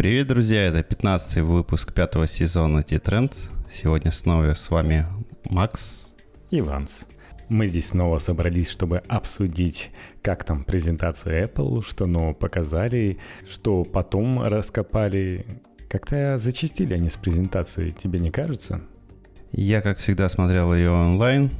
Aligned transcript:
Привет, 0.00 0.28
друзья! 0.28 0.62
Это 0.62 0.82
15 0.82 1.42
выпуск 1.42 1.92
пятого 1.92 2.26
сезона 2.26 2.82
T-Trend. 2.82 3.34
Сегодня 3.70 4.10
снова 4.12 4.54
с 4.54 4.70
вами 4.70 5.04
Макс 5.44 6.14
и 6.50 6.62
Ванс. 6.62 7.04
Мы 7.50 7.66
здесь 7.66 7.88
снова 7.88 8.18
собрались, 8.18 8.70
чтобы 8.70 9.02
обсудить, 9.08 9.90
как 10.22 10.44
там 10.44 10.64
презентация 10.64 11.46
Apple, 11.46 11.84
что 11.86 12.06
нового 12.06 12.32
показали, 12.32 13.18
что 13.46 13.84
потом 13.84 14.42
раскопали. 14.42 15.44
Как-то 15.90 16.38
зачистили 16.38 16.94
они 16.94 17.10
с 17.10 17.18
презентацией, 17.18 17.90
тебе 17.90 18.20
не 18.20 18.30
кажется? 18.30 18.80
Я, 19.52 19.82
как 19.82 19.98
всегда, 19.98 20.30
смотрел 20.30 20.72
ее 20.72 20.92
онлайн, 20.92 21.50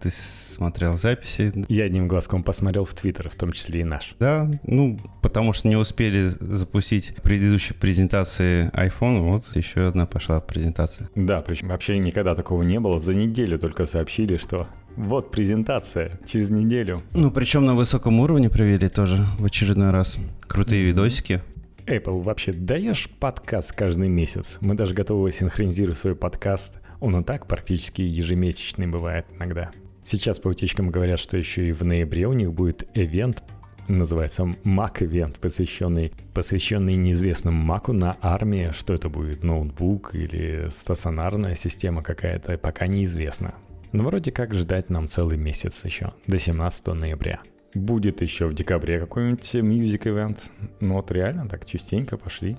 ты 0.00 0.10
смотрел 0.10 0.98
записи. 0.98 1.52
Я 1.68 1.84
одним 1.84 2.08
глазком 2.08 2.42
посмотрел 2.42 2.84
в 2.84 2.94
Твиттер, 2.94 3.28
в 3.28 3.34
том 3.34 3.52
числе 3.52 3.80
и 3.80 3.84
наш. 3.84 4.14
Да, 4.18 4.50
ну, 4.64 4.98
потому 5.22 5.52
что 5.52 5.68
не 5.68 5.76
успели 5.76 6.28
запустить 6.40 7.14
предыдущие 7.22 7.74
презентации 7.74 8.70
iPhone, 8.72 9.20
вот 9.20 9.44
еще 9.54 9.88
одна 9.88 10.06
пошла 10.06 10.40
презентация. 10.40 11.08
Да, 11.14 11.40
причем 11.40 11.68
вообще 11.68 11.98
никогда 11.98 12.34
такого 12.34 12.62
не 12.62 12.80
было. 12.80 13.00
За 13.00 13.14
неделю 13.14 13.58
только 13.58 13.86
сообщили, 13.86 14.36
что 14.36 14.68
вот 14.96 15.30
презентация 15.30 16.20
через 16.26 16.50
неделю. 16.50 17.02
Ну, 17.12 17.30
причем 17.30 17.64
на 17.64 17.74
высоком 17.74 18.20
уровне 18.20 18.48
провели 18.48 18.88
тоже 18.88 19.24
в 19.38 19.44
очередной 19.44 19.90
раз. 19.90 20.18
Крутые 20.46 20.82
mm-hmm. 20.82 20.86
видосики. 20.86 21.42
Apple, 21.86 22.22
вообще 22.22 22.52
даешь 22.52 23.10
подкаст 23.10 23.72
каждый 23.72 24.08
месяц? 24.08 24.58
Мы 24.60 24.74
даже 24.74 24.94
готовы 24.94 25.30
синхронизировать 25.32 25.98
свой 25.98 26.14
подкаст. 26.14 26.80
Он 27.04 27.20
и 27.20 27.22
так 27.22 27.46
практически 27.46 28.00
ежемесячный 28.00 28.86
бывает 28.86 29.26
иногда. 29.36 29.70
Сейчас 30.02 30.40
по 30.40 30.48
утечкам 30.48 30.88
говорят, 30.88 31.18
что 31.18 31.36
еще 31.36 31.68
и 31.68 31.72
в 31.72 31.82
ноябре 31.84 32.26
у 32.26 32.32
них 32.32 32.50
будет 32.50 32.88
ивент, 32.94 33.44
называется 33.88 34.44
Mac 34.64 35.00
Event, 35.00 35.38
посвященный, 35.38 36.14
посвященный 36.32 36.96
неизвестному 36.96 37.62
Маку 37.62 37.92
на 37.92 38.16
армии. 38.22 38.70
Что 38.72 38.94
это 38.94 39.10
будет, 39.10 39.44
ноутбук 39.44 40.14
или 40.14 40.68
стационарная 40.70 41.54
система 41.54 42.02
какая-то, 42.02 42.56
пока 42.56 42.86
неизвестно. 42.86 43.54
Но 43.92 44.04
вроде 44.04 44.32
как 44.32 44.54
ждать 44.54 44.88
нам 44.88 45.06
целый 45.06 45.36
месяц 45.36 45.84
еще, 45.84 46.14
до 46.26 46.38
17 46.38 46.86
ноября. 46.86 47.40
Будет 47.74 48.22
еще 48.22 48.46
в 48.46 48.54
декабре 48.54 48.98
какой-нибудь 48.98 49.54
Music 49.56 50.04
Event. 50.04 50.38
Ну 50.80 50.94
вот 50.94 51.10
реально 51.10 51.50
так 51.50 51.66
частенько 51.66 52.16
пошли. 52.16 52.56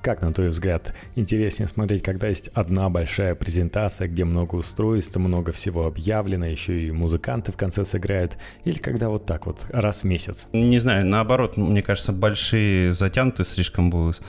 Как, 0.00 0.22
на 0.22 0.32
твой 0.32 0.48
взгляд, 0.48 0.94
интереснее 1.16 1.66
смотреть, 1.66 2.02
когда 2.02 2.28
есть 2.28 2.48
одна 2.54 2.88
большая 2.88 3.34
презентация, 3.34 4.06
где 4.08 4.24
много 4.24 4.54
устройств, 4.54 5.16
много 5.16 5.52
всего 5.52 5.86
объявлено, 5.86 6.46
еще 6.46 6.80
и 6.80 6.90
музыканты 6.92 7.50
в 7.50 7.56
конце 7.56 7.84
сыграют, 7.84 8.38
или 8.64 8.78
когда 8.78 9.08
вот 9.08 9.26
так 9.26 9.46
вот, 9.46 9.66
раз 9.70 10.02
в 10.02 10.04
месяц? 10.04 10.46
Не 10.52 10.78
знаю, 10.78 11.04
наоборот, 11.04 11.56
мне 11.56 11.82
кажется, 11.82 12.12
большие 12.12 12.92
затянуты 12.92 13.44
слишком 13.44 13.90
будут. 13.90 14.20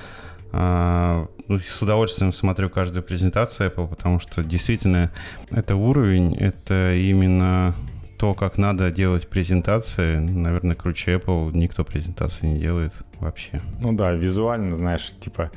А, 0.51 1.27
ну, 1.47 1.59
с 1.59 1.81
удовольствием 1.81 2.33
смотрю 2.33 2.69
каждую 2.69 3.03
презентацию 3.03 3.69
Apple, 3.69 3.87
потому 3.87 4.19
что 4.19 4.43
действительно 4.43 5.11
это 5.51 5.75
уровень, 5.75 6.35
это 6.35 6.95
именно 6.95 7.75
то, 8.19 8.33
как 8.33 8.57
надо 8.57 8.91
делать 8.91 9.29
презентации, 9.29 10.17
наверное, 10.17 10.75
круче 10.75 11.15
Apple 11.15 11.51
никто 11.53 11.85
презентации 11.85 12.47
не 12.47 12.59
делает 12.59 12.91
вообще. 13.21 13.61
Ну 13.79 13.93
да, 13.93 14.11
визуально, 14.11 14.75
знаешь, 14.75 15.13
типа, 15.21 15.51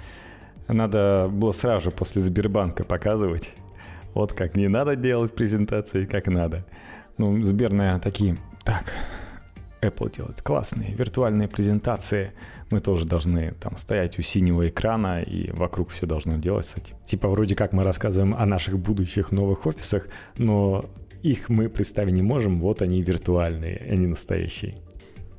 надо 0.69 1.29
было 1.29 1.51
сразу 1.51 1.87
же 1.87 1.91
после 1.91 2.23
Сбербанка 2.23 2.85
показывать. 2.85 3.51
Вот 4.15 4.33
как 4.33 4.55
не 4.55 4.69
надо 4.69 4.95
делать 4.95 5.35
презентации, 5.35 6.05
как 6.05 6.29
надо. 6.29 6.65
Ну, 7.19 7.43
Сбер, 7.43 7.73
наверное, 7.73 8.01
такие, 8.01 8.39
так, 8.63 8.93
Apple 9.83 10.15
делает 10.17 10.41
классные 10.41 10.95
виртуальные 10.95 11.49
презентации. 11.49 12.33
Мы 12.71 12.79
тоже 12.79 13.07
должны 13.07 13.53
там 13.55 13.77
стоять 13.77 14.19
у 14.21 14.23
синего 14.23 14.69
экрана, 14.69 15.21
и 15.21 15.51
вокруг 15.51 15.91
все 15.91 16.07
должно 16.07 16.37
делаться. 16.37 16.81
Типа 17.05 17.29
вроде 17.29 17.57
как 17.57 17.73
мы 17.73 17.83
рассказываем 17.83 18.35
о 18.35 18.47
наших 18.47 18.79
будущих 18.79 19.33
новых 19.33 19.67
офисах, 19.67 20.07
но 20.37 20.85
их 21.23 21.49
мы 21.49 21.69
представить 21.69 22.15
не 22.15 22.23
можем, 22.23 22.61
вот 22.61 22.83
они 22.83 23.03
виртуальные, 23.03 23.87
они 23.91 24.07
настоящие. 24.07 24.75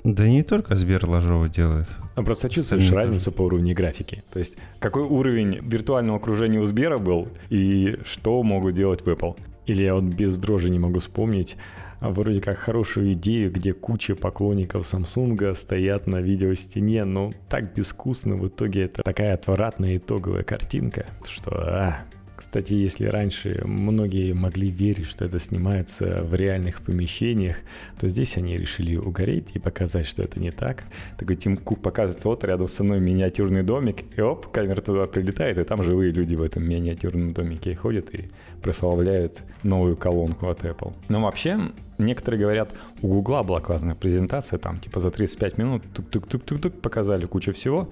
Да 0.03 0.27
не 0.27 0.44
только 0.44 0.75
Сбер 0.75 1.07
Ложова 1.07 1.47
делает. 1.47 1.88
А 2.16 2.23
просто 2.23 2.49
чувствуешь 2.49 2.85
Сами 2.85 2.95
разницу 2.95 3.31
по 3.31 3.44
уровню 3.44 3.73
графики. 3.73 4.23
То 4.33 4.39
есть 4.39 4.57
какой 4.79 5.03
уровень 5.03 5.59
виртуального 5.61 6.17
окружения 6.17 6.59
у 6.59 6.66
Сбера 6.66 6.97
был 6.97 7.29
и 7.49 7.97
что 8.03 8.44
могут 8.44 8.75
делать 8.75 9.01
в 9.01 9.07
Apple. 9.07 9.38
Или 9.66 9.83
я 9.83 9.94
вот 9.95 10.03
без 10.03 10.38
дрожи 10.38 10.69
не 10.69 10.79
могу 10.79 10.99
вспомнить 10.99 11.55
а 12.03 12.09
вроде 12.09 12.41
как 12.41 12.57
хорошую 12.57 13.13
идею, 13.13 13.50
где 13.50 13.71
куча 13.71 14.13
поклонников 14.13 14.83
Samsung 14.94 15.55
стоят 15.55 16.05
на 16.05 16.17
видеостене, 16.17 17.05
но 17.05 17.31
так 17.47 17.73
безвкусно 17.73 18.35
в 18.35 18.45
итоге 18.50 18.83
это 18.83 19.03
такая 19.03 19.35
отвратная 19.35 19.95
итоговая 19.95 20.44
картинка, 20.44 21.05
что 21.25 21.51
а, 21.53 22.00
кстати, 22.43 22.73
если 22.73 23.05
раньше 23.05 23.61
многие 23.63 24.33
могли 24.33 24.69
верить, 24.69 25.07
что 25.07 25.23
это 25.23 25.39
снимается 25.39 26.23
в 26.23 26.35
реальных 26.35 26.81
помещениях, 26.81 27.55
то 27.97 28.09
здесь 28.09 28.35
они 28.35 28.57
решили 28.57 28.97
угореть 28.97 29.51
и 29.53 29.59
показать, 29.59 30.05
что 30.05 30.23
это 30.23 30.41
не 30.41 30.51
так. 30.51 30.83
Такой 31.17 31.37
Тим 31.37 31.55
Кук 31.55 31.81
показывает, 31.81 32.25
вот 32.25 32.43
рядом 32.43 32.67
со 32.67 32.83
мной 32.83 32.99
миниатюрный 32.99 33.63
домик, 33.63 34.03
и 34.17 34.21
оп, 34.21 34.51
камера 34.51 34.81
туда 34.81 35.07
прилетает, 35.07 35.57
и 35.57 35.63
там 35.63 35.83
живые 35.83 36.11
люди 36.11 36.35
в 36.35 36.41
этом 36.41 36.67
миниатюрном 36.67 37.33
домике 37.33 37.75
ходят 37.75 38.13
и 38.13 38.29
прославляют 38.61 39.41
новую 39.63 39.95
колонку 39.95 40.49
от 40.49 40.65
Apple. 40.65 40.93
Но 41.07 41.21
вообще, 41.21 41.71
некоторые 41.97 42.41
говорят, 42.41 42.71
у 43.01 43.07
Гугла 43.07 43.43
была 43.43 43.61
классная 43.61 43.95
презентация, 43.95 44.59
там 44.59 44.81
типа 44.81 44.99
за 44.99 45.11
35 45.11 45.57
минут 45.57 45.83
тук-тук-тук-тук 45.93 46.81
показали 46.81 47.25
кучу 47.25 47.53
всего, 47.53 47.89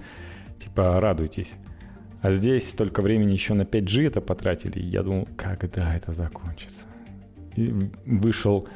типа 0.60 1.00
радуйтесь. 1.00 1.56
А 2.22 2.30
здесь 2.30 2.70
столько 2.70 3.02
времени 3.02 3.32
еще 3.32 3.54
на 3.54 3.62
5G 3.62 4.06
это 4.06 4.20
потратили. 4.20 4.78
И 4.78 4.86
я 4.86 5.02
думал, 5.02 5.28
когда 5.36 5.94
это 5.94 6.12
закончится. 6.12 6.86
И 7.56 7.74
вышел 8.06 8.68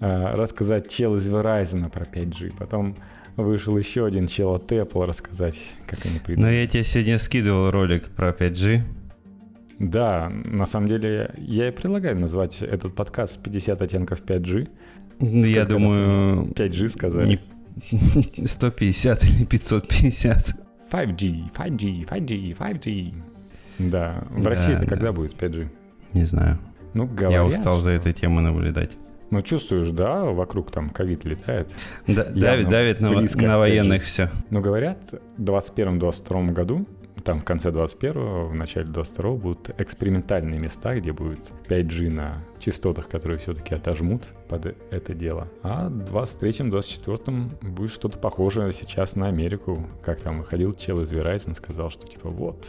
э, 0.00 0.30
рассказать 0.34 0.88
чел 0.88 1.16
из 1.16 1.28
Verizon 1.28 1.90
про 1.90 2.04
5G. 2.04 2.54
Потом 2.56 2.96
вышел 3.34 3.76
еще 3.76 4.06
один 4.06 4.28
чел 4.28 4.54
от 4.54 4.70
Apple 4.70 5.04
рассказать, 5.04 5.58
как 5.84 6.06
они 6.06 6.20
придумали. 6.20 6.52
Но 6.52 6.56
я 6.56 6.66
тебе 6.68 6.84
сегодня 6.84 7.18
скидывал 7.18 7.72
ролик 7.72 8.08
про 8.10 8.30
5G. 8.30 8.80
Да, 9.80 10.30
на 10.44 10.64
самом 10.64 10.88
деле 10.88 11.34
я 11.38 11.68
и 11.68 11.72
предлагаю 11.72 12.16
назвать 12.16 12.62
этот 12.62 12.94
подкаст 12.94 13.42
50 13.42 13.82
оттенков 13.82 14.22
5G. 14.22 14.68
Ну, 15.18 15.44
я 15.44 15.64
думаю... 15.64 16.46
5G 16.52 16.88
сказали. 16.88 17.40
Не 18.38 18.46
150 18.46 19.24
или 19.24 19.44
550. 19.44 20.65
5G, 20.90 21.52
5G, 21.52 22.08
5G, 22.08 22.56
5G. 22.56 23.14
Да. 23.78 24.24
В 24.30 24.42
да, 24.42 24.50
России 24.50 24.72
это 24.72 24.84
да. 24.84 24.88
когда 24.88 25.12
будет 25.12 25.34
5G? 25.34 25.68
Не 26.14 26.24
знаю. 26.24 26.58
Ну, 26.94 27.06
говорят, 27.06 27.32
Я 27.32 27.44
устал 27.44 27.78
за 27.78 27.90
этой 27.90 28.12
темой 28.12 28.42
наблюдать. 28.42 28.96
Ну, 29.30 29.42
чувствуешь, 29.42 29.90
да, 29.90 30.24
вокруг 30.24 30.70
там 30.70 30.88
ковид 30.88 31.24
летает. 31.24 31.70
Да, 32.06 32.24
давит, 32.24 32.68
давит 32.68 33.00
на, 33.00 33.10
на 33.10 33.58
военных 33.58 34.04
все. 34.04 34.30
Ну, 34.50 34.60
говорят, 34.60 34.98
в 35.36 35.42
2021-2022 35.42 36.52
году 36.52 36.86
там 37.26 37.40
в 37.40 37.44
конце 37.44 37.70
21-го, 37.70 38.46
в 38.46 38.54
начале 38.54 38.86
22-го 38.86 39.36
будут 39.36 39.70
экспериментальные 39.78 40.60
места, 40.60 40.94
где 40.94 41.12
будет 41.12 41.40
5G 41.68 42.08
на 42.08 42.40
частотах, 42.60 43.08
которые 43.08 43.38
все-таки 43.38 43.74
отожмут 43.74 44.28
под 44.48 44.76
это 44.92 45.12
дело. 45.12 45.48
А 45.64 45.88
в 45.88 46.04
23-м, 46.04 46.70
24-м 46.70 47.50
будет 47.62 47.90
что-то 47.90 48.18
похожее 48.18 48.72
сейчас 48.72 49.16
на 49.16 49.26
Америку. 49.26 49.84
Как 50.04 50.20
там 50.20 50.38
выходил 50.38 50.72
чел 50.72 51.00
из 51.00 51.12
Verizon, 51.12 51.54
сказал, 51.54 51.90
что 51.90 52.06
типа 52.06 52.28
вот, 52.28 52.64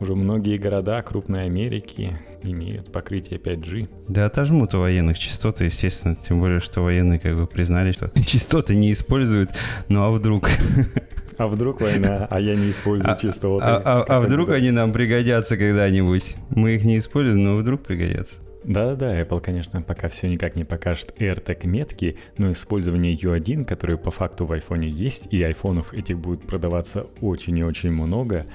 уже 0.00 0.14
многие 0.14 0.56
города 0.56 1.02
крупной 1.02 1.44
Америки 1.44 2.18
имеют 2.42 2.90
покрытие 2.90 3.38
5G. 3.38 3.90
Да 4.08 4.24
отожмут 4.24 4.74
у 4.74 4.80
военных 4.80 5.18
частоты, 5.18 5.66
естественно, 5.66 6.16
тем 6.16 6.40
более, 6.40 6.60
что 6.60 6.80
военные 6.80 7.18
как 7.18 7.36
бы 7.36 7.46
признали, 7.46 7.92
что 7.92 8.10
частоты 8.26 8.74
не 8.74 8.90
используют, 8.90 9.50
ну 9.88 10.02
а 10.02 10.10
вдруг? 10.10 10.48
А 11.42 11.48
вдруг 11.48 11.80
война, 11.80 12.28
а 12.30 12.38
я 12.38 12.54
не 12.54 12.70
использую 12.70 13.16
чисто 13.16 13.48
вот. 13.48 13.62
А, 13.64 13.82
а, 13.84 14.04
а 14.06 14.20
вдруг 14.20 14.50
они 14.50 14.70
нам 14.70 14.92
пригодятся 14.92 15.56
когда-нибудь? 15.56 16.36
Мы 16.50 16.76
их 16.76 16.84
не 16.84 16.98
используем, 16.98 17.42
но 17.42 17.56
вдруг 17.56 17.82
пригодятся. 17.82 18.36
Да-да-да, 18.62 19.20
Apple, 19.20 19.40
конечно, 19.40 19.82
пока 19.82 20.06
все 20.06 20.28
никак 20.28 20.54
не 20.54 20.62
покажет 20.62 21.12
AirTag 21.18 21.66
метки, 21.66 22.16
но 22.38 22.52
использование 22.52 23.12
U1, 23.14 23.64
который 23.64 23.98
по 23.98 24.12
факту 24.12 24.46
в 24.46 24.52
iPhone 24.52 24.84
есть, 24.84 25.26
и 25.32 25.42
айфонов 25.42 25.92
этих 25.92 26.16
будет 26.16 26.42
продаваться 26.42 27.08
очень 27.20 27.58
и 27.58 27.64
очень 27.64 27.90
много, 27.90 28.46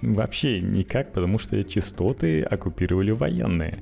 вообще 0.00 0.62
никак, 0.62 1.12
потому 1.12 1.38
что 1.38 1.62
частоты 1.64 2.40
оккупировали 2.40 3.10
военные. 3.10 3.80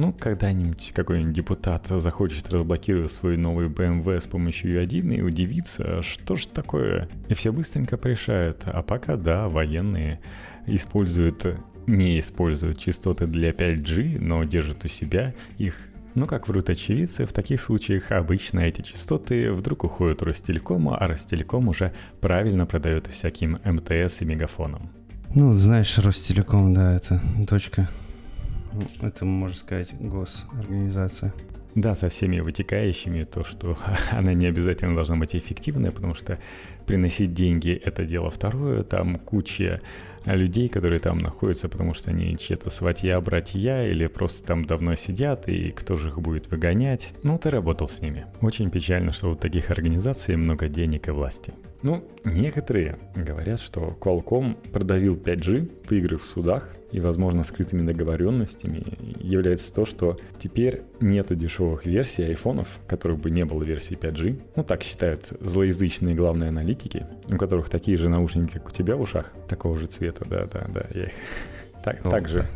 Ну, 0.00 0.14
когда-нибудь 0.14 0.92
какой-нибудь 0.94 1.34
депутат 1.34 1.88
захочет 1.88 2.50
разблокировать 2.50 3.12
свой 3.12 3.36
новый 3.36 3.68
BMW 3.68 4.18
с 4.18 4.26
помощью 4.26 4.82
U1 4.82 5.16
и 5.16 5.20
удивится, 5.20 6.00
что 6.00 6.36
ж 6.36 6.46
такое. 6.46 7.06
И 7.28 7.34
все 7.34 7.52
быстренько 7.52 7.98
порешают. 7.98 8.62
А 8.64 8.82
пока, 8.82 9.16
да, 9.16 9.46
военные 9.50 10.18
используют, 10.66 11.44
не 11.86 12.18
используют 12.18 12.78
частоты 12.78 13.26
для 13.26 13.50
5G, 13.50 14.18
но 14.18 14.42
держат 14.44 14.86
у 14.86 14.88
себя 14.88 15.34
их 15.58 15.76
ну, 16.14 16.26
как 16.26 16.48
врут 16.48 16.70
очевидцы, 16.70 17.26
в 17.26 17.32
таких 17.34 17.60
случаях 17.60 18.10
обычно 18.10 18.60
эти 18.60 18.80
частоты 18.80 19.52
вдруг 19.52 19.84
уходят 19.84 20.22
у 20.22 20.24
Ростелекома, 20.24 20.96
а 20.96 21.06
Ростелеком 21.06 21.68
уже 21.68 21.92
правильно 22.22 22.64
продает 22.64 23.06
всяким 23.06 23.60
МТС 23.64 24.22
и 24.22 24.24
Мегафоном. 24.24 24.90
Ну, 25.34 25.52
знаешь, 25.52 25.98
Ростелеком, 25.98 26.72
да, 26.72 26.96
это 26.96 27.20
дочка. 27.36 27.88
Это, 29.00 29.24
можно 29.24 29.56
сказать, 29.56 29.94
госорганизация. 29.98 31.32
Да, 31.74 31.94
со 31.94 32.08
всеми 32.08 32.40
вытекающими, 32.40 33.22
то, 33.22 33.44
что 33.44 33.78
она 34.10 34.32
не 34.32 34.46
обязательно 34.46 34.94
должна 34.94 35.16
быть 35.16 35.36
эффективная, 35.36 35.92
потому 35.92 36.14
что 36.14 36.38
приносить 36.86 37.32
деньги— 37.32 37.70
это 37.84 38.04
дело 38.04 38.30
второе, 38.30 38.82
там 38.82 39.16
куча 39.16 39.80
людей, 40.24 40.68
которые 40.68 41.00
там 41.00 41.18
находятся, 41.18 41.68
потому 41.68 41.94
что 41.94 42.10
они 42.10 42.36
чьи-то 42.36 42.70
сватья, 42.70 43.20
братья 43.20 43.84
или 43.84 44.06
просто 44.06 44.46
там 44.46 44.64
давно 44.64 44.94
сидят, 44.96 45.48
и 45.48 45.70
кто 45.70 45.96
же 45.96 46.08
их 46.08 46.18
будет 46.18 46.50
выгонять. 46.50 47.12
Ну, 47.22 47.38
ты 47.38 47.50
работал 47.50 47.88
с 47.88 48.00
ними. 48.00 48.26
Очень 48.40 48.70
печально, 48.70 49.12
что 49.12 49.30
у 49.30 49.34
таких 49.34 49.70
организаций 49.70 50.36
много 50.36 50.68
денег 50.68 51.08
и 51.08 51.12
власти. 51.12 51.54
Ну, 51.82 52.04
некоторые 52.24 52.98
говорят, 53.14 53.60
что 53.60 53.96
Qualcomm 54.00 54.56
продавил 54.70 55.16
5G, 55.16 55.88
выиграв 55.88 56.22
в 56.22 56.26
судах, 56.26 56.68
и, 56.92 57.00
возможно, 57.00 57.44
скрытыми 57.44 57.86
договоренностями 57.86 58.84
является 59.20 59.72
то, 59.72 59.84
что 59.84 60.18
теперь 60.38 60.82
нету 61.00 61.34
дешевых 61.34 61.86
версий 61.86 62.22
айфонов, 62.22 62.80
которых 62.86 63.18
бы 63.18 63.30
не 63.30 63.44
было 63.44 63.62
версии 63.62 63.96
5G. 63.96 64.40
Ну, 64.56 64.64
так 64.64 64.82
считают 64.82 65.28
злоязычные 65.40 66.14
главные 66.14 66.48
аналитики, 66.48 67.06
у 67.28 67.36
которых 67.36 67.68
такие 67.68 67.96
же 67.96 68.08
наушники, 68.08 68.54
как 68.54 68.68
у 68.68 68.70
тебя 68.70 68.96
в 68.96 69.00
ушах, 69.00 69.32
такого 69.48 69.76
же 69.76 69.86
цвета, 69.86 70.24
да-да-да, 70.28 70.86
я 70.94 71.04
их 71.04 71.12
так, 71.84 72.02
так 72.02 72.28
же. 72.28 72.46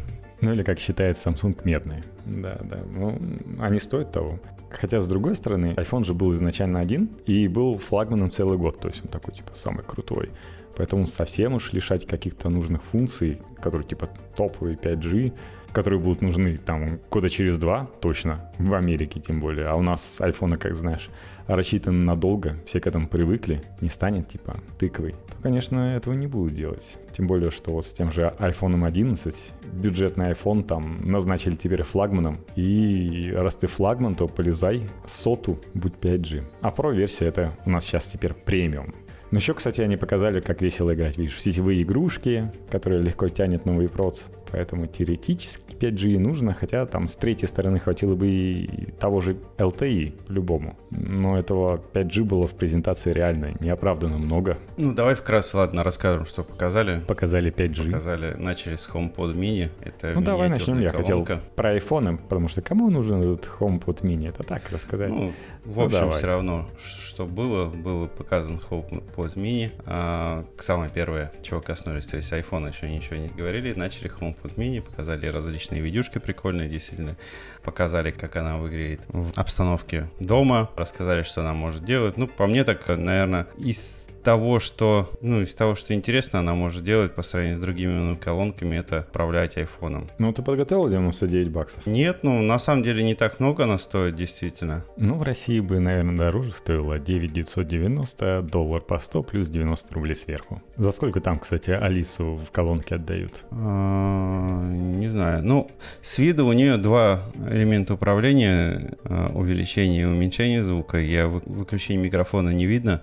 Ну 0.40 0.52
или 0.52 0.62
как 0.62 0.78
считает 0.78 1.16
Samsung 1.16 1.58
медные. 1.64 2.04
Да, 2.26 2.58
да. 2.62 2.80
Ну, 2.86 3.18
они 3.58 3.78
стоят 3.78 4.12
того. 4.12 4.40
Хотя, 4.70 5.00
с 5.00 5.08
другой 5.08 5.36
стороны, 5.36 5.74
iPhone 5.76 6.04
же 6.04 6.14
был 6.14 6.32
изначально 6.32 6.80
один 6.80 7.08
и 7.26 7.48
был 7.48 7.78
флагманом 7.78 8.30
целый 8.30 8.58
год. 8.58 8.78
То 8.78 8.88
есть 8.88 9.02
он 9.04 9.08
такой, 9.08 9.32
типа, 9.32 9.52
самый 9.54 9.84
крутой. 9.84 10.30
Поэтому 10.76 11.06
совсем 11.06 11.54
уж 11.54 11.72
лишать 11.72 12.06
каких-то 12.06 12.48
нужных 12.48 12.82
функций, 12.82 13.38
которые 13.60 13.86
типа 13.86 14.08
топовые 14.36 14.76
5G, 14.76 15.32
которые 15.74 15.98
будут 16.00 16.22
нужны 16.22 16.56
там 16.56 17.00
года 17.10 17.28
через 17.28 17.58
два 17.58 17.90
точно, 18.00 18.50
в 18.58 18.72
Америке 18.74 19.20
тем 19.20 19.40
более. 19.40 19.66
А 19.66 19.74
у 19.74 19.82
нас 19.82 20.20
айфоны, 20.20 20.56
как 20.56 20.76
знаешь, 20.76 21.10
рассчитаны 21.48 21.98
надолго, 21.98 22.56
все 22.64 22.80
к 22.80 22.86
этому 22.86 23.08
привыкли, 23.08 23.62
не 23.80 23.88
станет 23.88 24.28
типа 24.28 24.56
тыквой, 24.78 25.12
то, 25.12 25.36
конечно, 25.42 25.96
этого 25.96 26.14
не 26.14 26.28
будут 26.28 26.54
делать. 26.54 26.96
Тем 27.12 27.26
более, 27.26 27.50
что 27.50 27.72
вот 27.72 27.84
с 27.86 27.92
тем 27.92 28.12
же 28.12 28.32
iPhone 28.38 28.86
11 28.86 29.52
бюджетный 29.72 30.30
iPhone 30.30 30.62
там 30.62 30.98
назначили 31.02 31.56
теперь 31.56 31.82
флагманом. 31.82 32.40
И 32.54 33.32
раз 33.36 33.56
ты 33.56 33.66
флагман, 33.66 34.14
то 34.14 34.28
полезай 34.28 34.88
соту, 35.06 35.60
будь 35.74 35.94
5G. 35.94 36.44
А 36.60 36.70
Pro 36.70 36.94
версия 36.94 37.26
это 37.26 37.56
у 37.66 37.70
нас 37.70 37.84
сейчас 37.84 38.06
теперь 38.06 38.32
премиум. 38.32 38.94
Но 39.34 39.38
еще, 39.38 39.52
кстати, 39.52 39.80
они 39.80 39.96
показали, 39.96 40.38
как 40.38 40.62
весело 40.62 40.94
играть, 40.94 41.18
видишь, 41.18 41.42
сетевые 41.42 41.82
игрушки, 41.82 42.52
которые 42.70 43.02
легко 43.02 43.28
тянет 43.28 43.66
новый 43.66 43.88
проц. 43.88 44.26
Поэтому 44.52 44.86
теоретически 44.86 45.74
5G 45.74 46.20
нужно, 46.20 46.54
хотя 46.54 46.86
там 46.86 47.08
с 47.08 47.16
третьей 47.16 47.48
стороны 47.48 47.80
хватило 47.80 48.14
бы 48.14 48.28
и 48.28 48.92
того 48.92 49.20
же 49.20 49.36
LTE 49.58 50.12
по-любому. 50.28 50.78
Но 50.90 51.36
этого 51.36 51.82
5G 51.92 52.22
было 52.22 52.46
в 52.46 52.54
презентации 52.54 53.12
реально 53.12 53.54
неоправданно 53.58 54.18
много. 54.18 54.56
Ну, 54.76 54.94
давай 54.94 55.16
вкратце, 55.16 55.56
ладно, 55.56 55.82
расскажем, 55.82 56.26
что 56.26 56.44
показали. 56.44 57.00
Показали 57.00 57.52
5G. 57.52 57.90
Показали, 57.90 58.34
начали 58.34 58.76
с 58.76 58.88
HomePod 58.88 59.34
mini. 59.34 59.70
Это 59.80 60.12
ну, 60.14 60.22
давай 60.22 60.48
начнем. 60.48 60.78
Я 60.78 60.90
хотел 60.90 61.26
про 61.56 61.76
iPhone, 61.76 62.18
потому 62.18 62.46
что 62.46 62.62
кому 62.62 62.90
нужен 62.90 63.20
этот 63.20 63.50
HomePod 63.58 64.02
mini? 64.02 64.28
Это 64.28 64.44
так 64.44 64.62
рассказать. 64.70 65.10
Ну, 65.10 65.32
в 65.64 65.78
ну, 65.78 65.86
общем, 65.86 66.06
ну, 66.06 66.10
все 66.12 66.26
равно, 66.26 66.68
что 66.76 67.26
было, 67.26 67.66
было 67.66 68.06
показан 68.06 68.60
HomePod 68.70 69.23
mini. 69.34 69.72
А, 69.86 70.44
самое 70.58 70.90
первое, 70.90 71.32
чего 71.42 71.60
коснулись, 71.60 72.06
то 72.06 72.16
есть 72.16 72.32
iPhone 72.32 72.68
еще 72.68 72.88
ничего 72.88 73.16
не 73.16 73.28
говорили, 73.28 73.72
начали 73.74 74.10
HomePod 74.10 74.20
HomePod 74.20 74.56
mini, 74.56 74.82
показали 74.82 75.26
различные 75.26 75.80
видюшки 75.80 76.18
прикольные, 76.18 76.68
действительно. 76.68 77.16
Показали, 77.64 78.10
как 78.10 78.36
она 78.36 78.58
выглядит 78.58 79.00
в 79.08 79.38
обстановке 79.38 80.08
дома, 80.20 80.70
рассказали, 80.76 81.22
что 81.22 81.40
она 81.40 81.54
может 81.54 81.84
делать. 81.84 82.16
Ну, 82.16 82.26
по 82.26 82.46
мне 82.46 82.64
так, 82.64 82.86
наверное, 82.88 83.46
из 83.56 84.08
того, 84.24 84.58
что, 84.58 85.10
ну, 85.20 85.42
из 85.42 85.54
того, 85.54 85.74
что 85.74 85.94
интересно, 85.94 86.40
она 86.40 86.54
может 86.54 86.82
делать 86.82 87.14
по 87.14 87.22
сравнению 87.22 87.58
с 87.58 87.60
другими 87.60 87.92
ну, 87.92 88.16
колонками, 88.16 88.76
это 88.76 89.06
управлять 89.08 89.56
айфоном. 89.56 90.08
Ну, 90.18 90.32
ты 90.32 90.42
подготовил 90.42 90.88
99 90.88 91.50
баксов? 91.50 91.86
Нет, 91.86 92.20
ну, 92.22 92.40
на 92.40 92.58
самом 92.58 92.82
деле 92.82 93.04
не 93.04 93.14
так 93.14 93.38
много 93.38 93.64
она 93.64 93.78
стоит, 93.78 94.16
действительно. 94.16 94.84
Ну, 94.96 95.16
в 95.16 95.22
России 95.22 95.60
бы, 95.60 95.78
наверное, 95.78 96.16
дороже 96.16 96.52
стоило 96.52 96.98
9 96.98 97.32
990, 97.32 98.42
доллар 98.50 98.80
по 98.80 98.98
100 98.98 99.22
плюс 99.22 99.48
90 99.48 99.94
рублей 99.94 100.16
сверху. 100.16 100.62
За 100.76 100.90
сколько 100.90 101.20
там, 101.20 101.38
кстати, 101.38 101.70
Алису 101.70 102.36
в 102.36 102.50
колонке 102.50 102.94
отдают? 102.94 103.44
А, 103.50 104.62
не 104.70 105.08
знаю. 105.08 105.44
Ну, 105.44 105.70
с 106.00 106.18
виду 106.18 106.46
у 106.46 106.52
нее 106.52 106.78
два 106.78 107.22
элемента 107.54 107.94
управления, 107.94 108.94
а, 109.04 109.30
увеличение 109.34 110.02
и 110.02 110.06
уменьшение 110.06 110.62
звука. 110.62 110.98
Я 110.98 111.28
выключение 111.28 112.02
микрофона 112.02 112.50
не 112.50 112.66
видно. 112.66 113.02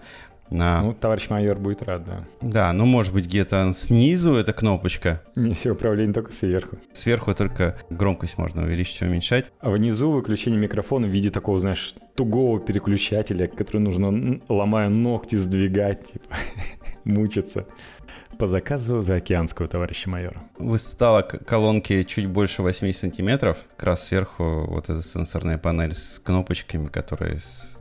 На... 0.50 0.82
Ну, 0.82 0.94
товарищ 0.94 1.30
майор 1.30 1.58
будет 1.58 1.82
рад, 1.82 2.04
да. 2.04 2.26
Да, 2.42 2.74
ну, 2.74 2.86
может 2.86 3.14
быть, 3.14 3.26
где-то 3.26 3.72
снизу 3.74 4.36
эта 4.36 4.52
кнопочка. 4.52 5.22
Не 5.38 5.54
все 5.54 5.72
управление 5.72 6.14
только 6.14 6.34
сверху. 6.34 6.78
Сверху 6.92 7.34
только 7.34 7.78
громкость 7.90 8.38
можно 8.38 8.64
увеличить 8.64 9.02
и 9.02 9.06
уменьшать. 9.06 9.50
А 9.62 9.70
внизу 9.70 10.12
выключение 10.12 10.60
микрофона 10.60 11.08
в 11.08 11.10
виде 11.10 11.30
такого, 11.30 11.58
знаешь, 11.58 11.96
тугого 12.16 12.60
переключателя, 12.60 13.48
который 13.48 13.82
нужно, 13.82 14.42
ломая 14.50 14.90
ногти, 14.90 15.38
сдвигать, 15.38 16.12
типа, 16.12 16.36
мучиться 17.06 17.66
по 18.42 18.48
заказу 18.48 19.02
заокеанского 19.02 19.68
товарища 19.68 20.10
майора. 20.10 20.42
Высота 20.58 21.22
колонки 21.22 22.02
чуть 22.02 22.26
больше 22.26 22.64
8 22.64 22.92
сантиметров. 22.92 23.60
Как 23.76 23.84
раз 23.84 24.08
сверху 24.08 24.66
вот 24.68 24.90
эта 24.90 25.04
сенсорная 25.04 25.60
панель 25.60 25.94
с 25.94 26.18
кнопочками, 26.18 26.88
которые 26.88 27.38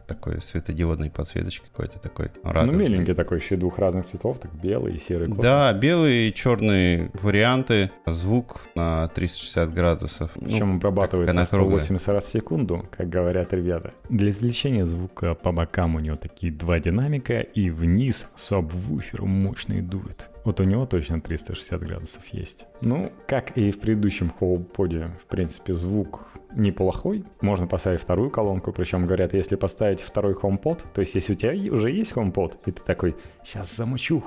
такой 0.06 0.42
светодиодной 0.42 1.08
подсветочкой 1.08 1.70
какой-то 1.70 1.98
такой 2.00 2.30
радужный. 2.42 2.72
Ну, 2.72 2.78
миленький 2.78 3.14
такой, 3.14 3.38
еще 3.38 3.56
двух 3.56 3.78
разных 3.78 4.04
цветов, 4.04 4.40
так 4.40 4.52
белый 4.52 4.96
и 4.96 4.98
серый 4.98 5.28
космос. 5.28 5.44
Да, 5.44 5.72
белый 5.72 6.28
и 6.28 6.34
черный 6.34 7.10
варианты, 7.14 7.90
звук 8.06 8.60
на 8.74 9.06
360 9.08 9.72
градусов. 9.72 10.32
Причем 10.34 10.70
ну, 10.70 10.76
обрабатывается 10.76 11.36
на 11.36 11.46
180 11.46 12.08
раз 12.08 12.24
в 12.24 12.32
секунду, 12.32 12.84
как 12.90 13.08
говорят 13.08 13.54
ребята. 13.54 13.92
Для 14.08 14.30
извлечения 14.30 14.84
звука 14.84 15.34
по 15.34 15.52
бокам 15.52 15.94
у 15.94 16.00
него 16.00 16.16
такие 16.16 16.52
два 16.52 16.80
динамика, 16.80 17.40
и 17.40 17.70
вниз 17.70 18.26
сабвуфер 18.34 19.22
мощный 19.22 19.80
дует. 19.80 20.29
Вот 20.44 20.60
у 20.60 20.64
него 20.64 20.86
точно 20.86 21.20
360 21.20 21.80
градусов 21.82 22.26
есть. 22.28 22.66
Ну, 22.80 23.12
как 23.26 23.56
и 23.56 23.70
в 23.70 23.80
предыдущем 23.80 24.32
HomePod, 24.40 25.18
в 25.18 25.26
принципе, 25.26 25.74
звук 25.74 26.28
неплохой. 26.52 27.24
Можно 27.40 27.66
поставить 27.66 28.00
вторую 28.00 28.30
колонку, 28.30 28.72
причем 28.72 29.06
говорят, 29.06 29.34
если 29.34 29.56
поставить 29.56 30.00
второй 30.00 30.34
HomePod, 30.34 30.82
то 30.92 31.00
есть 31.00 31.14
если 31.14 31.34
у 31.34 31.36
тебя 31.36 31.52
уже 31.72 31.90
есть 31.90 32.12
HomePod, 32.12 32.58
и 32.66 32.72
ты 32.72 32.82
такой, 32.82 33.16
сейчас 33.44 33.76
замучу 33.76 34.22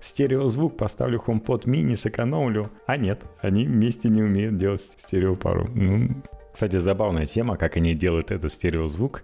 стереозвук, 0.00 0.76
поставлю 0.76 1.22
HomePod 1.24 1.68
мини, 1.68 1.94
сэкономлю. 1.94 2.70
А 2.86 2.96
нет, 2.96 3.22
они 3.40 3.66
вместе 3.66 4.08
не 4.08 4.22
умеют 4.22 4.56
делать 4.56 4.80
стереопару. 4.96 5.68
Ну, 5.74 6.08
кстати, 6.52 6.78
забавная 6.78 7.26
тема, 7.26 7.56
как 7.56 7.76
они 7.76 7.94
делают 7.94 8.30
этот 8.30 8.52
стереозвук 8.52 9.22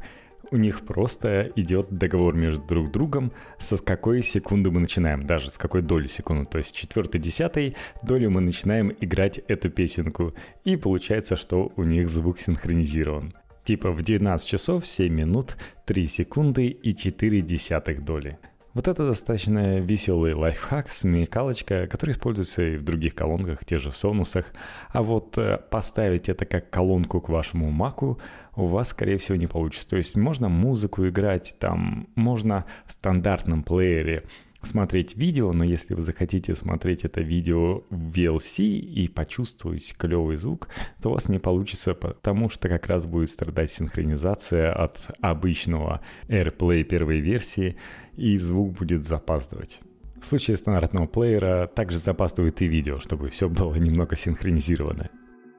у 0.51 0.57
них 0.57 0.85
просто 0.85 1.53
идет 1.57 1.89
договор 1.91 2.35
между 2.35 2.65
друг 2.65 2.91
другом, 2.91 3.33
со 3.59 3.77
с 3.77 3.81
какой 3.81 4.23
секунды 4.23 4.71
мы 4.71 4.81
начинаем, 4.81 5.27
даже 5.27 5.51
с 5.51 5.59
какой 5.59 5.83
доли 5.83 6.07
секунды. 6.07 6.49
То 6.49 6.59
есть 6.59 6.75
четвертой, 6.75 7.21
десятой 7.21 7.77
доли 8.03 8.27
мы 8.27 8.41
начинаем 8.41 8.95
играть 9.01 9.39
эту 9.49 9.71
песенку. 9.71 10.35
И 10.65 10.77
получается, 10.77 11.37
что 11.37 11.73
у 11.77 11.85
них 11.85 12.09
звук 12.09 12.39
синхронизирован. 12.39 13.35
Типа 13.65 13.91
в 13.91 14.03
19 14.03 14.47
часов 14.47 14.87
7 14.87 15.13
минут 15.13 15.57
3 15.87 16.07
секунды 16.07 16.69
и 16.69 16.95
4 16.95 17.41
десятых 17.41 18.05
доли. 18.05 18.39
Вот 18.77 18.89
это 18.89 19.07
достаточно 19.07 19.77
веселый 19.77 20.35
лайфхак, 20.35 20.91
смекалочка, 20.91 21.87
который 21.87 22.11
используется 22.11 22.63
и 22.63 22.77
в 22.77 22.85
других 22.85 23.15
колонках, 23.15 23.65
те 23.65 23.79
же 23.79 23.91
сонусах. 23.91 24.53
А 24.91 25.03
вот 25.03 25.39
э, 25.39 25.57
поставить 25.71 26.29
это 26.29 26.45
как 26.45 26.69
колонку 26.69 27.23
к 27.23 27.31
вашему 27.31 27.71
маку 27.71 28.21
у 28.55 28.67
вас, 28.67 28.91
скорее 28.91 29.17
всего, 29.17 29.39
не 29.39 29.47
получится. 29.47 29.89
То 29.89 29.97
есть 29.97 30.15
можно 30.15 30.51
музыку 30.51 31.09
играть, 31.09 31.57
там 31.59 32.09
можно 32.17 32.67
в 32.85 32.93
стандартном 32.93 33.63
плеере 33.63 34.25
смотреть 34.67 35.17
видео, 35.17 35.53
но 35.53 35.65
если 35.65 35.95
вы 35.95 36.03
захотите 36.03 36.55
смотреть 36.55 37.05
это 37.05 37.23
видео 37.23 37.85
в 37.89 38.13
VLC 38.13 38.63
и 38.65 39.09
почувствовать 39.09 39.95
клевый 39.97 40.37
звук, 40.37 40.69
то 41.01 41.11
у 41.11 41.13
вас 41.15 41.29
не 41.29 41.39
получится, 41.39 41.95
потому 41.95 42.51
что 42.51 42.69
как 42.69 42.87
раз 42.87 43.07
будет 43.07 43.31
страдать 43.31 43.71
синхронизация 43.71 44.73
от 44.73 45.07
обычного 45.21 46.01
AirPlay 46.29 46.83
первой 46.83 47.21
версии, 47.21 47.77
и 48.17 48.39
звук 48.39 48.73
будет 48.73 49.07
запаздывать. 49.07 49.81
В 50.21 50.25
случае 50.25 50.57
стандартного 50.57 51.07
плеера 51.07 51.67
также 51.67 51.99
запаздывает 51.99 52.61
и 52.63 52.67
видео, 52.67 52.99
чтобы 52.99 53.29
все 53.29 53.49
было 53.49 53.75
немного 53.75 54.17
синхронизировано. 54.17 55.11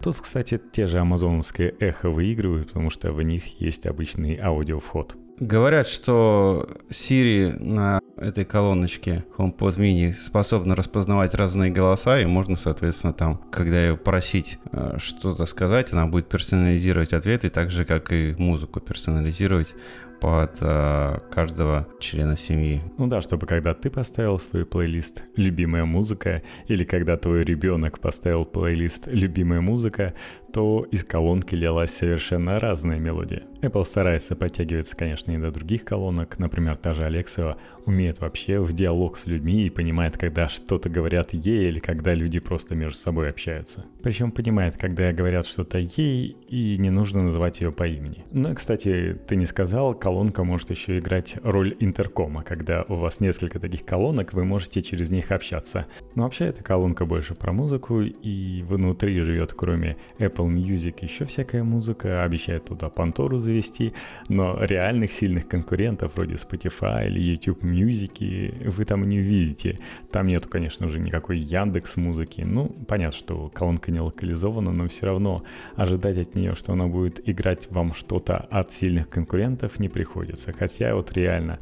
Тут, 0.02 0.20
кстати, 0.20 0.60
те 0.72 0.88
же 0.88 1.00
амазоновские 1.00 1.76
эхо 1.80 2.10
выигрывают, 2.10 2.68
потому 2.68 2.90
что 2.90 3.12
в 3.12 3.22
них 3.22 3.60
есть 3.60 3.86
обычный 3.86 4.40
аудиовход. 4.40 5.16
Говорят, 5.40 5.88
что 5.88 6.68
Siri 6.90 7.52
на 7.60 8.00
этой 8.16 8.44
колоночке 8.44 9.24
HomePod 9.38 9.78
Mini 9.78 10.12
способна 10.14 10.76
распознавать 10.76 11.36
разные 11.36 11.72
голоса, 11.72 12.20
и 12.20 12.26
можно, 12.26 12.56
соответственно, 12.56 13.14
там, 13.14 13.38
когда 13.52 13.80
ее 13.80 13.98
просить 13.98 14.58
э, 14.72 14.96
что-то 14.98 15.46
сказать, 15.46 15.94
она 15.94 16.08
будет 16.08 16.28
персонализировать 16.28 17.14
ответы, 17.14 17.52
так 17.52 17.70
же, 17.70 17.86
как 17.86 18.12
и 18.12 18.34
музыку 18.40 18.80
персонализировать 18.80 19.76
под 20.20 20.58
э, 20.62 21.20
каждого 21.32 21.88
члена 22.00 22.38
семьи. 22.38 22.82
Ну 22.98 23.08
да, 23.08 23.22
чтобы 23.22 23.48
когда 23.48 23.74
ты 23.74 23.90
поставил 23.90 24.40
свой 24.40 24.66
плейлист 24.66 25.24
«Любимая 25.36 25.86
музыка» 25.86 26.42
или 26.68 26.84
когда 26.84 27.18
твой 27.18 27.44
ребенок 27.44 28.00
поставил 28.00 28.46
плейлист 28.46 29.08
«Любимая 29.08 29.62
музыка», 29.62 30.14
то 30.54 30.86
из 30.92 31.04
колонки 31.04 31.56
лилась 31.56 31.92
совершенно 31.92 32.60
разная 32.60 33.00
мелодия. 33.00 33.44
Apple 33.62 33.86
старается 33.86 34.36
подтягиваться, 34.36 34.96
конечно, 34.96 35.32
и 35.32 35.38
до 35.38 35.52
других 35.52 35.84
колонок. 35.84 36.40
Например, 36.40 36.78
та 36.78 36.94
же 36.94 37.04
Alexa 37.04 37.58
умеет 37.86 38.20
вообще 38.20 38.60
в 38.60 38.74
диалог 38.74 39.18
с 39.18 39.26
людьми 39.26 39.66
и 39.66 39.70
понимает, 39.70 40.18
когда 40.18 40.50
что-то 40.50 40.90
говорят 40.90 41.34
ей 41.34 41.70
или 41.70 41.80
когда 41.80 42.14
люди 42.14 42.40
просто 42.40 42.76
между 42.76 42.98
собой 42.98 43.30
общаются. 43.30 43.86
Причем 44.02 44.32
понимает, 44.32 44.78
когда 44.78 45.12
говорят 45.12 45.46
что-то 45.46 45.80
ей 45.80 46.38
и 46.48 46.78
не 46.78 46.90
нужно 46.90 47.24
называть 47.24 47.62
ее 47.62 47.72
по 47.72 47.88
имени. 47.88 48.26
Ну, 48.32 48.54
кстати, 48.56 49.18
ты 49.28 49.36
не 49.36 49.46
сказал, 49.46 49.94
колонка 49.96 50.44
может 50.44 50.70
еще 50.70 51.00
играть 51.00 51.38
роль 51.44 51.76
интеркома. 51.80 52.44
Когда 52.44 52.84
у 52.88 52.96
вас 52.96 53.20
несколько 53.20 53.60
таких 53.60 53.86
колонок, 53.86 54.34
вы 54.34 54.46
можете 54.46 54.82
через 54.82 55.10
них 55.10 55.32
общаться. 55.32 55.88
Но 56.16 56.24
вообще 56.24 56.46
эта 56.46 56.64
колонка 56.64 57.06
больше 57.06 57.36
про 57.36 57.52
музыку 57.52 58.02
и 58.02 58.64
внутри 58.68 59.20
живет 59.22 59.54
кроме 59.54 59.98
Apple 60.20 60.48
Music 60.48 61.00
еще 61.02 61.26
всякая 61.26 61.64
музыка, 61.64 62.24
обещает 62.24 62.66
туда 62.66 62.90
Пантору 62.90 63.38
завести, 63.48 63.94
но 64.30 64.63
реальных 64.63 65.12
сильных 65.12 65.48
конкурентов 65.48 66.16
вроде 66.16 66.36
Spotify 66.36 67.08
или 67.08 67.20
YouTube 67.20 67.63
Music 67.63 68.70
вы 68.70 68.86
там 68.86 69.08
не 69.08 69.20
увидите. 69.20 69.80
Там 70.12 70.27
нету, 70.27 70.50
конечно 70.50 70.88
же, 70.88 71.00
никакой 71.00 71.38
Яндекс 71.38 71.98
музыки. 71.98 72.42
Ну, 72.42 72.68
понятно, 72.88 73.18
что 73.18 73.50
колонка 73.50 73.92
не 73.92 74.00
локализована, 74.00 74.72
но 74.72 74.88
все 74.88 75.08
равно 75.08 75.44
ожидать 75.75 76.18
от 76.18 76.36
нее, 76.36 76.56
что 76.56 76.74
она 76.74 76.88
будет 76.88 77.27
играть 77.27 77.68
вам 77.72 77.94
что-то 77.94 78.38
от 78.50 78.72
сильных 78.72 79.10
конкурентов 79.10 79.80
не 79.80 79.89
приходится. 79.89 80.51
Хотя 80.54 80.94
вот 80.94 81.12
реально 81.13 81.60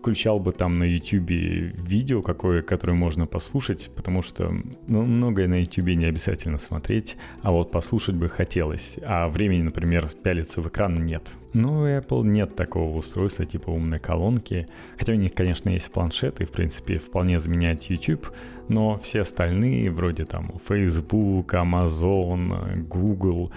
включал 0.00 0.40
бы 0.40 0.52
там 0.52 0.78
на 0.78 0.84
YouTube 0.84 1.30
видео 1.30 2.22
какое, 2.22 2.62
которое 2.62 2.94
можно 2.94 3.26
послушать, 3.26 3.90
потому 3.94 4.22
что 4.22 4.52
ну, 4.86 5.04
многое 5.04 5.46
на 5.46 5.60
YouTube 5.60 5.88
не 5.88 6.06
обязательно 6.06 6.58
смотреть, 6.58 7.16
а 7.42 7.52
вот 7.52 7.70
послушать 7.70 8.16
бы 8.16 8.28
хотелось, 8.28 8.98
а 9.02 9.28
времени, 9.28 9.62
например, 9.62 10.08
пялиться 10.22 10.60
в 10.60 10.68
экран 10.68 11.04
нет. 11.04 11.22
Ну, 11.52 11.80
у 11.80 11.86
Apple 11.86 12.24
нет 12.24 12.54
такого 12.54 12.96
устройства 12.96 13.44
типа 13.44 13.70
умной 13.70 13.98
колонки, 13.98 14.68
хотя 14.98 15.12
у 15.12 15.16
них, 15.16 15.34
конечно, 15.34 15.68
есть 15.70 15.90
планшеты, 15.90 16.46
в 16.46 16.50
принципе, 16.50 16.98
вполне 16.98 17.40
заменяют 17.40 17.82
YouTube, 17.84 18.28
но 18.68 18.96
все 18.98 19.22
остальные, 19.22 19.90
вроде 19.90 20.24
там 20.24 20.52
Facebook, 20.68 21.54
Amazon, 21.54 22.82
Google, 22.86 23.52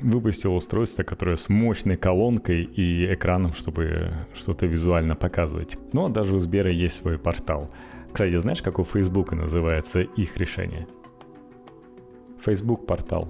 выпустил 0.00 0.54
устройство, 0.54 1.02
которое 1.02 1.36
с 1.36 1.48
мощной 1.48 1.96
колонкой 1.96 2.62
и 2.64 3.12
экраном, 3.12 3.52
чтобы 3.52 4.12
что-то 4.34 4.66
визуально 4.66 5.16
показывать. 5.16 5.78
Но 5.92 6.08
даже 6.08 6.34
у 6.34 6.38
Сбера 6.38 6.70
есть 6.70 6.96
свой 6.96 7.18
портал. 7.18 7.70
Кстати, 8.12 8.38
знаешь, 8.38 8.62
как 8.62 8.78
у 8.78 8.84
Facebook 8.84 9.32
называется 9.32 10.00
их 10.00 10.36
решение? 10.36 10.86
Facebook 12.40 12.86
портал. 12.86 13.28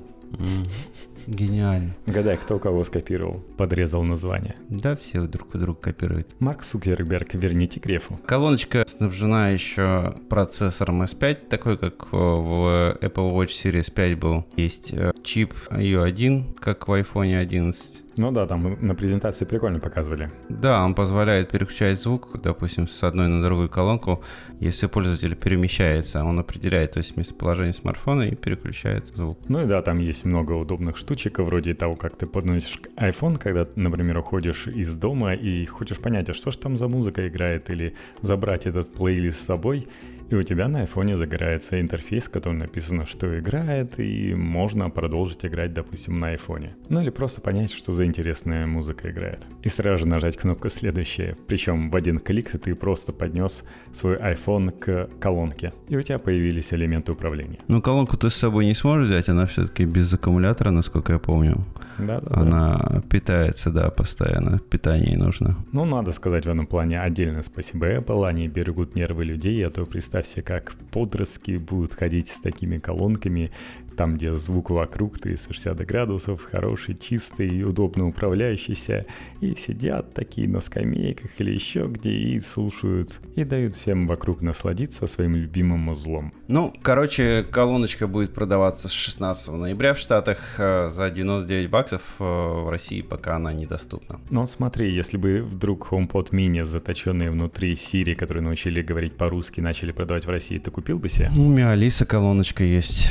Гениально. 1.27 1.95
Гадай, 2.07 2.37
кто 2.37 2.59
кого 2.59 2.85
скопировал, 2.85 3.41
подрезал 3.57 4.03
название. 4.03 4.57
Да, 4.69 4.97
все 4.97 5.23
друг 5.27 5.55
у 5.55 5.59
друга 5.59 5.81
копируют. 5.81 6.29
Марк 6.41 6.65
Сукерберг, 6.65 7.35
верните 7.35 7.81
Грефу. 7.81 8.21
Колоночка 8.27 8.85
снабжена 8.87 9.51
еще 9.51 10.15
процессором 10.29 11.03
S5, 11.03 11.49
такой 11.49 11.79
как 11.79 12.13
в 12.13 12.99
Apple 13.01 13.35
Watch 13.35 13.51
Series 13.65 13.93
5 13.93 14.19
был. 14.19 14.45
Есть 14.57 14.93
э, 14.93 15.13
чип 15.23 15.55
U1, 15.71 16.55
как 16.61 16.89
в 16.89 16.93
iPhone 16.93 17.37
11 17.37 18.04
ну 18.17 18.31
да, 18.31 18.47
там 18.47 18.77
на 18.81 18.95
презентации 18.95 19.45
прикольно 19.45 19.81
показывали. 19.81 20.31
Да, 20.49 20.85
он 20.85 20.95
позволяет 20.95 21.51
переключать 21.51 22.01
звук, 22.01 22.29
допустим, 22.43 22.89
с 22.89 23.03
одной 23.03 23.29
на 23.29 23.43
другую 23.43 23.69
колонку, 23.69 24.23
если 24.61 24.87
пользователь 24.87 25.35
перемещается, 25.35 26.25
он 26.25 26.39
определяет, 26.39 26.93
то 26.93 26.99
есть 26.99 27.17
местоположение 27.17 27.73
смартфона 27.73 28.23
и 28.23 28.35
переключает 28.35 29.09
звук. 29.09 29.39
Ну 29.49 29.63
и 29.63 29.67
да, 29.67 29.83
там 29.83 29.99
есть 29.99 30.25
много 30.25 30.53
удобных 30.53 30.97
штучек, 30.97 31.39
вроде 31.39 31.75
того, 31.75 31.97
как 31.97 32.17
ты 32.17 32.27
подносишь 32.27 32.81
iPhone, 32.97 33.39
когда, 33.39 33.67
например, 33.77 34.19
уходишь 34.19 34.67
из 34.67 34.97
дома 34.97 35.35
и 35.35 35.65
хочешь 35.67 35.99
понять, 35.99 36.29
а 36.29 36.35
что 36.35 36.51
же 36.51 36.59
там 36.59 36.77
за 36.77 36.89
музыка 36.89 37.27
играет, 37.29 37.71
или 37.71 37.95
забрать 38.23 38.67
этот 38.67 38.93
плейлист 38.93 39.41
с 39.41 39.47
собой, 39.47 39.89
и 40.31 40.35
у 40.35 40.43
тебя 40.43 40.69
на 40.69 40.81
айфоне 40.81 41.17
загорается 41.17 41.81
интерфейс, 41.81 42.25
в 42.25 42.31
котором 42.31 42.59
написано, 42.59 43.07
что 43.07 43.39
играет, 43.39 43.99
и 43.99 44.35
можно 44.35 44.91
продолжить 44.91 45.45
играть, 45.45 45.73
допустим, 45.73 46.19
на 46.19 46.29
айфоне. 46.29 46.75
Ну 46.89 47.01
или 47.01 47.11
просто 47.11 47.41
понять, 47.41 47.73
что 47.73 47.93
за 47.93 48.05
интересная 48.05 48.67
музыка 48.67 49.11
играет. 49.11 49.41
И 49.63 49.69
сразу 49.69 50.05
же 50.05 50.09
нажать 50.09 50.37
кнопку 50.37 50.69
«Следующее». 50.69 51.37
Причем 51.47 51.91
в 51.91 51.97
один 51.97 52.19
клик 52.19 52.51
ты 52.51 52.75
просто 52.75 53.13
поднес 53.13 53.65
свой 53.93 54.17
iPhone 54.17 54.71
к 54.71 55.09
колонке, 55.21 55.73
и 55.89 55.97
у 55.97 56.03
тебя 56.03 56.19
появились 56.19 56.73
элементы 56.73 57.13
управления. 57.13 57.59
Ну, 57.69 57.83
колонку 57.83 58.17
ты 58.17 58.31
с 58.31 58.35
собой 58.35 58.67
не 58.67 58.75
сможешь 58.75 59.09
взять, 59.09 59.29
она 59.29 59.47
все-таки 59.47 59.85
без 59.85 60.13
аккумулятора, 60.13 60.71
насколько 60.71 61.13
я 61.13 61.19
помню. 61.19 61.65
Да, 61.99 62.21
да, 62.21 62.41
Она 62.41 62.79
да. 62.79 63.01
питается, 63.03 63.71
да, 63.71 63.91
постоянно. 63.91 64.59
Питание 64.59 65.17
нужно. 65.17 65.57
Ну, 65.73 65.85
надо 65.85 66.13
сказать 66.13 66.47
в 66.47 66.49
этом 66.49 66.67
плане 66.67 67.01
отдельно 67.01 67.43
спасибо 67.43 67.87
Apple. 67.87 68.27
Они 68.27 68.49
берегут 68.49 68.95
нервы 68.95 69.25
людей, 69.25 69.65
а 69.67 69.71
то 69.71 69.85
представь 69.87 70.14
себе, 70.23 70.43
как 70.43 70.75
подростки 70.91 71.57
будут 71.57 71.95
ходить 71.95 72.29
с 72.29 72.41
такими 72.41 72.79
колонками, 72.79 73.51
там, 73.97 74.17
где 74.17 74.35
звук 74.35 74.71
вокруг 74.71 75.19
360 75.19 75.87
градусов, 75.87 76.43
хороший, 76.43 76.97
чистый, 76.97 77.63
удобно 77.65 78.09
управляющийся, 78.09 79.07
и 79.41 79.55
сидят 79.55 80.15
такие 80.15 80.49
на 80.49 80.61
скамейках 80.61 81.31
или 81.39 81.53
еще 81.53 81.87
где 81.87 82.11
и 82.11 82.41
слушают, 82.41 83.21
и 83.37 83.45
дают 83.45 83.75
всем 83.75 84.07
вокруг 84.07 84.43
насладиться 84.43 85.07
своим 85.07 85.37
любимым 85.37 85.89
узлом. 85.89 86.33
Ну, 86.49 86.73
короче, 86.83 87.45
колоночка 87.51 88.07
будет 88.07 88.35
продаваться 88.35 88.89
с 88.89 88.93
16 88.93 89.53
ноября 89.53 89.95
в 89.95 89.99
Штатах 89.99 90.39
э, 90.59 90.91
за 90.93 91.11
99 91.11 91.71
баксов, 91.71 92.03
э, 92.19 92.25
в 92.25 92.71
России 92.71 93.03
пока 93.03 93.37
она 93.37 93.53
недоступна. 93.53 94.21
Но 94.31 94.47
смотри, 94.47 94.93
если 94.93 95.17
бы 95.17 95.43
вдруг 95.43 95.89
HomePod 95.91 96.31
mini, 96.31 96.65
заточенные 96.65 97.31
внутри 97.31 97.73
Siri, 97.75 98.15
которые 98.15 98.43
научили 98.43 98.83
говорить 98.83 99.17
по-русски, 99.17 99.61
начали 99.61 99.93
продавать 99.93 100.27
в 100.27 100.31
России, 100.31 100.59
ты 100.59 100.71
купил 100.71 100.99
бы 100.99 101.09
себе? 101.09 101.31
Ну, 101.35 101.47
у 101.47 101.51
меня 101.51 101.71
Алиса 101.71 102.07
колоночка 102.07 102.65
есть. 102.65 103.11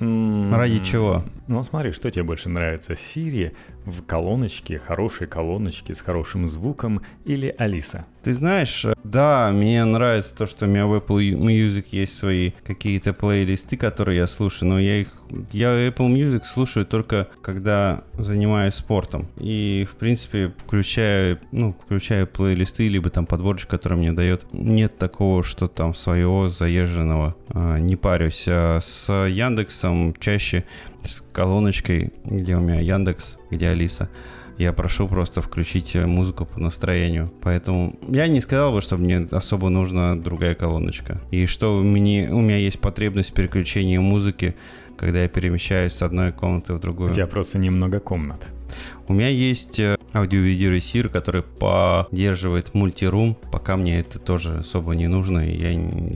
Ради 0.00 0.78
чего? 0.84 1.22
Ну, 1.48 1.62
смотри, 1.62 1.92
что 1.92 2.10
тебе 2.10 2.22
больше 2.22 2.48
нравится, 2.48 2.92
Siri 2.92 3.52
в 3.84 4.02
колоночке, 4.02 4.78
хорошей 4.78 5.26
колоночке 5.26 5.94
с 5.94 6.00
хорошим 6.00 6.46
звуком 6.46 7.02
или 7.24 7.54
Алиса? 7.58 8.06
Ты 8.22 8.34
знаешь, 8.34 8.86
да, 9.02 9.50
мне 9.52 9.84
нравится 9.84 10.36
то, 10.36 10.46
что 10.46 10.66
у 10.66 10.68
меня 10.68 10.86
в 10.86 10.94
Apple 10.94 11.32
Music 11.32 11.86
есть 11.90 12.16
свои 12.16 12.52
какие-то 12.64 13.12
плейлисты, 13.12 13.76
которые 13.76 14.18
я 14.18 14.26
слушаю, 14.28 14.68
но 14.68 14.78
я 14.78 15.00
их, 15.00 15.12
я 15.50 15.88
Apple 15.88 16.08
Music 16.08 16.44
слушаю 16.44 16.86
только 16.86 17.28
когда 17.42 18.04
занимаюсь 18.14 18.74
спортом. 18.74 19.28
И, 19.36 19.86
в 19.90 19.96
принципе, 19.96 20.52
включаю, 20.64 21.40
ну, 21.50 21.76
включаю 21.84 22.28
плейлисты, 22.28 22.86
либо 22.86 23.10
там 23.10 23.26
подборочку, 23.26 23.70
которая 23.72 23.98
мне 23.98 24.12
дает. 24.12 24.46
Нет 24.52 24.96
такого, 24.98 25.42
что 25.42 25.66
там 25.66 25.94
своего 25.94 26.48
заезженного. 26.48 27.34
А, 27.48 27.78
не 27.78 27.96
парюсь. 27.96 28.44
А 28.46 28.78
с 28.80 29.12
Яндексом 29.12 30.14
чаще 30.18 30.64
с 31.04 31.22
колоночкой, 31.32 32.12
где 32.24 32.56
у 32.56 32.60
меня 32.60 32.80
Яндекс, 32.80 33.38
где 33.50 33.68
Алиса. 33.68 34.08
Я 34.58 34.72
прошу 34.72 35.08
просто 35.08 35.40
включить 35.40 35.94
музыку 35.94 36.44
по 36.44 36.60
настроению. 36.60 37.32
Поэтому 37.42 37.94
я 38.08 38.28
не 38.28 38.40
сказал 38.40 38.72
бы, 38.72 38.80
что 38.80 38.96
мне 38.96 39.26
особо 39.30 39.70
нужна 39.70 40.14
другая 40.14 40.54
колоночка. 40.54 41.20
И 41.30 41.46
что 41.46 41.78
у 41.78 41.82
меня, 41.82 42.32
у 42.34 42.40
меня 42.40 42.58
есть 42.58 42.78
потребность 42.78 43.32
переключения 43.32 43.98
музыки, 44.00 44.54
когда 44.96 45.22
я 45.22 45.28
перемещаюсь 45.28 45.94
с 45.94 46.02
одной 46.02 46.32
комнаты 46.32 46.74
в 46.74 46.80
другую. 46.80 47.10
У 47.10 47.12
тебя 47.12 47.26
просто 47.26 47.58
немного 47.58 47.98
комнат. 47.98 48.46
У 49.08 49.14
меня 49.14 49.28
есть 49.28 49.80
аудиовидеоресивер, 50.12 51.08
который 51.08 51.42
поддерживает 51.42 52.74
мультирум. 52.74 53.36
Пока 53.50 53.76
мне 53.76 54.00
это 54.00 54.18
тоже 54.18 54.58
особо 54.58 54.94
не 54.94 55.08
нужно, 55.08 55.48
и 55.48 55.56
я 55.56 55.70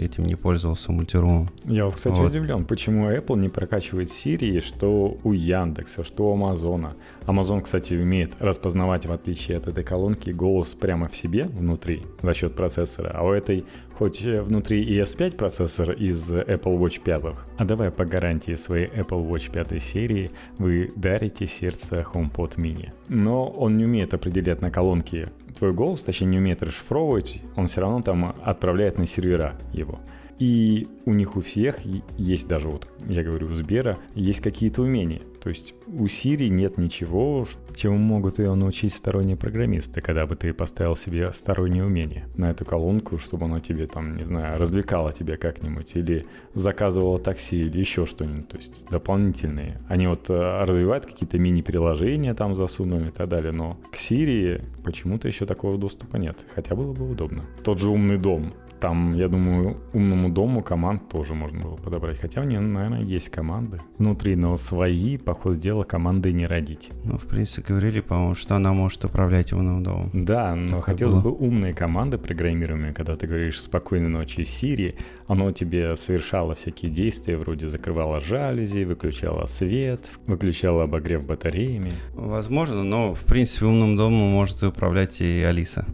этим 0.04 0.24
не 0.24 0.34
пользовался 0.34 0.92
мультирумом. 0.92 1.50
Я, 1.64 1.88
кстати, 1.90 2.18
вот. 2.18 2.30
удивлен, 2.30 2.64
почему 2.64 3.10
Apple 3.10 3.38
не 3.38 3.48
прокачивает 3.48 4.08
Siri, 4.08 4.60
что 4.60 5.18
у 5.22 5.32
Яндекса, 5.32 6.04
что 6.04 6.28
у 6.28 6.32
Амазона. 6.34 6.94
Amazon, 7.26 7.62
кстати, 7.62 7.94
умеет 7.94 8.32
распознавать, 8.38 9.06
в 9.06 9.12
отличие 9.12 9.58
от 9.58 9.66
этой 9.66 9.84
колонки, 9.84 10.30
голос 10.30 10.74
прямо 10.74 11.08
в 11.08 11.16
себе, 11.16 11.44
внутри, 11.46 12.02
за 12.22 12.34
счет 12.34 12.54
процессора. 12.54 13.12
А 13.14 13.24
у 13.24 13.32
этой 13.32 13.64
хоть 13.98 14.22
внутри 14.22 14.82
и 14.82 15.00
S5 15.00 15.36
процессор 15.36 15.92
из 15.92 16.30
Apple 16.30 16.78
Watch 16.78 17.00
5, 17.02 17.22
а 17.58 17.64
давай 17.64 17.90
по 17.90 18.04
гарантии 18.04 18.54
своей 18.54 18.86
Apple 18.86 19.28
Watch 19.28 19.50
5 19.50 19.82
серии 19.82 20.30
вы 20.58 20.92
дарите 20.96 21.46
сердце 21.46 22.04
HomePod 22.12 22.56
mini. 22.56 22.90
Но 23.08 23.46
он 23.46 23.76
не 23.76 23.84
умеет 23.84 24.14
определять 24.14 24.60
на 24.60 24.70
колонке 24.70 25.28
твой 25.56 25.72
голос, 25.72 26.02
точнее 26.02 26.28
не 26.28 26.38
умеет 26.38 26.62
расшифровывать, 26.62 27.42
он 27.56 27.66
все 27.66 27.80
равно 27.80 28.02
там 28.02 28.34
отправляет 28.42 28.98
на 28.98 29.06
сервера 29.06 29.58
его. 29.72 30.00
И 30.38 30.86
у 31.06 31.14
них 31.14 31.36
у 31.36 31.40
всех 31.40 31.78
есть 32.18 32.46
даже 32.46 32.68
вот, 32.68 32.88
я 33.08 33.22
говорю, 33.22 33.48
у 33.48 33.54
Сбера, 33.54 33.98
есть 34.14 34.40
какие-то 34.40 34.82
умения. 34.82 35.22
То 35.42 35.50
есть 35.50 35.74
у 35.86 36.06
Siri 36.06 36.48
нет 36.48 36.76
ничего, 36.76 37.46
чему 37.76 37.96
могут 37.98 38.40
ее 38.40 38.52
научить 38.54 38.92
сторонние 38.92 39.36
программисты, 39.36 40.00
когда 40.00 40.26
бы 40.26 40.34
ты 40.34 40.52
поставил 40.52 40.96
себе 40.96 41.32
стороннее 41.32 41.84
умение 41.84 42.26
на 42.36 42.50
эту 42.50 42.64
колонку, 42.64 43.16
чтобы 43.16 43.44
оно 43.44 43.60
тебе 43.60 43.86
там, 43.86 44.16
не 44.16 44.24
знаю, 44.24 44.58
развлекало 44.58 45.12
тебя 45.12 45.36
как-нибудь, 45.36 45.94
или 45.94 46.26
заказывало 46.54 47.20
такси, 47.20 47.62
или 47.62 47.78
еще 47.78 48.06
что-нибудь, 48.06 48.48
то 48.48 48.56
есть 48.56 48.88
дополнительные. 48.90 49.80
Они 49.88 50.08
вот 50.08 50.28
э, 50.30 50.64
развивают 50.64 51.06
какие-то 51.06 51.38
мини-приложения 51.38 52.34
там 52.34 52.56
засунули 52.56 53.08
и 53.08 53.12
так 53.12 53.28
далее, 53.28 53.52
но 53.52 53.78
к 53.92 53.96
Siri 53.96 54.64
почему-то 54.82 55.28
еще 55.28 55.46
такого 55.46 55.78
доступа 55.78 56.16
нет, 56.16 56.36
хотя 56.54 56.74
было 56.74 56.92
бы 56.92 57.08
удобно. 57.08 57.44
Тот 57.62 57.78
же 57.78 57.90
умный 57.90 58.18
дом, 58.18 58.52
там, 58.80 59.14
я 59.14 59.28
думаю, 59.28 59.76
умному 59.92 60.28
дому 60.30 60.62
команд 60.62 61.08
тоже 61.08 61.34
можно 61.34 61.60
было 61.60 61.76
подобрать. 61.76 62.18
Хотя 62.20 62.40
у 62.40 62.44
нее, 62.44 62.60
наверное, 62.60 63.02
есть 63.02 63.30
команды 63.30 63.80
внутри, 63.98 64.36
но 64.36 64.56
свои, 64.56 65.16
по 65.16 65.34
ходу 65.34 65.56
дела, 65.56 65.84
команды 65.84 66.32
не 66.32 66.46
родить. 66.46 66.90
Ну, 67.04 67.18
в 67.18 67.26
принципе, 67.26 67.68
говорили, 67.68 68.00
по-моему, 68.00 68.34
что 68.34 68.56
она 68.56 68.72
может 68.72 69.04
управлять 69.04 69.52
умным 69.52 69.82
домом. 69.82 70.10
Да, 70.12 70.54
но 70.54 70.66
Такое 70.66 70.82
хотелось 70.82 71.14
было. 71.14 71.32
бы 71.32 71.46
умные 71.46 71.74
команды 71.74 72.18
программируемые, 72.18 72.92
когда 72.92 73.16
ты 73.16 73.26
говоришь 73.26 73.60
«спокойной 73.60 74.08
ночи, 74.08 74.44
Сири», 74.44 74.96
оно 75.26 75.50
тебе 75.52 75.96
совершало 75.96 76.54
всякие 76.54 76.90
действия, 76.90 77.36
вроде 77.36 77.68
закрывало 77.68 78.20
жалюзи, 78.20 78.84
выключало 78.84 79.46
свет, 79.46 80.10
выключало 80.26 80.84
обогрев 80.84 81.26
батареями. 81.26 81.90
Возможно, 82.14 82.84
но, 82.84 83.14
в 83.14 83.24
принципе, 83.24 83.66
умным 83.66 83.96
домом 83.96 84.30
может 84.30 84.62
управлять 84.62 85.20
и 85.20 85.42
Алиса. 85.42 85.86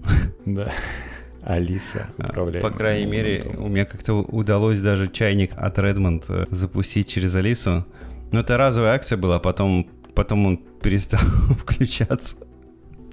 Да. 0.45 0.73
Алиса 1.45 2.09
управляет. 2.19 2.63
По 2.63 2.71
крайней 2.71 3.11
мере, 3.11 3.45
у 3.59 3.69
меня 3.69 3.85
как-то 3.85 4.15
удалось 4.15 4.81
даже 4.81 5.09
чайник 5.09 5.53
от 5.57 5.79
Redmond 5.79 6.25
э, 6.29 6.47
запустить 6.51 7.09
через 7.09 7.35
Алису. 7.35 7.85
Но 8.31 8.41
это 8.41 8.57
разовая 8.57 8.95
акция 8.95 9.19
была, 9.19 9.39
потом, 9.39 9.89
потом 10.15 10.47
он 10.47 10.57
перестал 10.83 11.21
включаться. 11.59 12.37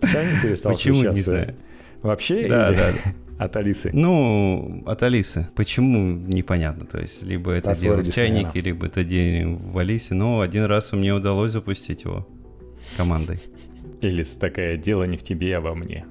Чайник 0.01 0.41
перестал 0.41 0.73
Почему, 0.73 0.95
включаться? 0.95 1.15
не 1.15 1.21
знаю. 1.21 1.55
Вообще? 2.01 2.47
Да, 2.47 2.69
или... 2.69 2.77
да. 2.77 2.91
От 3.45 3.55
Алисы? 3.55 3.89
Ну, 3.93 4.83
от 4.85 5.01
Алисы. 5.01 5.47
Почему, 5.55 6.11
непонятно. 6.11 6.85
То 6.85 6.99
есть, 6.99 7.23
либо 7.23 7.51
это 7.51 7.73
делает 7.73 8.05
в 8.05 8.13
чайнике, 8.13 8.59
либо 8.59 8.87
это 8.87 9.05
делаем 9.05 9.55
в 9.55 9.77
Алисе. 9.77 10.13
Но 10.13 10.41
один 10.41 10.65
раз 10.65 10.91
мне 10.91 11.13
удалось 11.13 11.53
запустить 11.53 12.03
его 12.03 12.27
командой. 12.97 13.39
Элис 14.01 14.31
такая, 14.31 14.75
дело 14.75 15.05
не 15.05 15.15
в 15.15 15.23
тебе, 15.23 15.55
а 15.55 15.61
во 15.61 15.73
мне. 15.73 16.05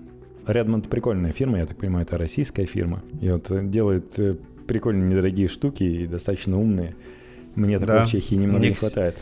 Redmond 0.49 0.89
прикольная 0.89 1.33
фирма, 1.33 1.59
я 1.59 1.67
так 1.67 1.77
понимаю, 1.77 2.07
это 2.07 2.17
российская 2.17 2.67
фирма. 2.67 3.03
И 3.21 3.31
вот 3.31 3.51
делает 3.71 4.19
э, 4.19 4.37
прикольные 4.67 5.09
недорогие 5.09 5.49
штуки 5.49 5.85
и 5.85 6.07
достаточно 6.07 6.59
умные. 6.59 6.97
Мне 7.55 7.79
такого 7.79 7.99
да. 7.99 8.05
в 8.07 8.09
Чехии 8.09 8.35
немного 8.35 8.61
Мне 8.61 8.71
не 8.71 8.75
хватает. 8.75 9.17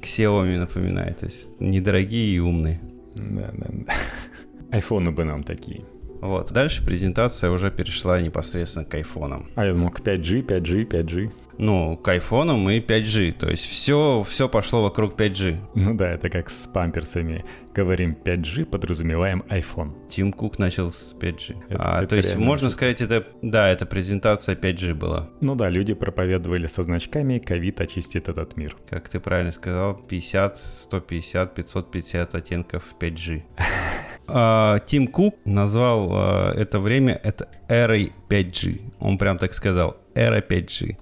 К 0.00 0.04
Xiaomi 0.04 0.58
напоминает, 0.58 1.18
то 1.18 1.26
есть 1.26 1.50
недорогие 1.60 2.36
и 2.36 2.38
умные. 2.40 2.80
Да, 3.14 3.52
да, 3.56 3.66
да. 3.70 3.92
Айфоны 4.70 5.12
бы 5.12 5.24
нам 5.24 5.44
такие. 5.44 5.84
Вот. 6.24 6.52
Дальше 6.52 6.82
презентация 6.82 7.50
уже 7.50 7.70
перешла 7.70 8.18
непосредственно 8.20 8.86
к 8.86 8.94
айфонам. 8.94 9.50
А 9.56 9.66
я 9.66 9.74
думал, 9.74 9.90
к 9.90 10.00
5G, 10.00 10.46
5G, 10.46 10.88
5G 10.88 11.30
ну, 11.58 11.96
к 11.96 12.08
айфонам 12.08 12.68
и 12.68 12.80
5G. 12.80 13.32
То 13.32 13.48
есть 13.48 13.64
все, 13.64 14.24
все 14.28 14.48
пошло 14.48 14.82
вокруг 14.82 15.14
5G. 15.14 15.56
Ну 15.74 15.94
да, 15.94 16.12
это 16.12 16.28
как 16.30 16.50
с 16.50 16.66
памперсами. 16.66 17.44
Говорим 17.74 18.16
5G, 18.24 18.64
подразумеваем 18.64 19.44
iPhone. 19.48 20.08
Тим 20.08 20.32
Кук 20.32 20.58
начал 20.58 20.90
с 20.90 21.14
5G. 21.14 21.56
Это, 21.68 21.82
а, 21.82 21.98
это 21.98 22.08
то 22.08 22.16
есть 22.16 22.36
можно 22.36 22.70
сказать, 22.70 23.00
это, 23.00 23.24
да, 23.42 23.68
это 23.68 23.86
презентация 23.86 24.56
5G 24.56 24.94
была. 24.94 25.28
Ну 25.40 25.54
да, 25.54 25.68
люди 25.68 25.94
проповедовали 25.94 26.66
со 26.66 26.82
значками 26.82 27.38
«Ковид 27.38 27.80
очистит 27.80 28.28
этот 28.28 28.56
мир». 28.56 28.76
Как 28.88 29.08
ты 29.08 29.20
правильно 29.20 29.52
сказал, 29.52 29.94
50, 29.94 30.58
150, 30.58 31.54
550 31.54 32.34
оттенков 32.34 32.82
5G. 32.98 33.42
А, 34.26 34.78
Тим 34.80 35.06
Кук 35.06 35.36
назвал 35.44 36.10
а, 36.12 36.52
это 36.54 36.78
время 36.78 37.20
это 37.22 37.48
эрой 37.68 38.12
5G. 38.28 38.80
Он 39.00 39.18
прям 39.18 39.38
так 39.38 39.54
сказал, 39.54 39.96
эра 40.14 40.40
5G. 40.40 40.96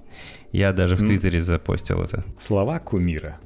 Я 0.52 0.72
даже 0.72 0.96
в 0.96 1.00
Твиттере 1.00 1.40
запостил 1.40 2.02
это. 2.02 2.24
Слова 2.38 2.78
кумира. 2.78 3.38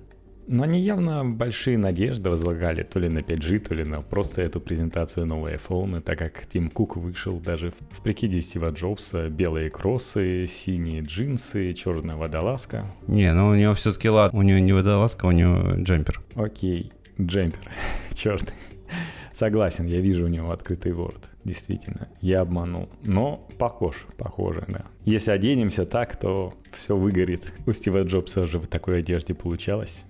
Но 0.49 0.63
они 0.63 0.81
явно 0.81 1.25
большие 1.25 1.77
надежды 1.77 2.31
возлагали 2.31 2.85
то 2.85 3.01
ли 3.01 3.09
на 3.09 3.19
5G, 3.19 3.59
то 3.59 3.75
ли 3.75 3.83
на 3.83 4.01
просто 4.01 4.43
эту 4.43 4.61
презентацию 4.61 5.27
нового 5.27 5.53
iPhone, 5.53 6.01
так 6.01 6.19
как 6.19 6.47
Тим 6.47 6.71
Кук 6.71 6.97
вышел 6.97 7.41
даже 7.41 7.73
в 7.91 8.01
прикиде 8.01 8.41
Стива 8.41 8.69
Джобса, 8.69 9.29
белые 9.29 9.71
кроссы, 9.71 10.47
синие 10.47 11.03
джинсы, 11.03 11.73
черная 11.73 12.15
водолазка. 12.15 12.87
Не, 13.09 13.33
ну 13.35 13.49
у 13.49 13.55
него 13.57 13.75
все-таки 13.75 14.09
лад, 14.09 14.35
у 14.35 14.43
него 14.43 14.61
не 14.61 14.73
водолазка, 14.73 15.27
у 15.27 15.33
него 15.33 15.83
джемпер. 15.83 16.23
Окей, 16.37 16.93
джемпер, 17.21 17.69
черный. 18.15 18.53
Согласен, 19.37 19.85
я 19.85 20.01
вижу 20.01 20.25
у 20.25 20.29
него 20.29 20.51
открытый 20.51 20.93
ворот. 20.93 21.29
Действительно, 21.45 22.09
я 22.23 22.41
обманул. 22.41 22.89
Но 23.03 23.47
похож, 23.59 24.07
похоже, 24.17 24.65
да. 24.67 24.87
Если 25.05 25.31
оденемся 25.31 25.85
так, 25.85 26.17
то 26.17 26.55
все 26.73 26.97
выгорит. 26.97 27.53
У 27.67 27.73
Стива 27.73 28.03
Джобса 28.03 28.47
же 28.47 28.59
в 28.59 28.67
такой 28.67 29.01
одежде 29.01 29.35
получалось. 29.35 30.07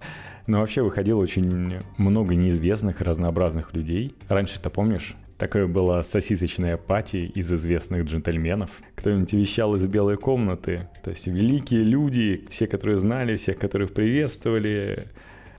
Но 0.47 0.61
вообще 0.61 0.83
выходило 0.83 1.19
очень 1.19 1.81
много 1.99 2.37
неизвестных, 2.37 3.01
разнообразных 3.01 3.75
людей. 3.75 4.15
Раньше-то 4.29 4.71
помнишь, 4.71 5.17
Такое 5.39 5.67
было 5.67 6.01
сосисочная 6.01 6.79
пати 6.79 7.31
из 7.35 7.53
известных 7.53 8.05
джентльменов. 8.05 8.71
Кто-нибудь 8.95 9.35
вещал 9.35 9.75
из 9.75 9.85
белой 9.87 10.17
комнаты. 10.17 10.89
То 11.03 11.11
есть 11.11 11.27
великие 11.27 11.81
люди, 11.81 12.47
все, 12.49 12.67
которые 12.67 12.99
знали, 12.99 13.37
всех, 13.37 13.59
которых 13.59 13.93
приветствовали, 13.93 15.09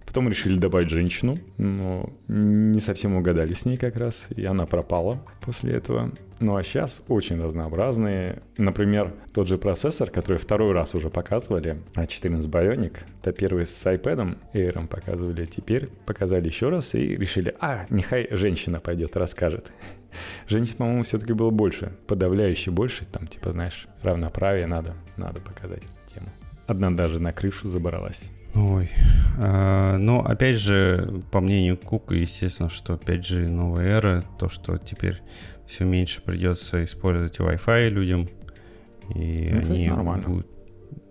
Потом 0.08 0.30
решили 0.30 0.58
добавить 0.58 0.90
женщину, 0.90 1.38
но 1.58 2.10
не 2.30 2.80
совсем 2.80 3.18
угадали 3.18 3.54
с 3.54 3.66
ней 3.66 3.76
как 3.76 3.98
раз, 3.98 4.28
и 4.34 4.46
она 4.46 4.66
пропала 4.66 5.22
после 5.42 5.74
этого. 5.74 6.14
Ну 6.40 6.56
а 6.56 6.64
сейчас 6.64 7.04
очень 7.10 7.42
разнообразные. 7.44 8.42
Например, 8.58 9.14
тот 9.34 9.48
же 9.48 9.58
процессор, 9.58 10.10
который 10.10 10.38
второй 10.38 10.72
раз 10.72 10.96
уже 10.96 11.10
показывали, 11.10 11.82
A14 11.96 12.50
Bionic, 12.50 13.00
это 13.22 13.34
первый 13.34 13.66
с 13.66 13.86
iPad 13.86 14.38
Air 14.54 14.88
показывали, 14.88 15.46
теперь 15.46 15.90
показали 16.06 16.46
еще 16.48 16.70
раз 16.70 16.96
и 16.96 17.00
решили, 17.00 17.54
а, 17.60 17.86
нехай 17.90 18.30
женщина 18.32 18.80
пойдет, 18.80 19.18
расскажет. 19.18 19.72
Женщин, 20.48 20.76
по-моему, 20.78 21.04
все-таки 21.04 21.34
было 21.34 21.50
больше, 21.50 21.92
подавляюще 22.08 22.72
больше, 22.72 23.06
там, 23.12 23.28
типа, 23.28 23.52
знаешь, 23.52 23.88
равноправие 24.04 24.68
надо, 24.68 24.94
надо 25.18 25.42
показать 25.42 25.84
эту 25.84 26.16
тему. 26.16 26.30
Одна 26.66 26.92
даже 26.92 27.22
на 27.22 27.34
крышу 27.34 27.68
забралась. 27.68 28.32
Ой. 28.58 28.90
А, 29.40 29.98
но 29.98 30.26
опять 30.26 30.58
же, 30.58 31.24
по 31.32 31.40
мнению 31.42 31.78
Кука, 31.78 32.16
естественно, 32.16 32.70
что 32.70 32.96
5G 32.96 33.48
новая 33.48 33.98
эра, 33.98 34.24
то, 34.40 34.50
что 34.50 34.78
теперь 34.78 35.22
все 35.68 35.86
меньше 35.86 36.22
придется 36.22 36.84
использовать 36.84 37.38
Wi-Fi 37.38 37.90
людям, 37.90 38.28
и 39.14 39.50
ну, 39.52 39.60
они 39.60 39.90
нормально. 39.90 40.28
будут 40.28 40.57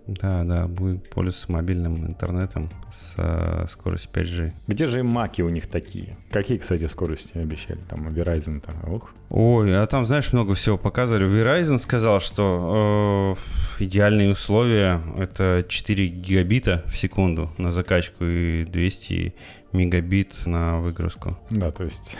да, 0.06 0.44
да, 0.44 0.66
будет 0.66 1.08
пользоваться 1.10 1.50
мобильным 1.50 2.06
интернетом 2.06 2.70
с 2.92 3.14
э, 3.16 3.66
скоростью 3.68 4.10
5G. 4.12 4.52
Где 4.68 4.86
же 4.86 5.02
маки 5.02 5.42
у 5.42 5.48
них 5.48 5.66
такие? 5.66 6.16
Какие, 6.30 6.58
кстати, 6.58 6.86
скорости 6.86 7.36
обещали? 7.36 7.80
Там 7.88 8.08
Verizon 8.08 8.60
там, 8.60 8.76
ох. 8.92 9.14
Ой, 9.30 9.76
а 9.76 9.86
там, 9.86 10.06
знаешь, 10.06 10.32
много 10.32 10.54
всего 10.54 10.78
показывали. 10.78 11.26
Verizon 11.26 11.78
сказал, 11.78 12.20
что 12.20 13.36
э, 13.78 13.84
идеальные 13.84 14.30
условия 14.30 15.00
это 15.18 15.64
4 15.68 16.06
гигабита 16.08 16.84
в 16.86 16.96
секунду 16.96 17.52
на 17.58 17.72
закачку 17.72 18.24
и 18.24 18.64
200 18.64 19.34
мегабит 19.72 20.46
на 20.46 20.78
выгрузку. 20.78 21.36
Да, 21.50 21.70
то 21.70 21.84
есть 21.84 22.16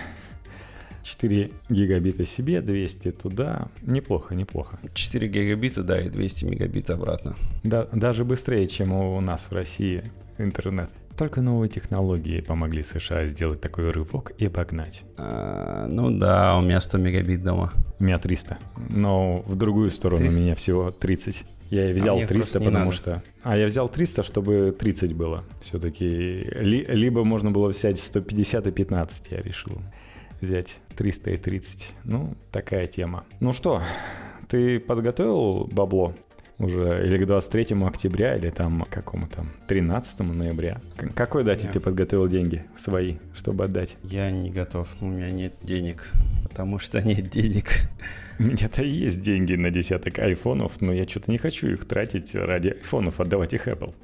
4 1.07 1.53
гигабита 1.69 2.25
себе, 2.25 2.61
200 2.61 3.13
туда. 3.13 3.69
Неплохо, 3.83 4.35
неплохо. 4.35 4.79
4 4.93 5.29
гигабита, 5.29 5.83
да, 5.83 6.01
и 6.01 6.09
200 6.09 6.45
мегабит 6.47 6.91
обратно. 6.91 7.37
Да, 7.63 7.87
даже 7.93 8.25
быстрее, 8.25 8.67
чем 8.67 8.93
у 8.93 9.21
нас 9.21 9.47
в 9.51 9.53
России 9.53 10.11
интернет. 10.39 10.91
Только 11.17 11.41
новые 11.41 11.71
технологии 11.71 12.41
помогли 12.41 12.83
США 12.83 13.25
сделать 13.27 13.61
такой 13.61 13.91
рывок 13.91 14.33
и 14.37 14.47
обогнать. 14.47 15.03
А, 15.17 15.87
ну 15.87 16.11
да, 16.11 16.59
у 16.59 16.61
меня 16.61 16.81
100 16.81 16.99
мегабит 16.99 17.43
дома. 17.43 17.73
У 17.99 18.05
меня 18.05 18.19
300. 18.19 18.59
Но 18.91 19.43
в 19.47 19.55
другую 19.55 19.91
сторону 19.91 20.23
300? 20.23 20.39
у 20.39 20.43
меня 20.43 20.55
всего 20.55 20.91
30. 20.91 21.45
Я 21.71 21.93
взял 21.93 22.19
а 22.19 22.27
300, 22.27 22.59
потому 22.61 22.79
надо. 22.79 22.93
что... 22.93 23.23
А, 23.43 23.57
я 23.57 23.67
взял 23.67 23.89
300, 23.89 24.23
чтобы 24.23 24.77
30 24.79 25.15
было. 25.15 25.45
Все-таки 25.63 26.05
ли, 26.05 26.85
либо 26.89 27.25
можно 27.25 27.51
было 27.51 27.69
взять 27.69 27.99
150 27.99 28.67
и 28.67 28.71
15, 28.71 29.31
я 29.31 29.41
решил 29.41 29.81
взять 30.41 30.79
300 30.97 31.31
и 31.33 31.37
30. 31.37 31.95
Ну, 32.05 32.35
такая 32.51 32.87
тема. 32.87 33.25
Ну 33.41 33.53
что, 33.53 33.83
ты 34.49 34.81
подготовил 34.81 35.67
бабло? 35.67 36.15
уже 36.59 37.07
или 37.07 37.17
к 37.17 37.27
23 37.27 37.77
октября, 37.83 38.37
или 38.37 38.49
там 38.49 38.87
какому 38.91 39.29
там 39.29 39.51
13 39.69 40.21
ноября. 40.21 40.81
К 40.97 41.13
какой 41.15 41.45
дате 41.45 41.69
yeah. 41.69 41.73
ты 41.73 41.81
подготовил 41.81 42.29
деньги 42.29 42.65
свои, 42.77 43.17
чтобы 43.35 43.65
отдать? 43.65 43.97
Я 44.03 44.31
не 44.31 44.51
готов, 44.51 44.89
у 45.01 45.07
меня 45.07 45.31
нет 45.31 45.55
денег, 45.63 46.11
потому 46.43 46.79
что 46.79 47.03
нет 47.03 47.29
денег. 47.29 47.89
У 48.39 48.45
меня-то 48.45 48.85
есть 48.85 49.23
деньги 49.23 49.55
на 49.55 49.71
десяток 49.71 50.19
айфонов, 50.19 50.81
но 50.81 50.93
я 50.93 51.07
что-то 51.07 51.31
не 51.31 51.39
хочу 51.39 51.69
их 51.69 51.87
тратить 51.87 52.35
ради 52.35 52.69
айфонов, 52.69 53.21
отдавать 53.21 53.55
их 53.55 53.69
Apple. 53.69 53.95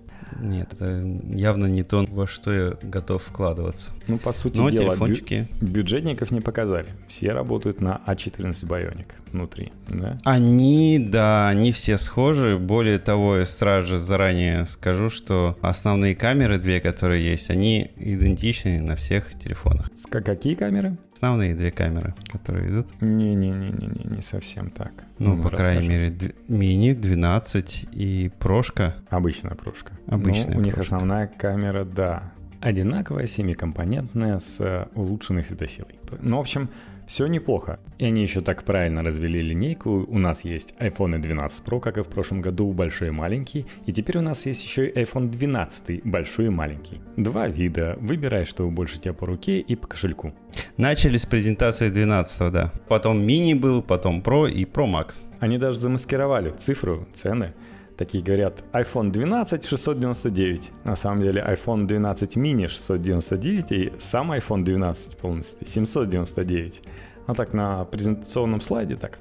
Нет, 0.41 0.73
это 0.73 1.01
явно 1.31 1.67
не 1.67 1.83
то, 1.83 2.05
во 2.09 2.27
что 2.27 2.53
я 2.53 2.77
готов 2.83 3.23
вкладываться. 3.23 3.91
Ну, 4.07 4.19
по 4.19 4.33
сути 4.33 4.59
Но 4.59 4.71
дела, 4.71 4.91
телефончики... 4.91 5.49
бю- 5.61 5.67
бюджетников 5.67 6.31
не 6.31 6.41
показали. 6.41 6.89
Все 7.09 7.33
работают 7.33 7.81
на 7.81 8.01
A14 8.07 8.37
а 8.47 8.67
Bionic 8.67 9.07
внутри, 9.33 9.73
да? 9.89 10.19
Они, 10.25 10.99
да, 10.99 11.49
они 11.49 11.73
все 11.73 11.97
схожи. 11.97 12.57
Более 12.59 12.99
того, 12.99 13.39
я 13.39 13.45
сразу 13.45 13.89
же 13.89 13.99
заранее 13.99 14.67
скажу, 14.67 15.11
что 15.11 15.57
основные 15.61 16.15
камеры, 16.15 16.59
две, 16.59 16.81
которые 16.81 17.25
есть, 17.25 17.51
они 17.51 17.91
идентичны 17.97 18.81
на 18.81 18.97
всех 18.97 19.35
телефонах. 19.39 19.91
С 19.97 20.07
какие 20.07 20.55
камеры? 20.55 20.97
Основные 21.13 21.55
две 21.55 21.71
камеры, 21.71 22.15
которые 22.33 22.69
идут. 22.69 22.89
Не-не-не-не, 23.01 24.17
не 24.17 24.23
совсем 24.23 24.71
так. 24.71 24.93
Ну, 25.19 25.37
ну 25.37 25.43
по 25.43 25.51
крайней 25.51 25.89
мере, 25.89 26.35
мини 26.49 26.95
12 26.95 27.89
и 27.93 28.31
прошка. 28.41 28.97
Обычная 29.09 29.55
прошка. 29.55 29.93
Обычная 30.09 30.55
ну, 30.55 30.61
у 30.61 30.65
них 30.65 30.79
основная 30.79 31.29
камера, 31.29 31.85
да, 31.85 32.33
одинаковая, 32.63 33.27
семикомпонентная, 33.27 34.39
с 34.41 34.89
улучшенной 34.95 35.43
светосилой. 35.43 35.95
Ну, 36.21 36.39
в 36.39 36.41
общем, 36.41 36.71
все 37.07 37.27
неплохо. 37.27 37.79
И 37.99 38.05
они 38.07 38.23
еще 38.23 38.41
так 38.41 38.65
правильно 38.65 39.03
развели 39.03 39.43
линейку. 39.43 40.07
У 40.09 40.19
нас 40.19 40.45
есть 40.45 40.75
iPhone 40.79 41.19
12 41.19 41.65
Pro, 41.65 41.81
как 41.81 41.99
и 41.99 42.03
в 42.03 42.09
прошлом 42.09 42.41
году, 42.41 42.73
большой 42.73 43.09
и 43.09 43.11
маленький. 43.11 43.67
И 43.87 43.93
теперь 43.93 44.19
у 44.19 44.23
нас 44.23 44.47
есть 44.47 44.65
еще 44.65 44.89
и 44.89 45.03
iPhone 45.03 45.29
12, 45.29 46.05
большой 46.05 46.47
и 46.47 46.51
маленький. 46.51 47.01
Два 47.17 47.49
вида. 47.49 47.97
Выбирай, 48.01 48.45
что 48.45 48.69
больше 48.71 48.99
тебя 48.99 49.15
по 49.15 49.27
руке 49.27 49.61
и 49.61 49.77
по 49.77 49.87
кошельку. 49.87 50.33
Начали 50.77 51.17
с 51.17 51.27
презентации 51.27 51.91
12, 51.91 52.53
да. 52.53 52.73
Потом 52.89 53.25
мини 53.25 53.55
был, 53.55 53.83
потом 53.83 54.21
Pro 54.21 54.51
и 54.51 54.65
Pro 54.65 54.87
Max. 54.87 55.27
Они 55.41 55.59
даже 55.59 55.79
замаскировали 55.79 56.55
цифру, 56.59 57.07
цены 57.13 57.53
такие 57.97 58.23
говорят, 58.23 58.63
iPhone 58.73 59.11
12 59.11 59.65
699. 59.65 60.71
На 60.85 60.97
самом 60.97 61.23
деле 61.23 61.43
iPhone 61.43 61.87
12 61.87 62.37
mini 62.37 62.69
699 62.69 63.73
и 63.73 63.93
сам 63.99 64.33
iPhone 64.33 64.65
12 64.65 65.17
полностью 65.17 65.67
799. 65.67 66.83
А 67.27 67.35
так 67.35 67.53
на 67.53 67.85
презентационном 67.85 68.61
слайде 68.61 68.97
так 68.97 69.19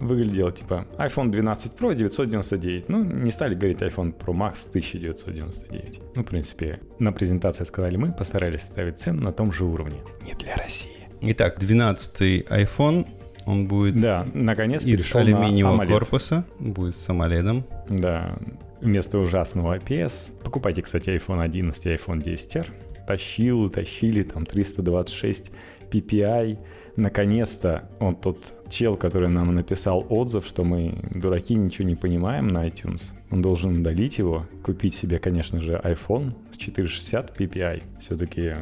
выглядело 0.00 0.52
типа 0.52 0.86
iPhone 0.98 1.30
12 1.30 1.72
Pro 1.72 1.94
999. 1.94 2.88
Ну, 2.88 3.04
не 3.04 3.30
стали 3.30 3.54
говорить 3.54 3.82
iPhone 3.82 4.14
Pro 4.16 4.34
Max 4.34 4.68
1999. 4.68 6.00
Ну, 6.14 6.22
в 6.22 6.26
принципе, 6.26 6.80
на 6.98 7.12
презентации 7.12 7.64
сказали 7.64 7.96
мы, 7.96 8.12
постарались 8.12 8.62
ставить 8.62 8.98
цену 8.98 9.22
на 9.22 9.32
том 9.32 9.52
же 9.52 9.64
уровне. 9.64 10.00
Не 10.22 10.34
для 10.34 10.54
России. 10.56 11.08
Итак, 11.22 11.58
12 11.58 12.20
iPhone 12.50 13.06
он 13.46 13.68
будет 13.68 13.98
да, 14.00 14.26
наконец 14.34 14.84
из 14.84 15.14
алюминиевого 15.14 15.86
корпуса, 15.86 16.44
будет 16.58 16.96
с 16.96 17.08
AMOLED. 17.08 17.64
Да, 17.88 18.36
вместо 18.80 19.18
ужасного 19.18 19.78
IPS. 19.78 20.32
Покупайте, 20.42 20.82
кстати, 20.82 21.10
iPhone 21.10 21.42
11 21.42 21.86
и 21.86 21.88
iPhone 21.90 22.22
10R. 22.22 22.66
Тащил, 23.06 23.70
тащили, 23.70 24.24
там 24.24 24.44
326 24.44 25.52
PPI. 25.90 26.58
Наконец-то 26.96 27.88
он 28.00 28.16
тот 28.16 28.52
чел, 28.70 28.96
который 28.96 29.28
нам 29.28 29.54
написал 29.54 30.06
отзыв, 30.08 30.46
что 30.46 30.64
мы 30.64 30.94
дураки, 31.14 31.54
ничего 31.54 31.88
не 31.88 31.94
понимаем 31.94 32.48
на 32.48 32.66
iTunes. 32.66 33.14
Он 33.30 33.42
должен 33.42 33.80
удалить 33.80 34.18
его, 34.18 34.46
купить 34.62 34.94
себе, 34.94 35.18
конечно 35.18 35.60
же, 35.60 35.80
iPhone 35.84 36.34
с 36.50 36.56
460 36.56 37.38
PPI. 37.38 37.82
Все-таки 38.00 38.54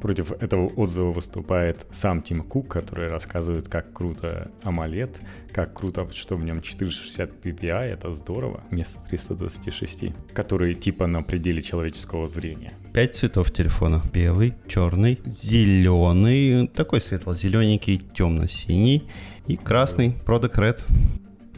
Против 0.00 0.32
этого 0.32 0.68
отзыва 0.76 1.12
выступает 1.12 1.86
сам 1.90 2.22
Тим 2.22 2.42
Кук, 2.42 2.68
который 2.68 3.08
рассказывает, 3.08 3.68
как 3.68 3.92
круто 3.92 4.50
AMOLED, 4.62 5.16
как 5.52 5.74
круто, 5.74 6.08
что 6.12 6.36
в 6.36 6.44
нем 6.44 6.62
460 6.62 7.44
ppi, 7.44 7.68
это 7.68 8.10
здорово, 8.12 8.64
вместо 8.70 8.98
326, 9.08 10.32
которые 10.32 10.74
типа 10.74 11.06
на 11.06 11.22
пределе 11.22 11.60
человеческого 11.60 12.28
зрения. 12.28 12.72
Пять 12.94 13.14
цветов 13.14 13.50
телефона. 13.50 14.02
Белый, 14.12 14.54
черный, 14.66 15.20
зеленый, 15.26 16.68
такой 16.68 17.00
светло-зелененький, 17.00 17.98
темно-синий 18.14 19.06
и 19.50 19.56
красный, 19.56 20.16
Product 20.24 20.54
Red. 20.54 20.80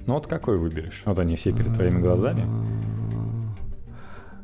Ну 0.06 0.14
вот 0.14 0.26
какой 0.26 0.56
выберешь? 0.56 1.02
Вот 1.04 1.18
они 1.18 1.36
все 1.36 1.52
перед 1.52 1.74
твоими 1.74 2.00
глазами. 2.00 2.46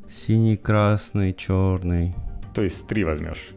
Синий, 0.06 0.56
красный, 0.56 1.32
черный. 1.32 2.14
То 2.54 2.62
есть 2.62 2.86
три 2.86 3.04
возьмешь. 3.04 3.48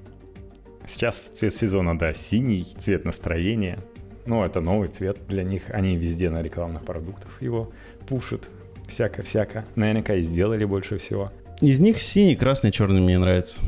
Сейчас 0.85 1.17
цвет 1.17 1.53
сезона, 1.53 1.97
да, 1.97 2.11
синий, 2.13 2.63
цвет 2.77 3.05
настроения. 3.05 3.79
Ну, 4.25 4.43
это 4.43 4.61
новый 4.61 4.87
цвет 4.87 5.19
для 5.27 5.43
них. 5.43 5.63
Они 5.69 5.97
везде 5.97 6.29
на 6.29 6.41
рекламных 6.41 6.83
продуктах 6.83 7.41
его 7.41 7.71
пушат. 8.07 8.47
Всяко-всяко. 8.87 9.65
Наверняка 9.75 10.15
и 10.15 10.21
сделали 10.21 10.63
больше 10.63 10.97
всего. 10.97 11.31
Из 11.59 11.79
них 11.79 12.01
синий, 12.01 12.35
красный, 12.35 12.71
черный 12.71 13.01
мне 13.01 13.19
нравится. 13.19 13.59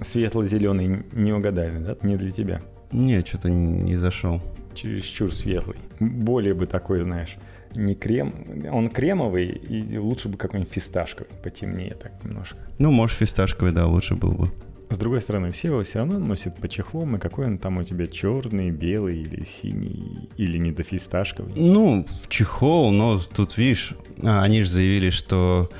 Светло-зеленый 0.00 1.04
не 1.12 1.32
угадали, 1.32 1.78
да? 1.78 1.96
Не 2.02 2.16
для 2.16 2.30
тебя. 2.30 2.60
Не, 2.92 3.20
что-то 3.24 3.48
не 3.50 3.96
зашел. 3.96 4.40
Чересчур 4.76 5.34
светлый. 5.34 5.78
Более 5.98 6.54
бы 6.54 6.66
такой, 6.66 7.02
знаешь, 7.02 7.36
не 7.74 7.94
крем. 7.94 8.32
Он 8.70 8.88
кремовый, 8.90 9.48
и 9.48 9.98
лучше 9.98 10.28
бы 10.28 10.36
какой-нибудь 10.36 10.72
фисташковый, 10.72 11.30
потемнее 11.42 11.94
так 11.94 12.12
немножко. 12.24 12.58
Ну, 12.78 12.90
может, 12.90 13.18
фисташковый, 13.18 13.72
да, 13.72 13.86
лучше 13.86 14.14
был 14.14 14.32
бы. 14.32 14.52
С 14.88 14.98
другой 14.98 15.20
стороны, 15.20 15.50
все 15.50 15.68
его 15.68 15.82
все 15.82 15.98
равно 15.98 16.18
носят 16.20 16.56
по 16.58 16.68
чехлам, 16.68 17.16
и 17.16 17.18
какой 17.18 17.46
он 17.46 17.58
там 17.58 17.78
у 17.78 17.82
тебя 17.82 18.06
черный, 18.06 18.70
белый 18.70 19.20
или 19.20 19.42
синий, 19.44 20.28
или 20.36 20.58
недофисташковый. 20.58 21.54
Ну, 21.56 22.06
чехол, 22.28 22.92
но 22.92 23.18
тут, 23.18 23.58
видишь, 23.58 23.94
а, 24.22 24.42
они 24.42 24.62
же 24.62 24.70
заявили, 24.70 25.10
что 25.10 25.70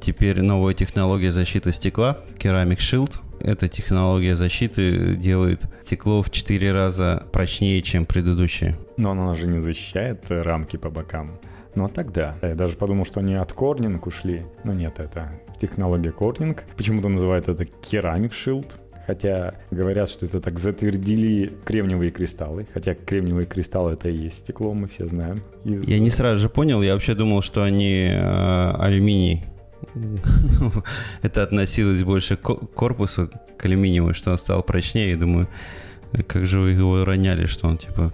теперь 0.00 0.42
новая 0.42 0.74
технология 0.74 1.30
защиты 1.30 1.70
стекла, 1.72 2.18
Ceramic 2.38 2.78
Shield, 2.78 3.20
эта 3.40 3.68
технология 3.68 4.36
защиты 4.36 5.16
делает 5.16 5.66
стекло 5.82 6.22
в 6.22 6.30
4 6.30 6.72
раза 6.72 7.26
прочнее, 7.32 7.82
чем 7.82 8.06
предыдущее. 8.06 8.76
Но 8.96 9.12
она 9.12 9.34
же 9.34 9.46
не 9.46 9.60
защищает 9.60 10.24
рамки 10.28 10.76
по 10.76 10.90
бокам. 10.90 11.30
Ну 11.74 11.84
а 11.84 11.88
тогда. 11.88 12.34
Я 12.42 12.54
даже 12.54 12.76
подумал, 12.76 13.04
что 13.04 13.20
они 13.20 13.34
от 13.34 13.52
Corning 13.52 14.00
ушли. 14.04 14.44
Но 14.64 14.72
нет, 14.72 14.98
это 14.98 15.32
технология 15.60 16.10
Corning. 16.10 16.58
Почему-то 16.76 17.08
называют 17.08 17.48
это 17.48 17.62
Ceramic 17.62 18.32
Shield. 18.32 18.72
Хотя 19.06 19.54
говорят, 19.70 20.10
что 20.10 20.26
это 20.26 20.38
так 20.38 20.58
затвердили 20.58 21.50
кремниевые 21.64 22.10
кристаллы. 22.10 22.66
Хотя 22.74 22.94
кремниевые 22.94 23.46
кристаллы 23.46 23.92
это 23.92 24.10
и 24.10 24.16
есть 24.16 24.40
стекло, 24.40 24.74
мы 24.74 24.86
все 24.86 25.06
знаем. 25.06 25.42
Из... 25.64 25.88
Я 25.88 25.98
не 25.98 26.10
сразу 26.10 26.42
же 26.42 26.50
понял, 26.50 26.82
я 26.82 26.92
вообще 26.92 27.14
думал, 27.14 27.40
что 27.40 27.62
они 27.62 28.08
э, 28.10 28.70
алюминий. 28.78 29.44
Ну, 29.94 30.72
это 31.22 31.42
относилось 31.42 32.02
больше 32.02 32.36
к 32.36 32.54
корпусу, 32.74 33.30
к 33.56 33.64
алюминиевому, 33.64 34.14
что 34.14 34.30
он 34.30 34.38
стал 34.38 34.62
прочнее. 34.62 35.12
И 35.12 35.16
думаю, 35.16 35.48
как 36.26 36.46
же 36.46 36.60
вы 36.60 36.70
его 36.70 37.04
роняли, 37.04 37.46
что 37.46 37.68
он 37.68 37.78
типа 37.78 38.12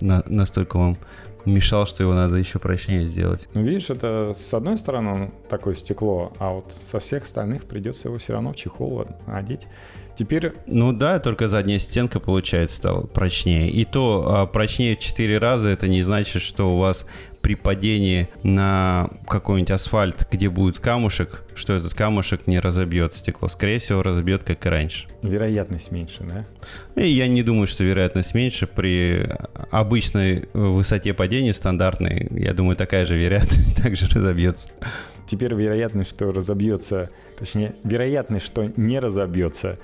на, 0.00 0.22
настолько 0.26 0.78
вам 0.78 0.96
мешал, 1.44 1.86
что 1.86 2.02
его 2.02 2.14
надо 2.14 2.36
еще 2.36 2.58
прочнее 2.58 3.06
сделать. 3.06 3.48
Видишь, 3.54 3.90
это 3.90 4.32
с 4.36 4.52
одной 4.54 4.76
стороны 4.76 5.32
такое 5.48 5.74
стекло, 5.74 6.32
а 6.38 6.52
вот 6.52 6.72
со 6.72 6.98
всех 6.98 7.24
остальных 7.24 7.64
придется 7.64 8.08
его 8.08 8.18
все 8.18 8.34
равно 8.34 8.52
в 8.52 8.56
чехол 8.56 9.06
одеть. 9.26 9.66
Теперь... 10.18 10.52
Ну 10.66 10.92
да, 10.92 11.18
только 11.18 11.48
задняя 11.48 11.78
стенка, 11.78 12.20
получается, 12.20 12.76
стала 12.76 13.06
прочнее. 13.06 13.70
И 13.70 13.86
то 13.86 14.24
а, 14.26 14.46
прочнее 14.46 14.94
в 14.94 15.00
4 15.00 15.38
раза, 15.38 15.68
это 15.68 15.88
не 15.88 16.02
значит, 16.02 16.42
что 16.42 16.74
у 16.74 16.78
вас 16.78 17.06
при 17.42 17.54
падении 17.54 18.28
на 18.42 19.08
какой-нибудь 19.26 19.70
асфальт, 19.70 20.28
где 20.30 20.48
будет 20.50 20.78
камушек, 20.78 21.42
что 21.54 21.72
этот 21.72 21.94
камушек 21.94 22.46
не 22.46 22.60
разобьет 22.60 23.14
стекло. 23.14 23.48
Скорее 23.48 23.78
всего, 23.78 24.02
разобьет, 24.02 24.44
как 24.44 24.64
и 24.66 24.68
раньше. 24.68 25.08
Вероятность 25.22 25.90
меньше, 25.90 26.24
да? 26.24 26.44
И 27.02 27.08
я 27.08 27.28
не 27.28 27.42
думаю, 27.42 27.66
что 27.66 27.84
вероятность 27.84 28.34
меньше 28.34 28.66
при 28.66 29.26
обычной 29.70 30.48
высоте 30.52 31.14
падения 31.14 31.54
стандартной. 31.54 32.28
Я 32.30 32.52
думаю, 32.52 32.76
такая 32.76 33.06
же 33.06 33.16
вероятность 33.16 33.76
также 33.82 34.06
разобьется. 34.08 34.68
Теперь 35.26 35.54
вероятность, 35.54 36.10
что 36.10 36.32
разобьется, 36.32 37.10
точнее, 37.38 37.74
вероятность, 37.84 38.44
что 38.46 38.72
не 38.76 38.98
разобьется, 38.98 39.78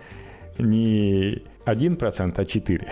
не 0.58 1.42
1%, 1.74 2.34
а 2.36 2.42
4%. 2.42 2.88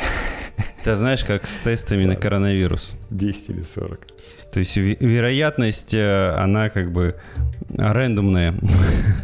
Ты 0.84 0.96
знаешь, 0.96 1.24
как 1.24 1.46
с 1.46 1.58
тестами 1.60 2.04
на 2.04 2.14
коронавирус. 2.14 2.94
10 3.10 3.50
или 3.50 3.62
40. 3.62 4.06
То 4.52 4.60
есть 4.60 4.76
вероятность, 4.76 5.94
э, 5.94 6.32
она 6.36 6.68
как 6.68 6.92
бы 6.92 7.16
рандомная, 7.76 8.54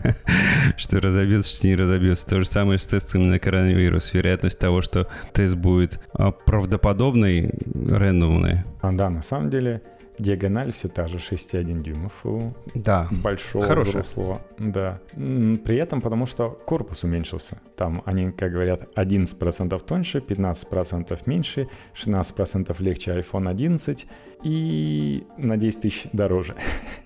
что 0.78 1.00
разобьется, 1.00 1.54
что 1.54 1.66
не 1.66 1.76
разобьется. 1.76 2.26
То 2.26 2.40
же 2.40 2.46
самое 2.46 2.78
с 2.78 2.86
тестами 2.86 3.24
на 3.24 3.38
коронавирус. 3.38 4.14
Вероятность 4.14 4.58
того, 4.58 4.80
что 4.80 5.06
тест 5.34 5.54
будет 5.54 6.00
а, 6.14 6.30
правдоподобный, 6.30 7.52
рандомная. 7.74 8.64
А, 8.80 8.90
да, 8.92 9.10
на 9.10 9.22
самом 9.22 9.50
деле 9.50 9.82
Диагональ 10.20 10.70
все 10.70 10.88
та 10.88 11.06
же 11.06 11.16
6,1 11.16 11.83
дюймов 11.83 12.26
у 12.26 12.52
да. 12.74 13.09
большого 13.11 13.64
Хорошая. 13.64 14.02
взрослого. 14.02 14.42
Да. 14.59 15.00
При 15.14 15.76
этом 15.76 16.00
потому 16.02 16.26
что 16.26 16.50
корпус 16.50 17.04
уменьшился. 17.04 17.56
Там 17.76 18.02
они, 18.04 18.30
как 18.30 18.52
говорят, 18.52 18.83
11% 18.96 19.80
тоньше, 19.87 20.18
15% 20.18 21.18
меньше, 21.24 21.68
16% 21.94 22.76
легче 22.83 23.12
iPhone 23.12 23.48
11 23.48 24.06
и 24.42 25.24
на 25.37 25.57
10 25.57 25.81
тысяч 25.81 26.07
дороже. 26.12 26.55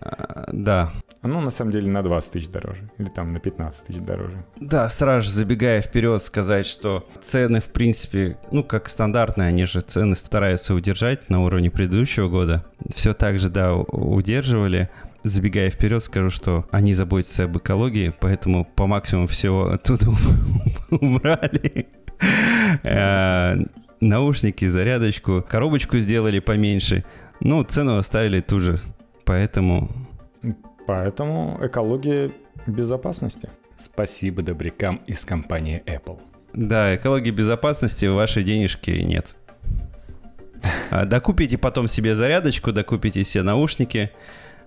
А, 0.01 0.49
да. 0.53 0.93
Оно 1.23 1.41
на 1.41 1.51
самом 1.51 1.71
деле 1.71 1.91
на 1.91 2.03
20 2.03 2.33
тысяч 2.33 2.49
дороже. 2.49 2.91
Или 2.99 3.09
там 3.09 3.33
на 3.33 3.41
15 3.41 3.87
тысяч 3.87 4.01
дороже. 4.01 4.45
Да, 4.61 4.89
сразу 4.91 5.25
же 5.27 5.31
забегая 5.31 5.81
вперед, 5.81 6.23
сказать, 6.23 6.67
что 6.67 7.09
цены, 7.23 7.61
в 7.61 7.67
принципе, 7.67 8.37
ну, 8.51 8.63
как 8.63 8.89
стандартные, 8.89 9.49
они 9.49 9.65
же 9.65 9.81
цены 9.81 10.17
стараются 10.17 10.75
удержать 10.75 11.31
на 11.31 11.43
уровне 11.43 11.71
предыдущего 11.71 12.29
года. 12.29 12.65
Все 12.95 13.15
так 13.15 13.39
же, 13.39 13.49
да, 13.49 13.75
удерживали. 13.75 14.91
Забегая 15.23 15.71
вперед, 15.71 16.05
скажу, 16.05 16.29
что 16.29 16.67
они 16.71 16.93
заботятся 16.93 17.45
об 17.45 17.57
экологии, 17.57 18.13
поэтому 18.21 18.67
по 18.67 18.87
максимуму 18.87 19.27
всего 19.27 19.71
оттуда 19.71 20.09
убрали. 20.91 21.87
Э, 22.83 23.57
наушники, 24.01 24.67
зарядочку, 24.67 25.43
коробочку 25.49 25.99
сделали 25.99 26.41
поменьше. 26.41 27.05
Ну, 27.45 27.63
цену 27.63 27.99
оставили 27.99 28.41
ту 28.41 28.59
же. 28.59 28.81
Поэтому 29.25 29.91
Поэтому 30.87 31.59
экология 31.63 32.31
безопасности. 32.67 33.51
Спасибо 33.79 34.43
добрякам 34.43 34.97
из 35.07 35.25
компании 35.25 35.83
Apple. 35.87 36.21
Да, 36.53 36.95
экологии 36.95 37.31
безопасности 37.31 38.07
в 38.07 38.15
вашей 38.15 38.45
денежке 38.45 39.03
нет. 39.03 39.37
А, 40.91 41.05
докупите 41.05 41.59
потом 41.59 41.89
себе 41.89 42.15
зарядочку, 42.15 42.73
докупите 42.73 43.25
себе 43.25 43.43
наушники, 43.43 44.11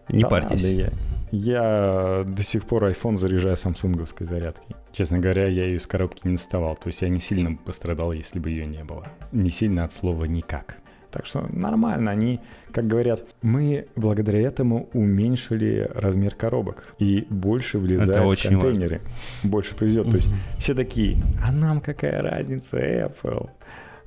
не 0.10 0.24
да, 0.24 0.30
парьтесь. 0.30 0.76
Да, 0.76 0.84
я, 0.84 0.92
я 1.32 2.24
до 2.28 2.44
сих 2.44 2.66
пор 2.66 2.86
iPhone 2.86 3.18
заряжаю 3.18 3.58
самсунговской 3.58 4.28
зарядкой. 4.28 4.76
Честно 4.92 5.20
говоря, 5.20 5.48
я 5.48 5.66
ее 5.66 5.78
из 5.78 5.88
коробки 5.88 6.28
не 6.28 6.36
доставал. 6.36 6.76
То 6.76 6.88
есть 6.88 7.02
я 7.02 7.10
не 7.10 7.20
сильно 7.20 7.56
пострадал, 7.56 8.12
если 8.12 8.40
бы 8.40 8.50
ее 8.50 8.66
не 8.66 8.84
было. 8.84 9.08
Не 9.32 9.50
сильно 9.50 9.84
от 9.84 9.92
слова 9.92 10.26
никак. 10.26 10.78
Так 11.18 11.26
что 11.26 11.48
нормально, 11.52 12.12
они, 12.12 12.40
как 12.72 12.86
говорят, 12.86 13.22
мы 13.42 13.88
благодаря 13.96 14.40
этому 14.40 14.88
уменьшили 14.94 15.90
размер 15.96 16.36
коробок 16.36 16.94
и 17.00 17.26
больше 17.32 17.80
влезает 17.80 18.40
в 18.40 18.44
контейнеры, 18.44 19.02
важно. 19.02 19.50
больше 19.50 19.76
повезет. 19.76 20.06
Mm-hmm. 20.06 20.12
То 20.12 20.16
есть 20.18 20.30
все 20.60 20.76
такие, 20.76 21.18
а 21.44 21.52
нам 21.52 21.82
какая 21.82 22.22
разница, 22.22 22.78
Apple? 22.78 23.50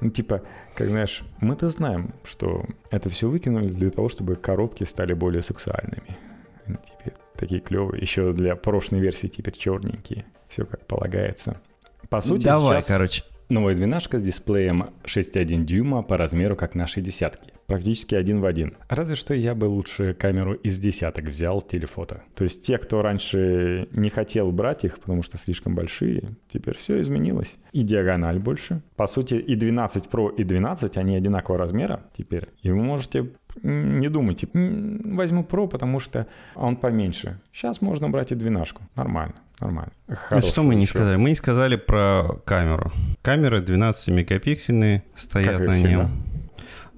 Ну, 0.01 0.11
типа, 0.11 0.43
как 0.77 0.87
знаешь, 0.87 1.25
мы-то 1.41 1.69
знаем, 1.71 2.15
что 2.23 2.65
это 2.93 3.09
все 3.09 3.29
выкинули 3.29 3.71
для 3.71 3.91
того, 3.91 4.09
чтобы 4.09 4.37
коробки 4.37 4.85
стали 4.85 5.13
более 5.13 5.43
сексуальными. 5.43 6.17
Теперь 6.65 7.15
такие 7.37 7.61
клевые. 7.61 8.01
Еще 8.01 8.33
для 8.33 8.55
прошлой 8.55 9.01
версии 9.01 9.27
теперь 9.27 9.57
черненькие. 9.57 10.27
Все 10.47 10.65
как 10.65 10.87
полагается. 10.87 11.61
По 12.09 12.21
сути, 12.21 12.45
Давай, 12.45 12.77
сейчас... 12.83 12.87
короче, 12.87 13.25
Новая 13.51 13.75
двенашка 13.75 14.21
с 14.21 14.23
дисплеем 14.23 14.91
6,1 15.03 15.65
дюйма 15.65 16.05
по 16.05 16.17
размеру, 16.17 16.55
как 16.55 16.77
наши 16.77 17.01
десятки. 17.01 17.53
Практически 17.71 18.15
один 18.15 18.41
в 18.41 18.47
один. 18.47 18.75
Разве 18.89 19.15
что 19.15 19.33
я 19.33 19.55
бы 19.55 19.67
лучше 19.67 20.13
камеру 20.15 20.55
из 20.55 20.79
десяток 20.79 21.27
взял 21.27 21.63
телефото. 21.63 22.23
То 22.35 22.45
есть 22.45 22.65
те, 22.67 22.79
кто 22.79 23.01
раньше 23.01 23.89
не 23.93 24.11
хотел 24.11 24.51
брать 24.51 24.85
их, 24.85 24.99
потому 24.99 25.23
что 25.23 25.39
слишком 25.39 25.75
большие, 25.75 26.37
теперь 26.53 26.77
все 26.77 27.01
изменилось. 27.01 27.59
И 27.73 27.83
диагональ 27.83 28.39
больше. 28.39 28.83
По 28.97 29.07
сути, 29.07 29.35
и 29.35 29.55
12 29.55 30.07
Pro, 30.07 30.35
и 30.35 30.45
12, 30.45 30.97
они 30.97 31.17
одинакового 31.17 31.59
размера 31.59 32.03
теперь. 32.17 32.49
И 32.63 32.71
вы 32.71 32.83
можете 32.83 33.31
не 33.63 34.09
думайте, 34.09 34.49
возьму 34.53 35.43
Pro, 35.43 35.69
потому 35.69 36.01
что 36.01 36.27
он 36.55 36.77
поменьше. 36.77 37.41
Сейчас 37.53 37.81
можно 37.81 38.09
брать 38.09 38.33
и 38.33 38.35
двенашку. 38.35 38.83
Нормально. 38.97 39.35
Нормально. 39.61 39.93
Хорошо, 40.09 40.49
что 40.49 40.63
мы 40.63 40.75
не 40.75 40.87
сказали? 40.87 41.17
Мы 41.17 41.31
не 41.31 41.35
сказали 41.35 41.77
про 41.77 42.41
камеру. 42.45 42.93
Камеры 43.23 43.61
12-мегапиксельные 43.61 45.03
стоят 45.17 45.59
как 45.59 45.69
на 45.69 45.79
нем. 45.79 46.11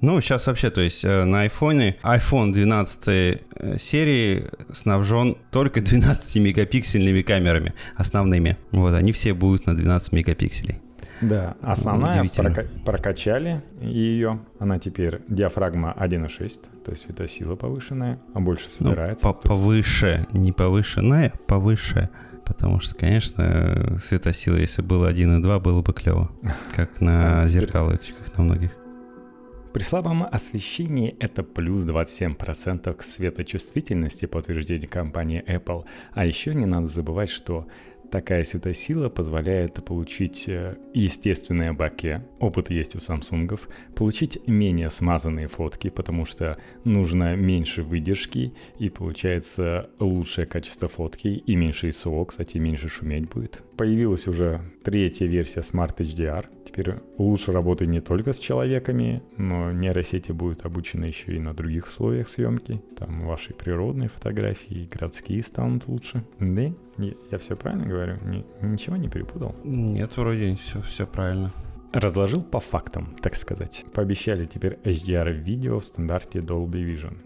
Ну, 0.03 0.21
сейчас 0.21 0.49
вообще, 0.49 0.71
то 0.71 0.81
есть 0.81 1.05
э, 1.05 1.25
на 1.25 1.43
айфоне, 1.43 1.97
iPhone 2.03 2.53
12 2.53 3.07
э, 3.07 3.38
серии 3.79 4.51
снабжен 4.73 5.37
только 5.53 5.79
12-мегапиксельными 5.81 7.23
камерами 7.23 7.73
основными. 7.97 8.59
Вот, 8.73 8.95
они 8.95 9.12
все 9.12 9.33
будут 9.33 9.67
на 9.67 9.77
12 9.77 10.12
мегапикселей. 10.12 10.81
Да, 11.21 11.55
основная 11.62 12.25
прока- 12.37 12.67
прокачали 12.85 13.62
ее. 13.81 14.41
Она 14.59 14.81
теперь 14.81 15.21
диафрагма 15.29 15.95
1.6, 15.97 16.83
то 16.85 16.91
есть 16.91 17.05
светосила 17.05 17.55
повышенная, 17.55 18.19
а 18.35 18.41
больше 18.41 18.65
ну, 18.81 18.88
собирается. 18.88 19.29
Ну, 19.29 19.35
по- 19.35 19.49
повыше, 19.51 20.07
есть... 20.19 20.33
не 20.33 20.51
повышенная, 20.51 21.33
повыше. 21.47 22.11
Потому 22.45 22.81
что, 22.81 22.97
конечно, 22.97 23.97
светосила, 24.01 24.57
если 24.57 24.83
было 24.83 25.12
1.2, 25.12 25.61
было 25.61 25.81
бы 25.81 25.93
клево. 25.93 26.33
Как 26.75 27.01
на 27.01 27.47
зеркалочках 27.47 28.37
на 28.37 28.43
многих. 28.43 28.73
При 29.72 29.82
слабом 29.82 30.24
освещении 30.30 31.16
это 31.18 31.42
плюс 31.42 31.87
27% 31.87 32.92
к 32.94 33.02
светочувствительности 33.02 34.26
по 34.26 34.38
утверждению 34.38 34.90
компании 34.90 35.42
Apple. 35.46 35.85
А 36.12 36.26
еще 36.26 36.54
не 36.54 36.66
надо 36.66 36.88
забывать, 36.88 37.30
что 37.30 37.66
Такая 38.12 38.44
светосила 38.44 39.08
позволяет 39.08 39.82
получить 39.87 40.46
э, 40.46 40.76
естественное 40.92 41.72
боке, 41.72 42.22
опыт 42.40 42.68
есть 42.68 42.94
у 42.94 43.00
самсунгов, 43.00 43.70
получить 43.96 44.46
менее 44.46 44.90
смазанные 44.90 45.48
фотки, 45.48 45.88
потому 45.88 46.26
что 46.26 46.58
нужно 46.85 47.35
меньше 47.37 47.82
выдержки 47.82 48.52
и 48.78 48.90
получается 48.90 49.88
лучшее 49.98 50.46
качество 50.46 50.88
фотки 50.88 51.28
и 51.28 51.56
меньше 51.56 51.88
ISO, 51.88 52.26
кстати, 52.26 52.58
меньше 52.58 52.90
шуметь 52.90 53.30
будет. 53.30 53.62
Появилась 53.83 54.29
уже 54.29 54.61
третья 54.85 55.27
версия 55.27 55.59
Smart 55.59 55.97
HDR, 55.97 56.47
теперь 56.64 56.95
лучше 57.18 57.51
работать 57.51 57.88
не 57.88 58.01
только 58.01 58.33
с 58.33 58.38
человеками, 58.38 59.25
но 59.37 59.73
нейросети 59.73 60.31
будут 60.31 60.64
обучены 60.64 61.07
еще 61.07 61.35
и 61.35 61.40
на 61.40 61.53
других 61.53 61.88
условиях 61.88 62.29
съемки, 62.29 62.81
там 62.97 63.27
ваши 63.27 63.53
природные 63.53 64.09
фотографии, 64.09 64.88
городские 64.88 65.42
станут 65.42 65.88
лучше. 65.88 66.23
Да, 66.38 66.73
я 67.33 67.38
все 67.38 67.57
правильно 67.57 67.88
говорю? 67.88 68.18
Ни, 68.25 68.45
ничего 68.64 68.95
не 68.95 69.09
перепутал? 69.09 69.57
Нет, 69.64 70.16
вроде 70.16 70.55
все, 70.55 70.81
все 70.83 71.05
правильно. 71.05 71.53
Разложил 71.92 72.45
по 72.45 72.61
фактам, 72.61 73.16
так 73.21 73.35
сказать. 73.35 73.85
Пообещали 73.92 74.45
теперь 74.47 74.79
HDR-видео 74.85 75.81
в 75.81 75.85
стандарте 75.85 76.38
Dolby 76.38 76.85
Vision. 76.85 77.16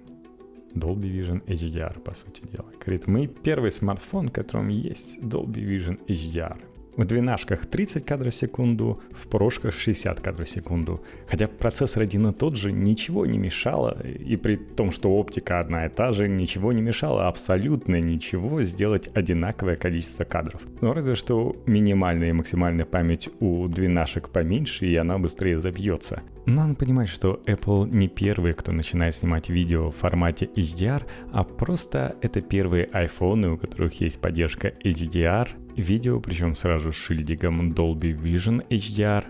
Dolby 0.74 1.10
Vision 1.10 1.44
HDR, 1.46 2.00
по 2.00 2.14
сути 2.14 2.42
дела. 2.52 2.66
Говорит, 2.80 3.06
мы 3.06 3.26
первый 3.26 3.70
смартфон, 3.70 4.28
в 4.28 4.32
котором 4.32 4.68
есть 4.68 5.18
Dolby 5.18 5.64
Vision 5.64 5.98
HDR. 6.06 6.58
В 6.96 7.04
двенашках 7.04 7.66
30 7.66 8.06
кадров 8.06 8.32
в 8.32 8.36
секунду, 8.36 9.02
в 9.10 9.28
прошках 9.28 9.74
60 9.74 10.20
кадров 10.20 10.48
в 10.48 10.50
секунду. 10.50 11.02
Хотя 11.28 11.46
процессор 11.46 12.02
один 12.02 12.26
и 12.28 12.32
тот 12.32 12.56
же, 12.56 12.72
ничего 12.72 13.26
не 13.26 13.36
мешало, 13.36 13.98
и 14.02 14.36
при 14.36 14.56
том, 14.56 14.90
что 14.90 15.10
оптика 15.10 15.60
одна 15.60 15.86
и 15.86 15.88
та 15.90 16.12
же, 16.12 16.26
ничего 16.26 16.72
не 16.72 16.80
мешало 16.80 17.28
абсолютно 17.28 18.00
ничего 18.00 18.62
сделать 18.62 19.10
одинаковое 19.14 19.76
количество 19.76 20.24
кадров. 20.24 20.62
Но 20.80 20.94
разве 20.94 21.14
что 21.16 21.54
минимальная 21.66 22.30
и 22.30 22.32
максимальная 22.32 22.86
память 22.86 23.28
у 23.40 23.68
двенашек 23.68 24.30
поменьше, 24.30 24.86
и 24.86 24.96
она 24.96 25.18
быстрее 25.18 25.60
забьется. 25.60 26.22
Надо 26.46 26.74
понимать, 26.74 27.08
что 27.08 27.42
Apple 27.46 27.90
не 27.90 28.08
первый, 28.08 28.52
кто 28.52 28.72
начинает 28.72 29.14
снимать 29.16 29.50
видео 29.50 29.90
в 29.90 29.96
формате 29.96 30.48
HDR, 30.56 31.02
а 31.32 31.44
просто 31.44 32.16
это 32.22 32.40
первые 32.40 32.86
iPhone, 32.86 33.54
у 33.54 33.58
которых 33.58 34.00
есть 34.00 34.20
поддержка 34.20 34.72
HDR, 34.84 35.48
видео, 35.76 36.20
причем 36.20 36.54
сразу 36.54 36.92
с 36.92 36.96
шильдиком 36.96 37.72
Dolby 37.72 38.16
Vision 38.16 38.66
HDR. 38.68 39.24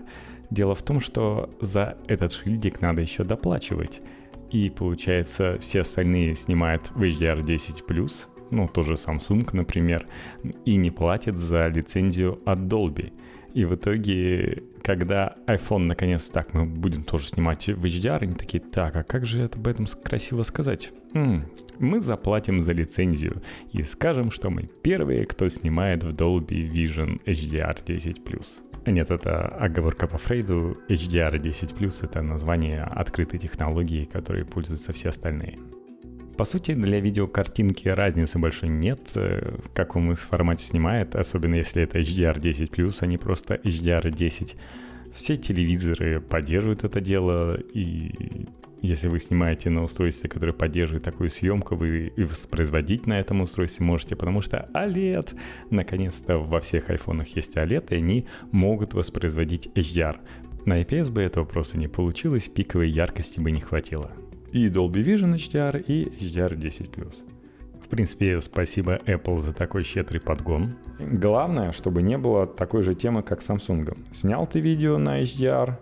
Дело 0.49 0.75
в 0.75 0.83
том, 0.83 1.01
что 1.01 1.49
за 1.59 1.97
этот 2.07 2.31
шильдик 2.31 2.81
надо 2.81 3.01
еще 3.01 3.23
доплачивать. 3.23 4.01
И 4.51 4.69
получается, 4.69 5.57
все 5.59 5.81
остальные 5.81 6.35
снимают 6.35 6.91
в 6.91 7.03
HDR 7.03 7.43
10+, 7.43 8.27
ну, 8.49 8.67
тоже 8.67 8.93
Samsung, 8.93 9.49
например, 9.51 10.07
и 10.63 10.77
не 10.77 10.89
платят 10.89 11.37
за 11.37 11.67
лицензию 11.67 12.39
от 12.45 12.59
Dolby. 12.59 13.11
И 13.53 13.65
в 13.65 13.75
итоге, 13.75 14.63
когда 14.83 15.35
iPhone 15.47 15.79
наконец 15.79 16.29
так, 16.29 16.53
мы 16.53 16.65
будем 16.65 17.03
тоже 17.03 17.27
снимать 17.27 17.67
в 17.67 17.83
HDR, 17.83 18.19
они 18.21 18.35
такие, 18.35 18.61
так, 18.61 18.95
а 18.95 19.03
как 19.03 19.25
же 19.25 19.41
это 19.41 19.57
об 19.57 19.67
этом 19.67 19.85
красиво 20.03 20.43
сказать? 20.43 20.91
М-м, 21.13 21.45
мы 21.79 21.99
заплатим 21.99 22.59
за 22.59 22.73
лицензию 22.73 23.41
и 23.71 23.83
скажем, 23.83 24.31
что 24.31 24.49
мы 24.49 24.69
первые, 24.83 25.25
кто 25.25 25.49
снимает 25.49 26.03
в 26.03 26.09
Dolby 26.09 26.69
Vision 26.71 27.21
HDR 27.25 27.83
10+. 27.85 28.61
Нет, 28.85 29.11
это 29.11 29.47
оговорка 29.47 30.07
по 30.07 30.17
Фрейду. 30.17 30.77
HDR 30.89 31.37
10+, 31.37 32.05
это 32.05 32.21
название 32.21 32.83
открытой 32.83 33.39
технологии, 33.39 34.05
которой 34.05 34.45
пользуются 34.45 34.93
все 34.93 35.09
остальные. 35.09 35.59
По 36.37 36.45
сути, 36.45 36.73
для 36.73 36.99
видеокартинки 36.99 37.87
разницы 37.89 38.37
большой 38.37 38.69
нет, 38.69 38.99
э, 39.15 39.57
в 39.65 39.73
каком 39.73 40.11
из 40.11 40.19
формате 40.19 40.63
снимает, 40.63 41.15
особенно 41.15 41.55
если 41.55 41.81
это 41.81 41.99
HDR10+, 41.99 42.97
а 43.01 43.05
не 43.07 43.17
просто 43.17 43.55
HDR10. 43.55 44.55
Все 45.13 45.35
телевизоры 45.35 46.21
поддерживают 46.21 46.83
это 46.83 47.01
дело, 47.01 47.57
и 47.73 48.47
Если 48.81 49.07
вы 49.07 49.19
снимаете 49.19 49.69
на 49.69 49.83
устройстве, 49.83 50.29
которое 50.29 50.53
поддерживает 50.53 51.03
такую 51.03 51.29
съемку, 51.29 51.75
вы 51.75 52.13
и 52.15 52.23
воспроизводить 52.23 53.07
на 53.07 53.19
этом 53.19 53.41
устройстве 53.41 53.85
можете, 53.85 54.15
потому 54.15 54.41
что 54.41 54.69
OLED, 54.73 55.37
наконец-то 55.71 56.37
во 56.37 56.59
всех 56.59 56.89
айфонах 56.89 57.35
есть 57.35 57.57
OLED, 57.57 57.87
и 57.89 57.95
они 57.95 58.27
могут 58.51 58.93
воспроизводить 58.93 59.69
HDR. 59.73 60.17
На 60.65 60.81
IPS 60.81 61.11
бы 61.11 61.21
этого 61.21 61.45
просто 61.45 61.77
не 61.77 61.87
получилось, 61.87 62.49
пиковой 62.49 62.89
яркости 62.89 63.39
бы 63.39 63.51
не 63.51 63.61
хватило. 63.61 64.11
И 64.51 64.67
Dolby 64.67 65.03
Vision 65.03 65.35
HDR, 65.35 65.81
и 65.81 66.05
HDR10+. 66.05 67.25
В 67.83 67.89
принципе, 67.89 68.41
спасибо 68.41 68.97
Apple 69.05 69.37
за 69.37 69.53
такой 69.53 69.85
щедрый 69.85 70.19
подгон. 70.19 70.75
Главное, 70.99 71.71
чтобы 71.71 72.01
не 72.01 72.17
было 72.17 72.45
такой 72.45 72.83
же 72.83 72.93
темы, 72.93 73.23
как 73.23 73.41
с 73.41 73.49
Samsung. 73.49 73.97
Снял 74.11 74.45
ты 74.45 74.59
видео 74.59 74.97
на 74.97 75.21
HDR, 75.21 75.75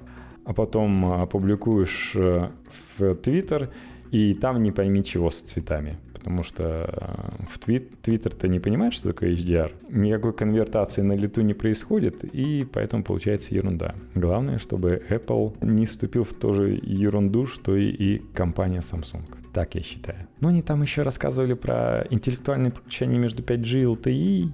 а 0.45 0.53
потом 0.53 1.05
опубликуешь 1.05 2.13
э, 2.15 2.49
в 2.97 3.01
Twitter, 3.01 3.69
и 4.11 4.33
там 4.33 4.63
не 4.63 4.71
пойми 4.71 5.03
чего 5.03 5.29
с 5.29 5.41
цветами 5.41 5.97
потому 6.25 6.41
что 6.41 6.89
э, 6.91 7.43
в 7.47 7.59
твит, 7.59 7.91
Twitter-то 8.01 8.47
не 8.47 8.59
понимает, 8.59 8.93
что 8.95 9.09
такое 9.09 9.33
HDR. 9.33 9.71
Никакой 9.89 10.33
конвертации 10.33 11.03
на 11.03 11.13
лету 11.13 11.41
не 11.41 11.53
происходит, 11.53 12.23
и 12.23 12.65
поэтому 12.65 13.03
получается 13.03 13.53
ерунда. 13.53 13.93
Главное, 14.15 14.57
чтобы 14.57 15.03
Apple 15.07 15.55
не 15.61 15.85
вступил 15.85 16.23
в 16.23 16.33
ту 16.33 16.51
же 16.55 16.79
ерунду, 16.81 17.45
что 17.45 17.75
и, 17.75 17.89
и 17.89 18.17
компания 18.33 18.79
Samsung. 18.79 19.21
Так 19.53 19.75
я 19.75 19.83
считаю. 19.83 20.27
Но 20.39 20.49
они 20.49 20.63
там 20.63 20.81
еще 20.81 21.03
рассказывали 21.03 21.53
про 21.53 22.07
интеллектуальное 22.09 22.71
подключение 22.71 23.19
между 23.19 23.43
5G 23.43 23.81
и 23.81 23.85
LTE, 23.85 24.49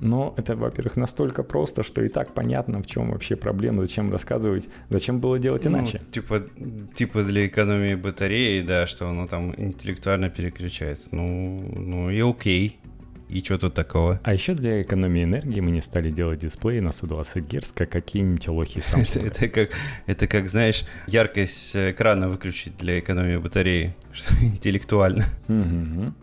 но 0.00 0.34
это, 0.36 0.56
во-первых, 0.56 0.96
настолько 0.96 1.42
просто, 1.42 1.82
что 1.82 2.02
и 2.02 2.08
так 2.08 2.34
понятно, 2.34 2.82
в 2.82 2.86
чем 2.86 3.10
вообще 3.10 3.36
проблема, 3.36 3.82
зачем 3.82 4.12
рассказывать, 4.12 4.68
зачем 4.90 5.20
было 5.20 5.38
делать 5.38 5.64
ну, 5.64 5.70
иначе. 5.72 6.00
Типа, 6.12 6.42
типа 6.94 7.22
для 7.22 7.46
экономии 7.46 7.94
батареи, 7.94 8.62
да, 8.62 8.86
что 8.86 9.08
оно 9.08 9.26
там 9.26 9.54
интеллектуально 9.56 10.30
переключается. 10.30 11.08
Ну, 11.12 11.72
ну 11.74 12.10
и 12.10 12.20
окей. 12.20 12.78
И 13.28 13.42
что 13.42 13.58
тут 13.58 13.74
такого? 13.74 14.20
А 14.22 14.32
еще 14.32 14.54
для 14.54 14.82
экономии 14.82 15.24
энергии 15.24 15.60
мы 15.60 15.70
не 15.70 15.80
стали 15.80 16.10
делать 16.10 16.40
дисплеи 16.40 16.80
на 16.80 16.92
120 16.92 17.44
Гц, 17.52 17.72
как 17.72 17.90
какие-нибудь 17.90 18.46
лохи 18.48 18.78
Samsung. 18.78 19.26
это, 19.26 19.48
как, 19.48 19.70
это 20.06 20.28
как, 20.28 20.48
знаешь, 20.48 20.84
яркость 21.06 21.74
экрана 21.74 22.28
выключить 22.28 22.76
для 22.76 22.98
экономии 23.00 23.36
батареи. 23.36 23.94
Интеллектуально. 24.40 25.24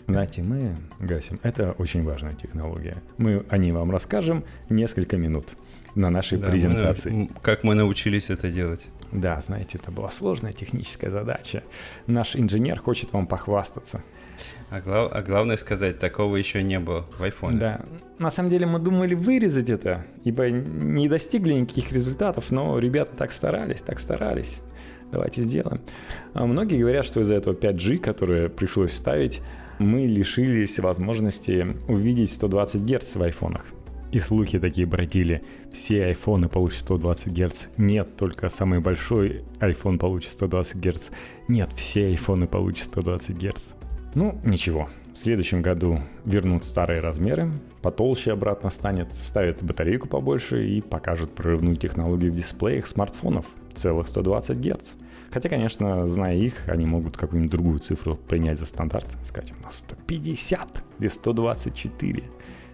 Знаете, 0.07 0.43
мы 0.43 0.77
гасим. 0.99 1.39
Это 1.43 1.73
очень 1.73 2.03
важная 2.03 2.33
технология. 2.33 2.97
Мы 3.17 3.43
о 3.49 3.57
ней 3.57 3.71
вам 3.71 3.91
расскажем 3.91 4.43
несколько 4.69 5.17
минут 5.17 5.53
на 5.95 6.09
нашей 6.09 6.37
да, 6.37 6.47
презентации. 6.47 7.11
Мы, 7.11 7.29
как 7.41 7.63
мы 7.63 7.75
научились 7.75 8.29
это 8.29 8.49
делать. 8.49 8.87
Да, 9.11 9.39
знаете, 9.41 9.77
это 9.77 9.91
была 9.91 10.09
сложная 10.09 10.53
техническая 10.53 11.11
задача. 11.11 11.63
Наш 12.07 12.35
инженер 12.35 12.79
хочет 12.79 13.13
вам 13.13 13.27
похвастаться. 13.27 14.03
А, 14.73 14.81
глав, 14.81 15.12
а 15.13 15.21
главное 15.21 15.55
сказать, 15.57 15.99
такого 15.99 16.36
еще 16.36 16.63
не 16.63 16.79
было 16.79 17.05
в 17.19 17.21
iPhone. 17.21 17.59
Да. 17.59 17.81
На 18.17 18.31
самом 18.31 18.49
деле 18.49 18.65
мы 18.65 18.79
думали 18.79 19.13
вырезать 19.13 19.69
это, 19.69 20.03
ибо 20.23 20.49
не 20.49 21.07
достигли 21.07 21.53
никаких 21.53 21.91
результатов, 21.91 22.49
но 22.49 22.79
ребята 22.79 23.12
так 23.15 23.31
старались, 23.31 23.81
так 23.81 23.99
старались. 23.99 24.62
Давайте 25.12 25.43
сделаем. 25.43 25.79
А 26.33 26.47
многие 26.47 26.79
говорят, 26.79 27.05
что 27.05 27.19
из-за 27.19 27.36
этого 27.36 27.53
5G, 27.53 27.99
которое 27.99 28.49
пришлось 28.49 28.89
вставить, 28.89 29.41
мы 29.77 30.07
лишились 30.07 30.79
возможности 30.79 31.67
увидеть 31.88 32.31
120 32.31 32.81
Гц 32.81 33.15
в 33.15 33.21
айфонах. 33.21 33.67
И 34.12 34.19
слухи 34.19 34.57
такие 34.57 34.88
бродили. 34.88 35.43
Все 35.71 36.05
айфоны 36.05 36.49
получат 36.49 36.79
120 36.79 37.27
Гц. 37.31 37.65
Нет, 37.77 38.17
только 38.17 38.49
самый 38.49 38.79
большой 38.79 39.43
iPhone 39.59 39.99
получит 39.99 40.31
120 40.31 40.77
Гц. 40.77 41.09
Нет, 41.47 41.73
все 41.73 42.07
айфоны 42.07 42.47
получат 42.47 42.86
120 42.86 43.38
Гц. 43.38 43.73
Ну, 44.15 44.39
ничего. 44.43 44.89
В 45.13 45.17
следующем 45.17 45.62
году 45.62 45.99
вернут 46.26 46.63
старые 46.63 46.99
размеры, 46.99 47.52
потолще 47.82 48.32
обратно 48.32 48.69
станет, 48.69 49.13
ставят 49.13 49.62
батарейку 49.63 50.08
побольше 50.08 50.67
и 50.67 50.82
покажут 50.82 51.36
прорывную 51.36 51.76
технологию 51.76 52.32
в 52.32 52.36
дисплеях 52.36 52.88
смартфонов 52.88 53.45
целых 53.73 54.08
120 54.08 54.58
Гц. 54.58 54.95
Хотя, 55.32 55.49
конечно, 55.49 56.06
зная 56.08 56.36
их, 56.36 56.67
они 56.67 56.86
могут 56.86 57.17
какую-нибудь 57.17 57.52
другую 57.52 57.80
цифру 57.80 58.15
принять 58.15 58.60
за 58.60 58.65
стандарт, 58.65 59.08
сказать, 59.23 59.52
у 59.52 59.63
нас 59.63 59.80
150 59.80 60.84
или 60.99 61.08
124. 61.08 62.23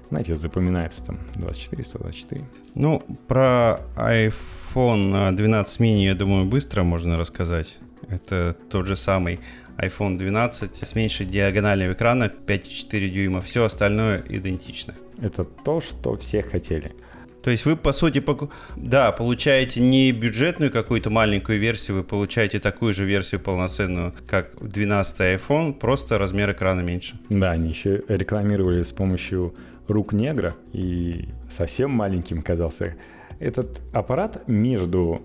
Знаете, 0.10 0.36
запоминается 0.36 1.06
там 1.06 1.20
24, 1.36 1.84
124. 1.84 2.46
Ну, 2.74 3.04
про 3.28 3.82
iPhone 3.96 5.32
12 5.34 5.80
mini, 5.80 6.06
я 6.06 6.16
думаю, 6.16 6.46
быстро 6.46 6.84
можно 6.84 7.18
рассказать. 7.18 7.78
Это 8.10 8.58
тот 8.70 8.88
же 8.88 8.96
самый 8.96 9.40
iPhone 9.82 10.18
12 10.18 10.88
с 10.88 10.96
меньшей 10.96 11.26
диагональю 11.26 11.94
экрана 11.94 12.26
5,4 12.26 13.10
дюйма. 13.10 13.42
Все 13.42 13.66
остальное 13.66 14.24
идентично. 14.30 14.94
Это 15.22 15.44
то, 15.44 15.82
что 15.82 16.16
все 16.16 16.42
хотели. 16.42 16.94
То 17.44 17.52
есть 17.52 17.66
вы, 17.66 17.78
по 17.78 17.94
сути, 17.94 18.20
поку... 18.20 18.52
да, 18.76 19.12
получаете 19.12 19.80
не 19.82 20.12
бюджетную 20.12 20.72
какую-то 20.72 21.10
маленькую 21.10 21.60
версию, 21.60 21.98
вы 21.98 22.04
получаете 22.04 22.60
такую 22.60 22.94
же 22.94 23.06
версию 23.06 23.40
полноценную, 23.40 24.14
как 24.28 24.52
12 24.62 25.20
iPhone, 25.20 25.74
просто 25.74 26.18
размер 26.18 26.52
экрана 26.52 26.82
меньше. 26.82 27.18
Да, 27.30 27.52
они 27.52 27.70
еще 27.70 28.04
рекламировали 28.10 28.84
с 28.84 28.92
помощью 28.92 29.56
рук 29.88 30.12
негра, 30.14 30.56
и 30.74 31.30
совсем 31.50 31.92
маленьким 31.92 32.42
казался 32.42 32.96
этот 33.40 33.80
аппарат 33.94 34.48
между, 34.48 35.22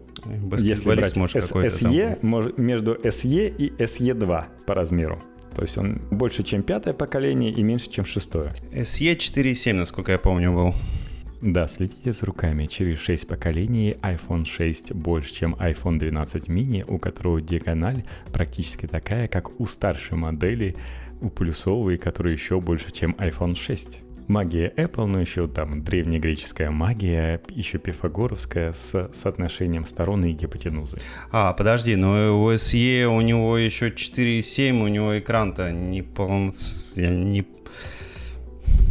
если 0.58 0.94
брать 0.94 1.16
SE, 1.16 2.18
между 2.56 2.94
SE 2.94 3.56
и 3.56 3.70
SE2 3.70 4.44
по 4.66 4.74
размеру. 4.74 5.22
То 5.54 5.62
есть 5.62 5.78
он 5.78 6.00
больше, 6.10 6.42
чем 6.42 6.62
пятое 6.62 6.94
поколение 6.94 7.52
и 7.52 7.62
меньше, 7.62 7.88
чем 7.90 8.04
шестое. 8.04 8.52
SE 8.72 9.16
4.7, 9.16 9.72
насколько 9.72 10.12
я 10.12 10.18
помню, 10.18 10.52
был. 10.52 10.74
Да, 11.40 11.68
следите 11.68 12.12
с 12.12 12.22
руками. 12.22 12.66
Через 12.66 12.98
6 13.00 13.28
поколений 13.28 13.96
iPhone 14.00 14.46
6 14.46 14.94
больше, 14.94 15.32
чем 15.34 15.54
iPhone 15.56 15.98
12 15.98 16.48
mini, 16.48 16.84
у 16.88 16.98
которого 16.98 17.40
диагональ 17.40 18.04
практически 18.32 18.86
такая, 18.86 19.28
как 19.28 19.60
у 19.60 19.66
старшей 19.66 20.16
модели, 20.16 20.74
у 21.20 21.28
плюсовой, 21.28 21.98
которая 21.98 22.32
еще 22.32 22.60
больше, 22.60 22.90
чем 22.92 23.12
iPhone 23.18 23.54
6 23.54 24.00
магия 24.28 24.72
Apple, 24.76 25.06
но 25.06 25.20
еще 25.20 25.48
там 25.48 25.82
древнегреческая 25.82 26.70
магия, 26.70 27.40
еще 27.50 27.78
пифагоровская 27.78 28.72
с 28.72 29.10
соотношением 29.12 29.84
сторон 29.84 30.24
и 30.24 30.32
гипотенузы. 30.32 30.98
А, 31.30 31.52
подожди, 31.52 31.96
но 31.96 32.42
у 32.42 32.52
SE 32.52 33.04
у 33.04 33.20
него 33.20 33.58
еще 33.58 33.88
4,7, 33.88 34.82
у 34.82 34.88
него 34.88 35.18
экран-то 35.18 35.70
не 35.70 36.02
полноценный, 36.02 37.24
не 37.24 37.46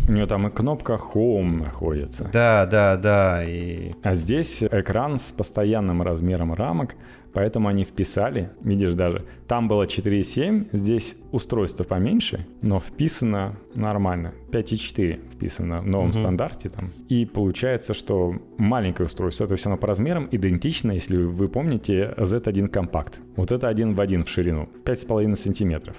у 0.08 0.12
нее 0.12 0.26
там 0.26 0.48
и 0.48 0.52
кнопка 0.52 1.00
Home 1.14 1.64
находится. 1.64 2.30
Да, 2.34 2.66
да, 2.66 2.98
да. 2.98 3.44
И... 3.46 3.94
А 4.04 4.16
здесь 4.16 4.62
экран 4.62 5.18
с 5.18 5.32
постоянным 5.32 6.02
размером 6.02 6.54
рамок, 6.54 6.96
поэтому 7.34 7.68
они 7.68 7.84
вписали, 7.84 8.50
видишь 8.62 8.94
даже, 8.94 9.26
там 9.48 9.68
было 9.68 9.84
4.7, 9.84 10.70
здесь 10.72 11.16
устройство 11.32 11.84
поменьше, 11.84 12.46
но 12.62 12.80
вписано 12.80 13.58
нормально, 13.76 14.34
5.4 14.52 15.20
вписано 15.34 15.82
в 15.82 15.88
новом 15.88 16.10
угу. 16.10 16.20
стандарте 16.20 16.70
там. 16.70 16.92
И 17.10 17.26
получается, 17.26 17.94
что 17.94 18.36
маленькое 18.58 19.08
устройство, 19.08 19.48
то 19.48 19.54
есть 19.54 19.66
оно 19.66 19.78
по 19.78 19.88
размерам 19.88 20.28
идентично, 20.32 20.92
если 20.92 21.18
вы 21.18 21.50
помните, 21.50 22.14
Z1 22.18 22.68
компакт. 22.70 23.20
Вот 23.36 23.52
это 23.52 23.68
один 23.68 23.96
в 23.96 24.02
один 24.02 24.24
в 24.24 24.30
ширину, 24.30 24.70
5,5 24.86 25.36
сантиметров. 25.36 25.96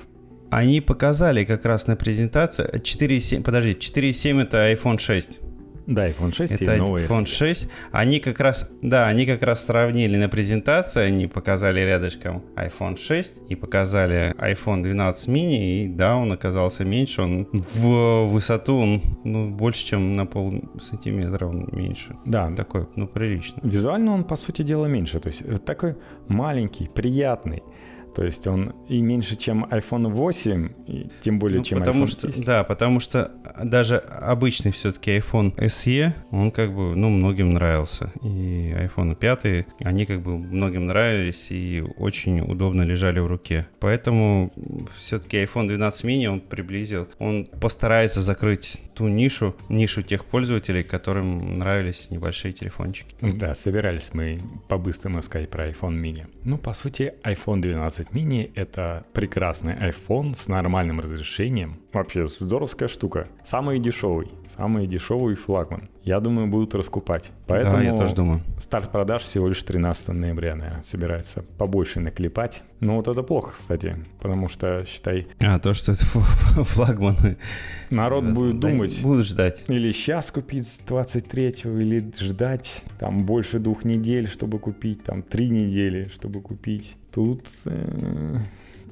Они 0.51 0.81
показали 0.81 1.45
как 1.45 1.65
раз 1.65 1.89
на 1.89 1.97
презентации 1.97 2.65
4.7, 2.65 3.43
подожди, 3.43 3.73
4.7 3.73 4.43
это 4.43 4.73
iPhone 4.73 4.99
6. 4.99 5.41
Да, 5.87 6.09
iPhone 6.09 6.33
6 6.35 6.53
это 6.53 6.75
и 6.75 6.79
новый 6.79 7.07
iPhone 7.07 7.27
6. 7.27 7.69
Они 7.93 8.21
как 8.21 8.41
раз, 8.41 8.69
да, 8.83 9.07
они 9.07 9.27
как 9.27 9.43
раз 9.43 9.65
сравнили 9.67 10.17
на 10.17 10.29
презентации, 10.29 11.03
они 11.03 11.27
показали 11.27 11.81
рядышком 11.81 12.43
iPhone 12.57 12.99
6 12.99 13.43
и 13.49 13.55
показали 13.55 14.35
iPhone 14.39 14.83
12 14.83 15.29
mini, 15.29 15.85
и 15.85 15.89
да, 15.89 16.17
он 16.17 16.33
оказался 16.33 16.85
меньше, 16.85 17.23
он 17.23 17.49
в 17.53 18.25
высоту 18.27 18.77
он 18.77 19.03
ну, 19.25 19.51
больше, 19.51 19.87
чем 19.87 20.17
на 20.17 20.27
пол 20.27 20.63
сантиметра 20.81 21.47
он 21.47 21.69
меньше. 21.73 22.17
Да. 22.25 22.51
Такой, 22.57 22.87
ну, 22.97 23.07
прилично. 23.07 23.61
Визуально 23.63 24.13
он, 24.13 24.25
по 24.25 24.37
сути 24.37 24.63
дела, 24.63 24.87
меньше, 24.87 25.21
то 25.21 25.29
есть 25.29 25.65
такой 25.65 25.97
маленький, 26.29 26.89
приятный. 26.89 27.63
То 28.15 28.25
есть 28.25 28.47
он 28.47 28.73
и 28.89 29.01
меньше, 29.01 29.37
чем 29.37 29.65
iPhone 29.65 30.09
8, 30.09 30.69
и 30.87 31.11
тем 31.21 31.39
более, 31.39 31.59
ну, 31.59 31.65
чем 31.65 31.79
потому 31.81 32.05
iPhone 32.05 32.09
что, 32.09 32.27
10. 32.29 32.45
Да, 32.45 32.65
потому 32.65 33.01
что 33.01 33.33
даже 33.65 33.97
обычный 33.97 34.73
все-таки 34.73 35.19
iPhone 35.19 35.55
SE, 35.57 36.13
он 36.31 36.51
как 36.51 36.73
бы, 36.75 36.95
ну, 36.95 37.09
многим 37.09 37.55
нравился. 37.55 38.13
И 38.23 38.73
iPhone 38.77 39.15
5, 39.17 39.67
они 39.81 40.07
как 40.07 40.21
бы 40.21 40.39
многим 40.39 40.87
нравились 40.87 41.51
и 41.51 41.83
очень 41.99 42.41
удобно 42.41 42.83
лежали 42.83 43.19
в 43.19 43.27
руке. 43.27 43.67
Поэтому 43.81 44.53
все-таки 44.97 45.39
iPhone 45.39 45.67
12 45.67 46.05
mini 46.05 46.27
он 46.27 46.41
приблизил, 46.41 47.09
он 47.19 47.47
постарается 47.61 48.21
закрыть 48.21 48.81
ту 48.95 49.09
нишу, 49.09 49.57
нишу 49.69 50.03
тех 50.03 50.25
пользователей, 50.25 50.85
которым 50.85 51.59
нравились 51.59 52.11
небольшие 52.11 52.53
телефончики. 52.53 53.17
Да, 53.21 53.55
собирались 53.55 54.11
мы 54.15 54.41
по-быстрому 54.69 55.23
сказать 55.23 55.51
про 55.51 55.69
iPhone 55.69 56.01
mini. 56.01 56.27
Ну, 56.45 56.59
по 56.59 56.73
сути, 56.73 57.15
iPhone 57.25 57.61
12 57.61 58.04
12 58.05 58.13
mini— 58.13 58.51
это 58.55 59.05
прекрасный 59.13 59.75
iPhone 59.75 60.35
с 60.35 60.49
нормальным 60.49 61.01
разрешением. 61.01 61.81
Вообще 61.93 62.27
здоровская 62.27 62.89
штука. 62.89 63.29
Самый 63.45 63.79
дешевый. 63.79 64.29
Самый 64.57 64.87
дешевый 64.87 65.35
флагман. 65.35 65.89
Я 66.05 66.21
думаю, 66.21 66.47
будут 66.49 66.75
раскупать. 66.75 67.31
Поэтому 67.47 67.79
да, 67.79 67.83
я 67.83 67.97
тоже 67.97 68.15
думаю. 68.15 68.41
Старт 68.59 68.91
продаж 68.93 69.23
всего 69.23 69.49
лишь 69.49 69.63
13 69.63 70.09
ноября, 70.09 70.55
наверное, 70.55 70.83
собирается 70.83 71.45
побольше 71.57 72.01
наклепать. 72.01 72.63
Но 72.81 72.97
вот 72.97 73.09
это 73.09 73.23
плохо, 73.23 73.53
кстати, 73.53 73.97
потому 74.21 74.49
что, 74.49 74.85
считай... 74.87 75.27
А, 75.41 75.59
то, 75.59 75.73
что 75.75 75.93
это 75.93 76.05
флагманы. 76.05 77.37
Народ 77.91 78.25
будет 78.25 78.61
думать... 78.61 79.03
Будут 79.03 79.27
ждать. 79.27 79.65
Или 79.69 79.93
сейчас 79.93 80.31
купить 80.31 80.69
с 80.69 80.81
23-го, 80.87 81.79
или 81.79 82.13
ждать 82.19 82.83
там 82.99 83.25
больше 83.25 83.59
двух 83.59 83.85
недель, 83.85 84.29
чтобы 84.29 84.59
купить, 84.59 85.03
там 85.05 85.23
три 85.23 85.49
недели, 85.49 86.11
чтобы 86.15 86.41
купить. 86.43 86.97
Тут... 87.15 87.49
Э, 87.67 88.39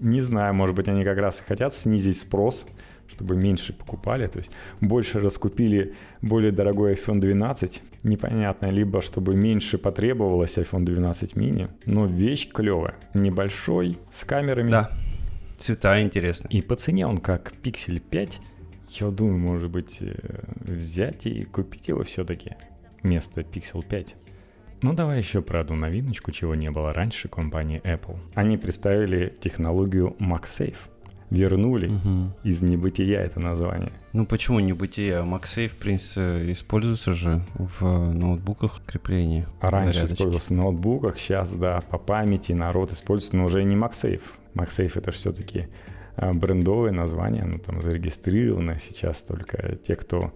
не 0.03 0.21
знаю, 0.21 0.53
может 0.55 0.75
быть, 0.75 0.89
они 0.89 1.05
как 1.05 1.19
раз 1.19 1.41
и 1.41 1.43
хотят 1.43 1.75
снизить 1.75 2.21
спрос, 2.21 2.67
чтобы 3.09 3.37
меньше 3.37 3.73
покупали, 3.73 4.27
то 4.27 4.39
есть 4.39 4.51
больше 4.81 5.21
раскупили 5.21 5.95
более 6.23 6.51
дорогой 6.51 6.95
iPhone 6.95 7.21
12, 7.21 7.83
непонятно, 8.03 8.67
либо 8.67 9.01
чтобы 9.01 9.35
меньше 9.37 9.79
потребовалось 9.79 10.59
iPhone 10.59 10.85
12 10.85 11.35
mini, 11.35 11.71
но 11.87 12.07
вещь 12.07 12.49
клевая, 12.49 12.95
небольшой, 13.15 13.99
с 14.13 14.25
камерами. 14.25 14.71
Да, 14.71 14.91
цвета 15.59 16.01
интересные. 16.03 16.51
И 16.51 16.63
по 16.63 16.75
цене 16.75 17.07
он 17.07 17.19
как 17.19 17.53
Pixel 17.63 18.01
5, 18.01 18.41
я 18.89 19.11
думаю, 19.11 19.39
может 19.39 19.71
быть, 19.71 19.99
э, 20.01 20.15
взять 20.61 21.27
и 21.27 21.45
купить 21.45 21.89
его 21.89 22.03
все-таки 22.03 22.57
вместо 23.03 23.43
Pixel 23.43 23.85
5. 23.87 24.17
Ну 24.83 24.93
давай 24.95 25.19
еще 25.19 25.43
про 25.43 25.61
одну 25.61 25.77
новиночку, 25.77 26.33
чего 26.33 26.55
не 26.55 26.71
было 26.71 26.93
раньше 26.93 27.29
компании 27.29 27.81
Apple. 27.85 28.19
Они 28.35 28.57
представили 28.57 29.33
технологию 29.41 30.17
MagSafe 30.19 30.77
вернули 31.33 31.89
угу. 31.89 32.33
из 32.45 32.61
небытия 32.61 33.21
это 33.21 33.41
название. 33.41 33.93
Ну 34.13 34.27
почему 34.27 34.61
небытия? 34.61 35.23
MagSafe, 35.23 35.69
в 35.69 35.77
принципе, 35.77 36.53
используется 36.53 37.15
же 37.15 37.43
в 37.55 38.13
ноутбуках 38.13 38.83
крепления. 38.87 39.49
А 39.61 39.71
раньше 39.71 39.95
зарядочки. 39.95 40.15
использовался 40.15 40.55
в 40.55 40.57
ноутбуках, 40.59 41.19
сейчас, 41.19 41.55
да, 41.55 41.81
по 41.81 41.97
памяти 41.97 42.53
народ 42.53 42.93
использует, 42.93 43.33
но 43.33 43.45
уже 43.45 43.65
не 43.65 43.77
MagSafe. 43.77 44.23
MagSafe 44.55 44.93
это 44.97 45.11
все-таки 45.11 45.69
а, 46.17 46.35
брендовое 46.35 46.93
название, 46.93 47.45
оно 47.45 47.59
там 47.59 47.81
зарегистрировано 47.81 48.79
сейчас 48.79 49.23
только 49.23 49.77
те, 49.77 49.97
кто 49.97 50.35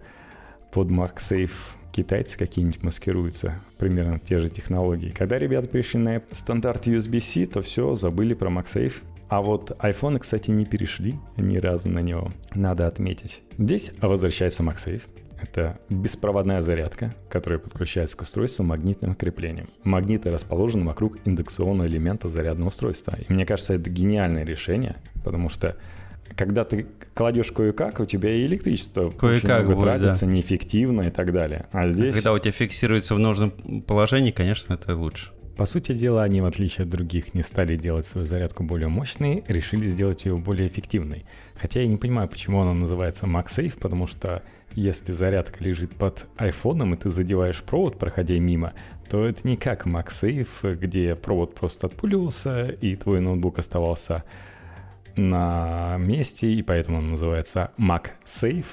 под 0.72 0.88
MagSafe 0.88 1.50
китайцы 1.96 2.36
какие-нибудь 2.36 2.82
маскируются, 2.82 3.54
примерно 3.78 4.18
те 4.18 4.38
же 4.38 4.50
технологии. 4.50 5.08
Когда 5.08 5.38
ребята 5.38 5.66
перешли 5.66 5.98
на 5.98 6.22
стандарт 6.30 6.86
USB-C, 6.86 7.46
то 7.46 7.62
все, 7.62 7.94
забыли 7.94 8.34
про 8.34 8.50
MagSafe, 8.50 9.02
а 9.28 9.40
вот 9.40 9.70
iPhone, 9.80 10.18
кстати, 10.18 10.50
не 10.50 10.66
перешли 10.66 11.14
ни 11.38 11.56
разу 11.56 11.88
на 11.88 12.00
него, 12.00 12.32
надо 12.54 12.86
отметить. 12.86 13.42
Здесь 13.56 13.92
возвращается 14.00 14.62
MagSafe. 14.62 15.04
Это 15.40 15.78
беспроводная 15.88 16.60
зарядка, 16.60 17.14
которая 17.30 17.58
подключается 17.58 18.16
к 18.16 18.22
устройству 18.22 18.62
магнитным 18.62 19.14
креплением. 19.14 19.66
Магниты 19.84 20.30
расположены 20.30 20.84
вокруг 20.84 21.16
индукционного 21.24 21.86
элемента 21.86 22.28
зарядного 22.28 22.68
устройства. 22.68 23.16
И 23.26 23.32
мне 23.32 23.46
кажется, 23.46 23.74
это 23.74 23.88
гениальное 23.88 24.44
решение, 24.44 24.96
потому 25.24 25.48
что 25.48 25.76
когда 26.34 26.64
ты 26.64 26.86
кладешь 27.14 27.52
кое-как, 27.52 28.00
у 28.00 28.06
тебя 28.06 28.32
и 28.32 28.46
электричество 28.46 29.10
кое-как 29.10 29.22
очень 29.36 29.48
много 29.48 29.74
будет, 29.74 29.84
тратится, 29.84 30.26
да. 30.26 30.32
неэффективно 30.32 31.02
и 31.02 31.10
так 31.10 31.32
далее. 31.32 31.66
А 31.72 31.88
здесь... 31.88 32.14
Когда 32.14 32.32
у 32.32 32.38
тебя 32.38 32.52
фиксируется 32.52 33.14
в 33.14 33.18
нужном 33.18 33.50
положении, 33.86 34.30
конечно, 34.30 34.74
это 34.74 34.94
лучше. 34.94 35.30
По 35.56 35.64
сути 35.64 35.92
дела, 35.92 36.22
они, 36.22 36.42
в 36.42 36.46
отличие 36.46 36.84
от 36.84 36.90
других, 36.90 37.32
не 37.32 37.42
стали 37.42 37.76
делать 37.76 38.06
свою 38.06 38.26
зарядку 38.26 38.62
более 38.62 38.88
мощной, 38.88 39.42
решили 39.48 39.88
сделать 39.88 40.26
ее 40.26 40.36
более 40.36 40.68
эффективной. 40.68 41.24
Хотя 41.54 41.80
я 41.80 41.86
не 41.86 41.96
понимаю, 41.96 42.28
почему 42.28 42.60
она 42.60 42.74
называется 42.74 43.24
MagSafe, 43.24 43.78
потому 43.80 44.06
что 44.06 44.42
если 44.74 45.12
зарядка 45.12 45.64
лежит 45.64 45.94
под 45.96 46.26
айфоном, 46.36 46.92
и 46.92 46.98
ты 46.98 47.08
задеваешь 47.08 47.62
провод, 47.62 47.98
проходя 47.98 48.38
мимо, 48.38 48.74
то 49.08 49.24
это 49.24 49.48
не 49.48 49.56
как 49.56 49.86
MagSafe, 49.86 50.76
где 50.76 51.14
провод 51.14 51.54
просто 51.54 51.86
отпулился, 51.86 52.66
и 52.66 52.94
твой 52.94 53.20
ноутбук 53.20 53.58
оставался 53.58 54.24
на 55.16 55.96
месте, 55.98 56.52
и 56.52 56.62
поэтому 56.62 56.98
он 56.98 57.10
называется 57.10 57.70
MagSafe. 57.78 58.66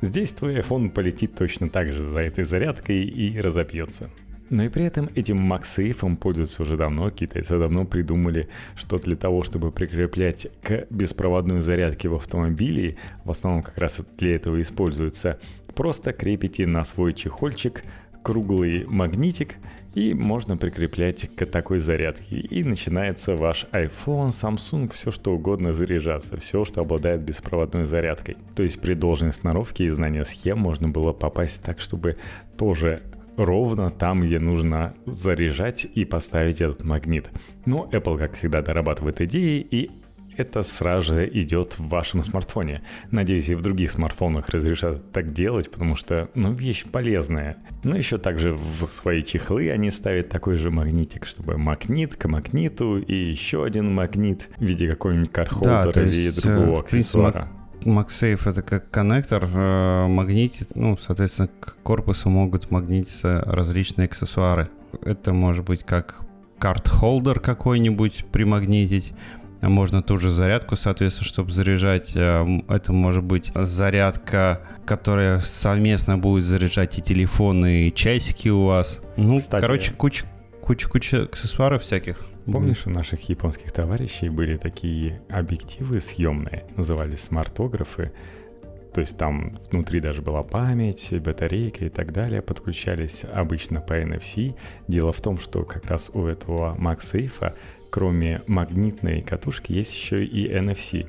Здесь 0.00 0.30
твой 0.32 0.60
iPhone 0.60 0.90
полетит 0.90 1.34
точно 1.34 1.68
так 1.68 1.92
же 1.92 2.02
за 2.02 2.20
этой 2.20 2.44
зарядкой 2.44 3.04
и 3.04 3.40
разобьется. 3.40 4.10
Но 4.50 4.64
и 4.64 4.68
при 4.68 4.84
этом 4.84 5.10
этим 5.14 5.52
MagSafe 5.52 6.16
пользуются 6.16 6.62
уже 6.62 6.76
давно. 6.76 7.10
Китайцы 7.10 7.58
давно 7.58 7.84
придумали, 7.84 8.48
что 8.76 8.98
для 8.98 9.16
того, 9.16 9.42
чтобы 9.42 9.70
прикреплять 9.70 10.48
к 10.62 10.86
беспроводной 10.90 11.60
зарядке 11.60 12.08
в 12.08 12.14
автомобиле, 12.14 12.96
в 13.24 13.30
основном 13.30 13.62
как 13.62 13.76
раз 13.76 14.00
для 14.16 14.36
этого 14.36 14.60
используется, 14.62 15.38
просто 15.74 16.12
крепите 16.12 16.66
на 16.66 16.84
свой 16.84 17.12
чехольчик 17.12 17.84
круглый 18.22 18.84
магнитик, 18.86 19.56
и 19.98 20.14
можно 20.14 20.56
прикреплять 20.56 21.28
к 21.34 21.44
такой 21.44 21.80
зарядке. 21.80 22.36
И 22.36 22.62
начинается 22.62 23.34
ваш 23.34 23.66
iPhone, 23.72 24.28
Samsung, 24.28 24.92
все 24.92 25.10
что 25.10 25.32
угодно 25.32 25.74
заряжаться, 25.74 26.36
все, 26.36 26.64
что 26.64 26.82
обладает 26.82 27.22
беспроводной 27.22 27.84
зарядкой. 27.84 28.36
То 28.54 28.62
есть 28.62 28.80
при 28.80 28.94
должной 28.94 29.32
сноровке 29.32 29.84
и 29.84 29.88
знании 29.88 30.22
схем 30.22 30.58
можно 30.58 30.88
было 30.88 31.12
попасть 31.12 31.64
так, 31.64 31.80
чтобы 31.80 32.16
тоже 32.56 33.02
ровно 33.36 33.90
там, 33.90 34.20
где 34.20 34.38
нужно 34.38 34.94
заряжать 35.04 35.84
и 35.92 36.04
поставить 36.04 36.60
этот 36.60 36.84
магнит. 36.84 37.30
Но 37.66 37.88
Apple, 37.90 38.18
как 38.18 38.34
всегда, 38.34 38.62
дорабатывает 38.62 39.20
идеи, 39.20 39.66
и 39.68 39.90
это 40.38 40.62
сразу 40.62 41.14
же 41.14 41.28
идет 41.28 41.78
в 41.78 41.88
вашем 41.88 42.22
смартфоне. 42.22 42.82
Надеюсь, 43.10 43.48
и 43.48 43.54
в 43.54 43.60
других 43.60 43.90
смартфонах 43.90 44.48
разрешат 44.50 45.10
так 45.10 45.32
делать, 45.32 45.70
потому 45.70 45.96
что, 45.96 46.30
ну, 46.34 46.52
вещь 46.52 46.84
полезная. 46.84 47.56
Но 47.82 47.96
еще 47.96 48.18
также 48.18 48.54
в 48.54 48.86
свои 48.86 49.22
чехлы 49.22 49.70
они 49.70 49.90
ставят 49.90 50.28
такой 50.28 50.56
же 50.56 50.70
магнитик, 50.70 51.26
чтобы 51.26 51.58
магнит 51.58 52.14
к 52.14 52.28
магниту 52.28 52.98
и 52.98 53.14
еще 53.14 53.64
один 53.64 53.92
магнит 53.92 54.48
в 54.56 54.64
виде 54.64 54.88
какого-нибудь 54.88 55.32
кархолдера 55.32 55.92
да, 55.92 56.02
или 56.02 56.30
другого 56.30 56.76
э, 56.76 56.80
аксессуара. 56.80 57.48
MagSafe 57.82 58.48
это 58.48 58.62
как 58.62 58.90
коннектор, 58.90 59.44
э, 59.44 60.06
магнитит, 60.06 60.68
ну, 60.76 60.96
соответственно, 60.96 61.48
к 61.48 61.78
корпусу 61.82 62.30
могут 62.30 62.70
магнититься 62.70 63.42
различные 63.44 64.06
аксессуары. 64.06 64.70
Это 65.02 65.32
может 65.32 65.64
быть 65.64 65.84
как 65.84 66.20
карт-холдер 66.58 67.40
какой-нибудь 67.40 68.26
примагнитить, 68.32 69.12
можно 69.60 70.02
ту 70.02 70.16
же 70.16 70.30
зарядку, 70.30 70.76
соответственно, 70.76 71.26
чтобы 71.26 71.50
заряжать. 71.50 72.12
Э, 72.14 72.46
это 72.68 72.92
может 72.92 73.24
быть 73.24 73.50
зарядка, 73.54 74.62
которая 74.86 75.40
совместно 75.40 76.16
будет 76.18 76.44
заряжать 76.44 76.98
и 76.98 77.02
телефоны, 77.02 77.88
и 77.88 77.94
часики 77.94 78.48
у 78.48 78.64
вас. 78.64 79.00
Ну, 79.16 79.38
Кстати, 79.38 79.60
короче, 79.60 79.92
куча, 79.94 80.26
куча, 80.62 80.88
куча 80.88 81.22
аксессуаров 81.24 81.82
всяких. 81.82 82.26
Помнишь, 82.50 82.86
у 82.86 82.90
наших 82.90 83.28
японских 83.28 83.72
товарищей 83.72 84.30
были 84.30 84.56
такие 84.56 85.20
объективы 85.28 86.00
съемные, 86.00 86.64
назывались 86.76 87.24
смартографы. 87.24 88.12
То 88.94 89.02
есть 89.02 89.18
там 89.18 89.58
внутри 89.70 90.00
даже 90.00 90.22
была 90.22 90.42
память, 90.42 91.12
батарейка 91.20 91.84
и 91.84 91.88
так 91.90 92.10
далее, 92.12 92.40
подключались 92.40 93.24
обычно 93.30 93.82
по 93.82 94.00
NFC. 94.00 94.56
Дело 94.88 95.12
в 95.12 95.20
том, 95.20 95.38
что 95.38 95.64
как 95.64 95.86
раз 95.86 96.10
у 96.14 96.24
этого 96.24 96.74
MagSafe, 96.78 97.54
кроме 97.90 98.42
магнитной 98.46 99.22
катушки, 99.22 99.72
есть 99.72 99.94
еще 99.94 100.24
и 100.24 100.48
NFC. 100.50 101.06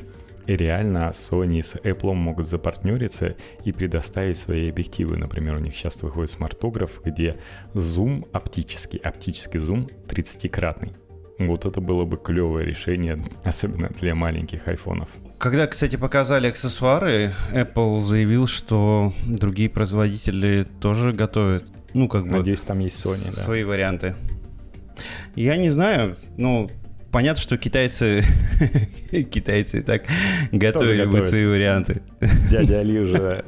И 0.48 0.56
реально 0.56 1.12
Sony 1.14 1.62
с 1.62 1.76
Apple 1.76 2.14
могут 2.14 2.48
запартнериться 2.48 3.36
и 3.66 3.72
предоставить 3.72 4.38
свои 4.38 4.70
объективы. 4.70 5.16
Например, 5.16 5.58
у 5.58 5.60
них 5.60 5.76
сейчас 5.76 6.02
выходит 6.02 6.32
смартограф, 6.32 7.02
где 7.06 7.38
зум 7.76 8.26
оптический, 8.32 8.98
оптический 8.98 9.60
зум 9.60 9.88
30-кратный. 10.08 10.94
Вот 11.38 11.66
это 11.66 11.80
было 11.80 12.04
бы 12.04 12.18
клевое 12.18 12.66
решение, 12.66 13.24
особенно 13.44 13.90
для 13.90 14.16
маленьких 14.16 14.68
айфонов. 14.68 15.10
Когда, 15.38 15.68
кстати, 15.68 15.96
показали 15.96 16.48
аксессуары, 16.48 17.34
Apple 17.54 18.02
заявил, 18.02 18.48
что 18.48 19.14
другие 19.26 19.70
производители 19.70 20.66
тоже 20.82 21.14
готовят, 21.14 21.66
ну, 21.94 22.10
как 22.10 22.24
бы... 22.24 22.38
Надеюсь, 22.38 22.62
там 22.62 22.80
есть 22.80 23.06
Sony, 23.06 23.28
да. 23.28 23.42
Свои 23.42 23.64
варианты. 23.64 24.16
Я 25.36 25.58
не 25.58 25.70
знаю, 25.70 26.18
ну, 26.38 26.70
понятно, 27.12 27.42
что 27.42 27.58
китайцы, 27.58 28.24
китайцы 29.32 29.82
так 29.82 30.04
готовили 30.52 31.06
бы 31.06 31.22
свои 31.22 31.46
варианты. 31.46 32.02
Дядя 32.50 32.80
Али 32.80 33.00
уже 33.00 33.44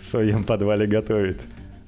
в 0.00 0.06
своем 0.06 0.44
подвале 0.44 0.86
готовит. 0.86 1.40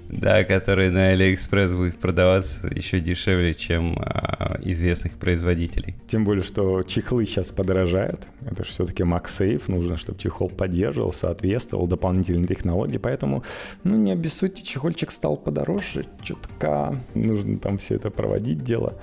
Да, 0.09 0.45
который 0.45 0.91
на 0.91 1.15
AliExpress 1.15 1.75
будет 1.77 1.99
продаваться 1.99 2.67
еще 2.69 3.01
дешевле, 3.01 3.55
чем 3.55 3.97
а, 3.99 4.59
известных 4.63 5.19
производителей. 5.19 5.97
Тем 6.07 6.25
более, 6.25 6.45
что 6.45 6.83
чехлы 6.83 7.27
сейчас 7.27 7.51
подорожают. 7.51 8.27
Это 8.47 8.65
же 8.65 8.71
все-таки 8.71 9.03
MagSafe. 9.03 9.63
Нужно, 9.69 9.97
чтобы 9.97 10.19
чехол 10.19 10.51
поддерживал, 10.51 11.13
соответствовал 11.13 11.87
дополнительной 11.87 12.47
технологии. 12.47 12.99
Поэтому, 12.99 13.45
ну, 13.83 13.97
не 13.97 14.13
обессудьте, 14.13 14.63
чехольчик 14.63 15.11
стал 15.11 15.37
подороже. 15.37 16.05
Чутка 16.23 16.95
нужно 17.15 17.59
там 17.59 17.79
все 17.79 17.97
это 17.97 18.11
проводить 18.11 18.63
дело. 18.63 18.99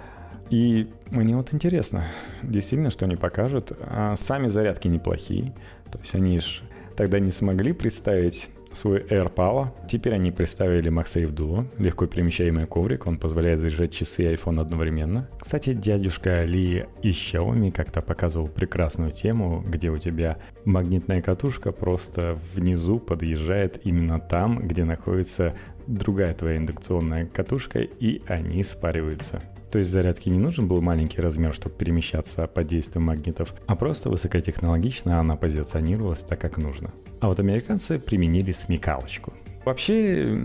И 0.50 0.88
мне 1.10 1.36
вот 1.36 1.54
интересно, 1.54 2.04
действительно, 2.44 2.92
что 2.92 3.06
они 3.06 3.16
покажут. 3.16 3.72
А 3.82 4.16
сами 4.18 4.50
зарядки 4.50 4.88
неплохие. 4.88 5.54
То 5.92 6.00
есть 6.00 6.14
они 6.14 6.40
же 6.40 6.62
тогда 6.96 7.20
не 7.20 7.32
смогли 7.32 7.74
представить 7.74 8.50
свой 8.74 9.02
AirPower. 9.02 9.70
Теперь 9.90 10.14
они 10.14 10.32
представили 10.32 10.92
MagSafe 10.92 11.34
Duo, 11.34 11.66
легко 11.78 12.06
перемещаемый 12.06 12.66
коврик, 12.66 13.08
он 13.08 13.18
позволяет 13.18 13.60
заряжать 13.60 13.94
часы 13.94 14.24
и 14.24 14.34
iPhone 14.34 14.62
одновременно. 14.62 15.30
Кстати, 15.40 15.74
дядюшка 15.74 16.40
Али 16.42 16.88
из 17.02 17.16
Xiaomi 17.16 17.72
как-то 17.72 18.02
показывал 18.02 18.48
прекрасную 18.48 19.12
тему, 19.12 19.64
где 19.68 19.90
у 19.90 19.98
тебя 19.98 20.38
магнитная 20.66 21.22
катушка 21.22 21.72
просто 21.72 22.38
внизу 22.54 23.00
подъезжает 23.00 23.86
именно 23.86 24.20
там, 24.20 24.68
где 24.68 24.84
находится 24.84 25.56
другая 25.88 26.34
твоя 26.34 26.58
индукционная 26.58 27.26
катушка, 27.26 27.80
и 27.80 28.22
они 28.28 28.64
спариваются. 28.64 29.42
То 29.72 29.80
есть 29.80 29.90
зарядке 29.90 30.30
не 30.30 30.40
нужен 30.40 30.68
был 30.68 30.82
маленький 30.82 31.22
размер, 31.22 31.54
чтобы 31.54 31.76
перемещаться 31.76 32.46
под 32.48 32.68
действием 32.68 33.04
магнитов, 33.06 33.54
а 33.68 33.76
просто 33.76 34.10
высокотехнологично 34.10 35.20
она 35.20 35.38
позиционировалась 35.38 36.20
так, 36.20 36.42
как 36.42 36.58
нужно. 36.58 36.92
А 37.22 37.28
вот 37.28 37.40
американцы 37.40 37.98
применили 37.98 38.52
смекалочку. 38.52 39.34
Вообще, 39.64 40.36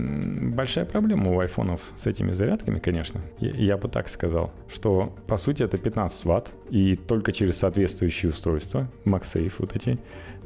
большая 0.53 0.85
проблема 0.85 1.31
у 1.31 1.39
айфонов 1.39 1.81
с 1.95 2.05
этими 2.05 2.31
зарядками, 2.31 2.77
конечно. 2.77 3.19
Я, 3.39 3.49
я 3.49 3.77
бы 3.77 3.89
так 3.89 4.09
сказал, 4.09 4.53
что 4.69 5.15
по 5.25 5.37
сути 5.37 5.63
это 5.63 5.79
15 5.79 6.25
ватт, 6.25 6.51
и 6.69 6.95
только 6.95 7.31
через 7.31 7.57
соответствующие 7.57 8.29
устройства, 8.29 8.87
MagSafe 9.05 9.53
вот 9.57 9.75
эти, 9.75 9.97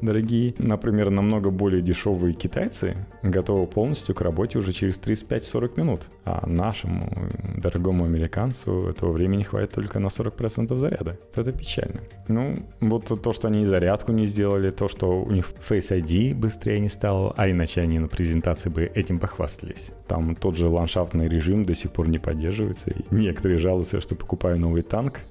дорогие. 0.01 0.53
Например, 0.57 1.09
намного 1.09 1.49
более 1.51 1.81
дешевые 1.81 2.33
китайцы 2.33 2.95
готовы 3.23 3.67
полностью 3.67 4.15
к 4.15 4.21
работе 4.21 4.59
уже 4.59 4.71
через 4.71 4.99
35-40 4.99 5.77
минут. 5.77 6.09
А 6.25 6.45
нашему 6.47 7.09
дорогому 7.57 8.05
американцу 8.05 8.89
этого 8.89 9.11
времени 9.11 9.43
хватит 9.43 9.71
только 9.71 9.99
на 9.99 10.07
40% 10.07 10.75
заряда. 10.75 11.19
Это 11.35 11.51
печально. 11.51 12.01
Ну, 12.27 12.65
вот 12.79 13.21
то, 13.21 13.31
что 13.31 13.47
они 13.47 13.65
зарядку 13.65 14.11
не 14.11 14.25
сделали, 14.25 14.71
то, 14.71 14.87
что 14.87 15.21
у 15.21 15.31
них 15.31 15.51
Face 15.67 15.89
ID 15.89 16.35
быстрее 16.35 16.79
не 16.79 16.89
стал, 16.89 17.33
а 17.37 17.49
иначе 17.49 17.81
они 17.81 17.99
на 17.99 18.07
презентации 18.07 18.69
бы 18.69 18.83
этим 18.83 19.19
похвастались. 19.19 19.91
Там 20.07 20.35
тот 20.35 20.57
же 20.57 20.67
ландшафтный 20.67 21.27
режим 21.27 21.65
до 21.65 21.75
сих 21.75 21.91
пор 21.91 22.09
не 22.09 22.19
поддерживается. 22.19 22.91
И 22.91 23.03
некоторые 23.11 23.59
жалуются, 23.59 24.01
что 24.01 24.15
покупаю 24.15 24.59
новый 24.59 24.81
танк, 24.81 25.21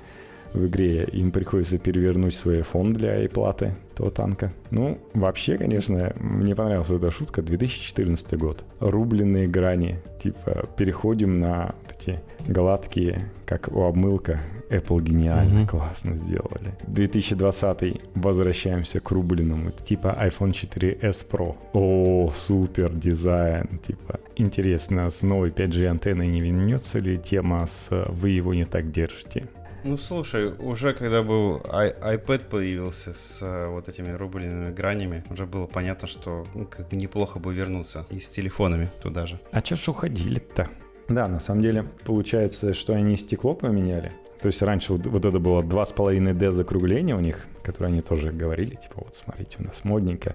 в 0.53 0.67
игре, 0.67 1.05
им 1.05 1.31
приходится 1.31 1.79
перевернуть 1.79 2.35
свой 2.35 2.63
фон 2.63 2.93
для 2.93 3.25
iPlate 3.25 3.73
того 3.95 4.11
танка. 4.11 4.53
Ну, 4.71 4.99
вообще, 5.15 5.59
конечно, 5.59 6.13
мне 6.17 6.55
понравилась 6.55 6.91
эта 6.91 7.11
шутка. 7.11 7.43
2014 7.43 8.39
год. 8.39 8.65
Рубленные 8.81 9.47
грани. 9.47 9.99
Типа, 10.23 10.69
переходим 10.77 11.37
на 11.37 11.75
эти 11.91 12.21
гладкие, 12.49 13.31
как 13.47 13.69
у 13.73 13.83
обмылка. 13.83 14.41
Apple 14.71 15.03
гениально, 15.03 15.61
mm-hmm. 15.61 15.69
классно 15.69 16.15
сделали. 16.15 16.73
2020 16.87 18.01
возвращаемся 18.15 19.01
к 19.01 19.11
рубленному. 19.11 19.73
Типа 19.73 20.17
iPhone 20.21 20.53
4s 20.53 21.27
Pro. 21.29 21.57
О, 21.73 22.31
супер 22.31 22.93
дизайн. 22.93 23.81
Типа, 23.85 24.21
интересно, 24.37 25.11
с 25.11 25.23
новой 25.23 25.51
5G 25.51 25.87
антенной 25.87 26.29
не 26.29 26.41
вернется 26.41 27.01
ли 27.01 27.19
тема 27.19 27.67
с 27.67 27.89
«вы 28.09 28.31
его 28.31 28.55
не 28.55 28.65
так 28.65 28.93
держите»? 28.93 29.45
Ну 29.83 29.97
слушай, 29.97 30.53
уже 30.59 30.93
когда 30.93 31.23
был 31.23 31.57
iPad 31.59 32.49
появился 32.49 33.15
с 33.15 33.41
э, 33.41 33.69
вот 33.69 33.89
этими 33.89 34.13
рубленными 34.13 34.73
гранями, 34.73 35.25
уже 35.31 35.47
было 35.47 35.67
понятно, 35.67 36.07
что 36.07 36.47
ну, 36.55 36.67
как 36.67 36.89
бы 36.89 36.97
неплохо 36.97 37.39
бы 37.39 37.55
вернуться 37.55 38.07
и 38.11 38.21
с 38.21 38.29
телефонами 38.29 38.91
туда 39.03 39.27
же. 39.27 39.41
А 39.53 39.63
чё 39.63 39.77
ж 39.77 39.89
уходили-то? 39.89 40.69
Да, 41.09 41.29
на 41.29 41.41
самом 41.41 41.63
деле 41.63 41.87
получается, 42.05 42.75
что 42.75 42.93
они 42.93 43.17
стекло 43.17 43.55
поменяли. 43.55 44.13
То 44.41 44.47
есть 44.47 44.63
раньше 44.63 44.95
вот, 44.95 45.07
вот 45.07 45.25
это 45.25 45.39
было 45.39 45.63
2,5D 45.63 46.51
закругления 46.51 47.17
у 47.17 47.21
них, 47.21 47.47
которые 47.63 47.93
они 47.93 48.01
тоже 48.01 48.33
говорили, 48.33 48.75
типа 48.75 49.03
вот 49.05 49.15
смотрите, 49.15 49.59
у 49.61 49.65
нас 49.65 49.85
модненько, 49.85 50.35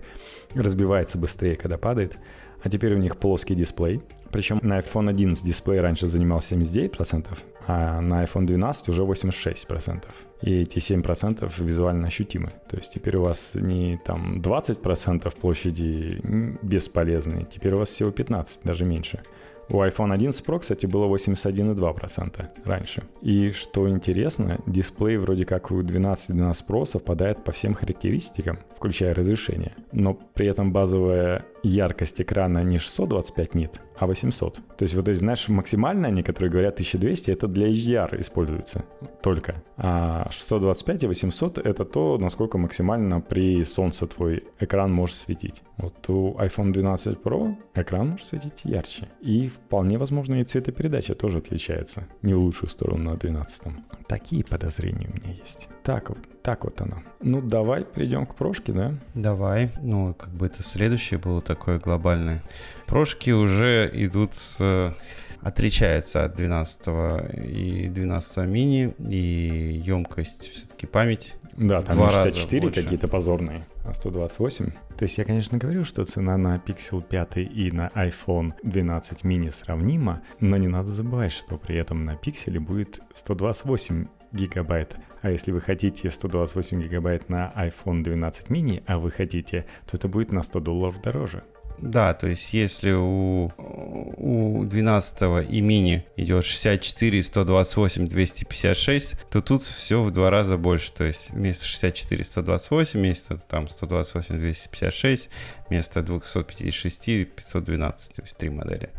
разбивается 0.54 1.18
быстрее, 1.18 1.56
когда 1.56 1.78
падает. 1.78 2.18
А 2.64 2.70
теперь 2.70 2.96
у 2.96 2.98
них 2.98 3.18
плоский 3.18 3.54
дисплей. 3.54 4.02
Причем 4.32 4.60
на 4.64 4.80
iPhone 4.80 5.10
11 5.10 5.46
дисплей 5.46 5.80
раньше 5.80 6.08
занимал 6.08 6.40
79%, 6.40 7.28
а 7.68 8.02
на 8.02 8.24
iPhone 8.24 8.46
12 8.46 8.90
уже 8.90 9.02
86%. 9.04 10.04
И 10.42 10.62
эти 10.62 10.78
7% 10.78 11.52
визуально 11.58 12.08
ощутимы. 12.08 12.52
То 12.70 12.78
есть 12.78 12.94
теперь 12.94 13.18
у 13.18 13.24
вас 13.24 13.56
не 13.56 14.00
там 14.06 14.42
20% 14.42 15.34
площади 15.40 16.20
бесполезные, 16.62 17.46
теперь 17.46 17.74
у 17.74 17.80
вас 17.80 17.90
всего 17.90 18.12
15, 18.12 18.62
даже 18.64 18.86
меньше. 18.86 19.22
У 19.68 19.82
iPhone 19.82 20.14
11 20.14 20.46
Pro, 20.46 20.60
кстати, 20.60 20.86
было 20.86 21.08
81,2% 21.08 22.46
раньше. 22.66 23.04
И 23.22 23.52
что 23.52 23.90
интересно, 23.90 24.60
дисплей 24.68 25.18
вроде 25.18 25.46
как 25.46 25.72
у 25.72 25.82
12 25.82 26.36
12 26.36 26.70
Pro 26.70 26.86
совпадает 26.86 27.44
по 27.44 27.52
всем 27.52 27.74
характеристикам, 27.74 28.60
включая 28.76 29.16
разрешение. 29.16 29.76
Но 29.92 30.14
при 30.14 30.48
этом 30.48 30.72
базовая 30.72 31.46
яркость 31.68 32.22
экрана 32.22 32.64
не 32.64 32.80
625 32.80 33.56
нит, 33.56 33.82
а 33.98 34.08
800. 34.08 34.56
То 34.78 34.84
есть 34.84 34.96
вот 34.96 35.08
эти, 35.08 35.18
знаешь, 35.18 35.48
максимально 35.50 36.08
они, 36.08 36.24
которые 36.24 36.52
говорят 36.52 36.76
1200, 36.76 37.32
это 37.32 37.48
для 37.48 37.68
HDR 37.70 38.20
используется 38.22 38.86
только. 39.22 39.64
А 39.78 40.30
625 40.32 41.04
и 41.04 41.08
800 41.08 41.58
это 41.58 41.86
то, 41.86 42.18
насколько 42.20 42.58
максимально 42.58 43.22
при 43.22 43.64
солнце 43.66 44.08
твой 44.08 44.44
экран 44.60 44.92
может 44.92 45.16
светить. 45.16 45.62
Вот 45.78 46.10
у 46.10 46.34
iPhone 46.40 46.72
12 46.72 47.18
Pro 47.18 47.56
экран 47.74 48.10
может 48.10 48.28
светить 48.28 48.62
ярче. 48.64 49.10
И 49.22 49.48
вполне 49.48 49.98
возможно 49.98 50.36
и 50.36 50.44
цветопередача 50.44 51.16
тоже 51.16 51.40
отличается. 51.40 52.08
Не 52.22 52.34
в 52.34 52.40
лучшую 52.40 52.70
сторону 52.70 53.12
на 53.12 53.18
12. 53.18 53.64
Такие 54.08 54.44
подозрения 54.44 55.10
у 55.12 55.16
меня 55.16 55.36
есть. 55.40 55.70
Так 55.86 56.10
вот, 56.10 56.18
так 56.42 56.64
вот 56.64 56.82
оно. 56.82 56.98
Ну, 57.22 57.42
давай 57.42 57.84
перейдем 57.84 58.26
к 58.26 58.34
прошке, 58.34 58.74
да? 58.74 58.94
Давай. 59.14 59.70
Ну, 59.84 60.16
как 60.16 60.32
бы 60.32 60.48
это 60.48 60.64
следующее 60.64 61.20
было 61.20 61.42
такое 61.42 61.80
глобальное. 61.80 62.42
Прошки 62.88 63.30
уже 63.30 63.92
идут 63.94 64.34
с 64.34 64.96
отличается 65.42 66.24
от 66.24 66.36
12 66.36 66.88
и 67.36 67.88
12 67.88 68.38
мини, 68.48 68.96
и 68.98 69.80
емкость 69.86 70.50
все-таки 70.50 70.88
память. 70.88 71.36
Да, 71.56 71.84
там 71.84 71.98
Два 71.98 72.10
64 72.10 72.72
какие-то 72.72 73.08
позорные, 73.08 73.64
а 73.86 73.94
128. 73.94 74.72
То 74.98 75.04
есть 75.04 75.20
я, 75.20 75.24
конечно, 75.24 75.60
говорю, 75.60 75.86
что 75.86 76.04
цена 76.04 76.36
на 76.36 76.58
Pixel 76.58 77.04
5 77.04 77.38
и 77.38 77.72
на 77.72 77.90
iPhone 77.90 78.54
12 78.64 79.22
mini 79.22 79.52
сравнима, 79.52 80.24
но 80.40 80.58
не 80.58 80.68
надо 80.68 80.90
забывать, 80.90 81.32
что 81.32 81.58
при 81.58 81.78
этом 81.78 82.06
на 82.06 82.16
Pixel 82.16 82.60
будет 82.60 83.02
128 83.14 84.08
гигабайт. 84.36 84.98
А 85.22 85.32
если 85.32 85.52
вы 85.52 85.62
хотите 85.62 86.12
128 86.12 86.82
гигабайт 86.84 87.30
на 87.30 87.52
iPhone 87.56 88.04
12 88.04 88.48
mini, 88.50 88.84
а 88.86 89.00
вы 89.00 89.10
хотите, 89.10 89.66
то 89.88 89.98
это 89.98 90.08
будет 90.08 90.32
на 90.32 90.44
100 90.44 90.60
долларов 90.60 91.02
дороже. 91.02 91.44
Да, 91.80 92.14
то 92.14 92.28
есть 92.28 92.54
если 92.54 92.92
у, 92.92 93.52
у 93.58 94.64
12 94.66 95.50
и 95.50 95.62
мини 95.62 96.06
идет 96.16 96.46
64, 96.46 97.24
128, 97.24 98.08
256, 98.08 99.16
то 99.30 99.42
тут 99.42 99.64
все 99.64 100.02
в 100.02 100.12
два 100.12 100.30
раза 100.30 100.58
больше. 100.58 100.92
То 100.94 101.04
есть 101.04 101.32
вместо 101.32 101.66
64, 101.66 102.24
128, 102.24 103.00
вместо 103.00 103.38
там 103.38 103.68
128, 103.68 104.38
256, 104.38 105.30
вместо 105.70 106.02
256, 106.02 107.06
512, 107.36 108.16
то 108.16 108.22
есть 108.22 108.38
три 108.38 108.50
модели. 108.50 108.90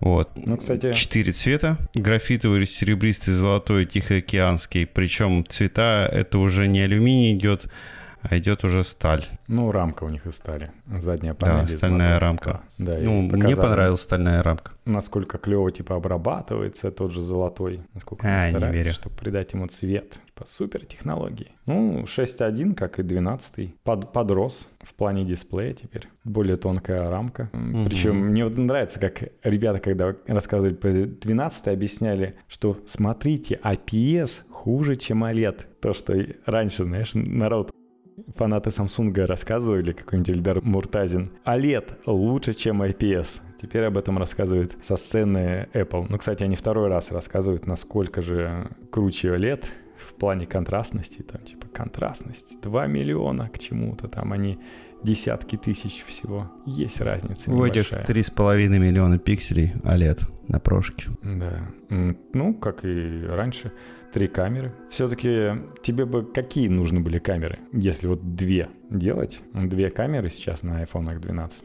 Вот. 0.00 0.30
Ну, 0.36 0.56
кстати... 0.56 0.92
Четыре 0.92 1.32
цвета. 1.32 1.78
Графитовый, 1.94 2.66
серебристый, 2.66 3.34
золотой, 3.34 3.86
тихоокеанский. 3.86 4.86
Причем 4.86 5.46
цвета 5.46 6.08
это 6.10 6.38
уже 6.38 6.68
не 6.68 6.80
алюминий 6.80 7.34
идет, 7.34 7.66
а 8.28 8.38
идет 8.38 8.64
уже 8.64 8.84
сталь. 8.84 9.26
Ну, 9.48 9.70
рамка 9.70 10.04
у 10.04 10.08
них 10.08 10.26
из 10.26 10.36
стали. 10.36 10.70
Задняя 10.86 11.34
панель. 11.34 11.66
Да, 11.66 11.76
стальная 11.76 12.20
рамка. 12.20 12.60
Да, 12.78 12.96
ну, 13.00 13.22
мне 13.22 13.56
понравилась 13.56 14.02
стальная 14.02 14.42
рамка. 14.42 14.72
Насколько 14.84 15.38
клево, 15.38 15.72
типа, 15.72 15.96
обрабатывается 15.96 16.90
тот 16.90 17.12
же 17.12 17.22
золотой. 17.22 17.80
Насколько 17.94 18.28
а, 18.28 18.42
они 18.42 18.50
стараются, 18.50 18.78
не 18.78 18.84
верю. 18.84 18.94
чтобы 18.94 19.16
придать 19.16 19.52
ему 19.52 19.66
цвет. 19.66 20.18
Типа, 20.26 20.44
супер 20.46 20.84
технологии. 20.84 21.52
Ну, 21.66 22.02
6.1, 22.02 22.74
как 22.74 22.98
и 22.98 23.02
12. 23.02 23.74
Под, 23.82 24.12
подрос 24.12 24.68
в 24.80 24.94
плане 24.94 25.24
дисплея 25.24 25.74
теперь. 25.74 26.08
Более 26.22 26.56
тонкая 26.56 27.08
рамка. 27.08 27.50
Угу. 27.52 27.86
Причем 27.86 28.16
мне 28.16 28.44
вот 28.44 28.56
нравится, 28.56 29.00
как 29.00 29.22
ребята, 29.42 29.80
когда 29.80 30.14
рассказывали 30.26 30.74
про 30.74 30.92
12, 30.92 31.68
объясняли, 31.68 32.36
что 32.46 32.78
смотрите, 32.86 33.58
IPS 33.64 34.42
хуже, 34.50 34.96
чем 34.96 35.24
OLED. 35.24 35.62
То, 35.80 35.92
что 35.92 36.14
раньше, 36.44 36.84
знаешь, 36.84 37.12
народ 37.14 37.70
фанаты 38.34 38.70
Samsung 38.70 39.24
рассказывали, 39.26 39.92
какой-нибудь 39.92 40.30
Эльдар 40.30 40.62
Муртазин. 40.62 41.30
OLED 41.44 41.98
лучше, 42.06 42.54
чем 42.54 42.82
IPS. 42.82 43.40
Теперь 43.60 43.84
об 43.84 43.96
этом 43.96 44.18
рассказывает 44.18 44.76
со 44.82 44.96
сцены 44.96 45.68
Apple. 45.72 46.06
Ну, 46.08 46.18
кстати, 46.18 46.42
они 46.42 46.56
второй 46.56 46.88
раз 46.88 47.10
рассказывают, 47.10 47.66
насколько 47.66 48.22
же 48.22 48.70
круче 48.90 49.28
OLED 49.28 49.64
в 49.96 50.14
плане 50.14 50.46
контрастности. 50.46 51.22
Там, 51.22 51.40
типа, 51.42 51.66
контрастность 51.72 52.60
2 52.60 52.86
миллиона 52.86 53.48
к 53.48 53.58
чему-то. 53.58 54.08
Там 54.08 54.32
они 54.32 54.58
десятки 55.02 55.56
тысяч 55.56 56.04
всего. 56.04 56.50
Есть 56.66 57.00
разница 57.00 57.50
У 57.50 57.64
этих 57.64 57.92
небольшая. 57.92 58.04
3,5 58.04 58.78
миллиона 58.78 59.18
пикселей 59.18 59.72
OLED 59.84 60.20
на 60.48 60.58
прошке. 60.60 61.10
Да. 61.22 61.68
Ну, 61.88 62.54
как 62.54 62.84
и 62.84 63.24
раньше, 63.26 63.72
три 64.12 64.28
камеры. 64.28 64.72
Все-таки 64.90 65.52
тебе 65.82 66.04
бы 66.04 66.24
какие 66.24 66.68
нужны 66.68 67.00
были 67.00 67.18
камеры? 67.18 67.58
Если 67.72 68.06
вот 68.06 68.34
две 68.36 68.68
делать, 68.90 69.40
две 69.52 69.90
камеры 69.90 70.30
сейчас 70.30 70.62
на 70.62 70.82
iPhone 70.82 71.18
12, 71.18 71.64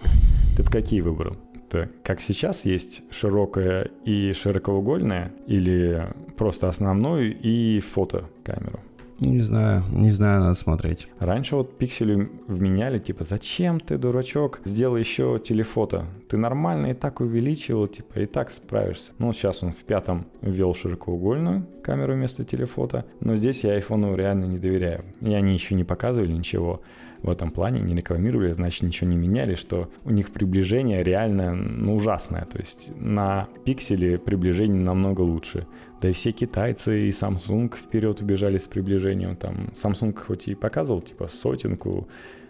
ты 0.57 0.63
бы 0.63 0.69
какие 0.69 1.01
выбрал? 1.01 1.37
Это 1.67 1.89
как 2.03 2.19
сейчас 2.19 2.65
есть 2.65 3.01
широкая 3.11 3.89
и 4.03 4.33
широкоугольная, 4.33 5.31
или 5.47 6.07
просто 6.35 6.67
основную 6.67 7.33
и 7.39 7.79
фотокамеру? 7.79 8.81
Не 9.22 9.41
знаю, 9.41 9.84
не 9.91 10.09
знаю, 10.09 10.41
надо 10.41 10.55
смотреть. 10.55 11.07
Раньше 11.19 11.55
вот 11.55 11.78
пиксели 11.78 12.28
вменяли, 12.47 12.97
типа, 12.97 13.24
зачем 13.24 13.80
ты, 13.80 13.99
дурачок, 13.99 14.61
сделай 14.65 15.01
еще 15.01 15.39
телефото? 15.39 16.07
Ты 16.28 16.38
нормально 16.38 16.88
и 16.88 16.93
так 16.95 17.22
увеличивал, 17.22 17.88
типа, 17.88 18.22
и 18.22 18.26
так 18.26 18.49
справишься. 18.49 19.11
Ну, 19.19 19.32
сейчас 19.32 19.61
он 19.61 19.74
в 19.74 19.84
пятом 19.84 20.26
ввел 20.41 20.74
широкоугольную 20.74 21.67
камеру 21.84 22.15
вместо 22.15 22.43
телефото, 22.43 23.05
но 23.19 23.36
здесь 23.36 23.63
я 23.63 23.74
айфону 23.74 24.15
реально 24.15 24.45
не 24.45 24.57
доверяю. 24.57 25.05
И 25.22 25.32
они 25.36 25.53
еще 25.53 25.76
не 25.76 25.84
показывали 25.84 26.32
ничего 26.32 26.82
в 27.22 27.30
этом 27.30 27.51
плане, 27.51 27.82
не 27.82 27.95
рекламировали, 27.95 28.51
значит, 28.53 28.82
ничего 28.82 29.09
не 29.09 29.17
меняли, 29.17 29.53
что 29.53 29.91
у 30.03 30.09
них 30.09 30.32
приближение 30.32 31.03
реально, 31.03 31.53
ну, 31.53 31.95
ужасное. 31.95 32.45
То 32.45 32.57
есть 32.57 32.91
на 32.95 33.47
пикселе 33.65 34.17
приближение 34.17 34.82
намного 34.82 35.22
лучше. 35.22 35.67
Да 36.01 36.09
и 36.09 36.13
все 36.13 36.31
китайцы 36.31 37.07
и 37.07 37.09
Samsung 37.09 37.75
вперед 37.75 38.21
убежали 38.21 38.57
с 38.57 38.67
приближением. 38.67 39.35
Там 39.35 39.69
Samsung 39.73 40.17
хоть 40.17 40.47
и 40.47 40.55
показывал, 40.55 41.01
типа, 41.01 41.27
сотенку, 41.27 42.07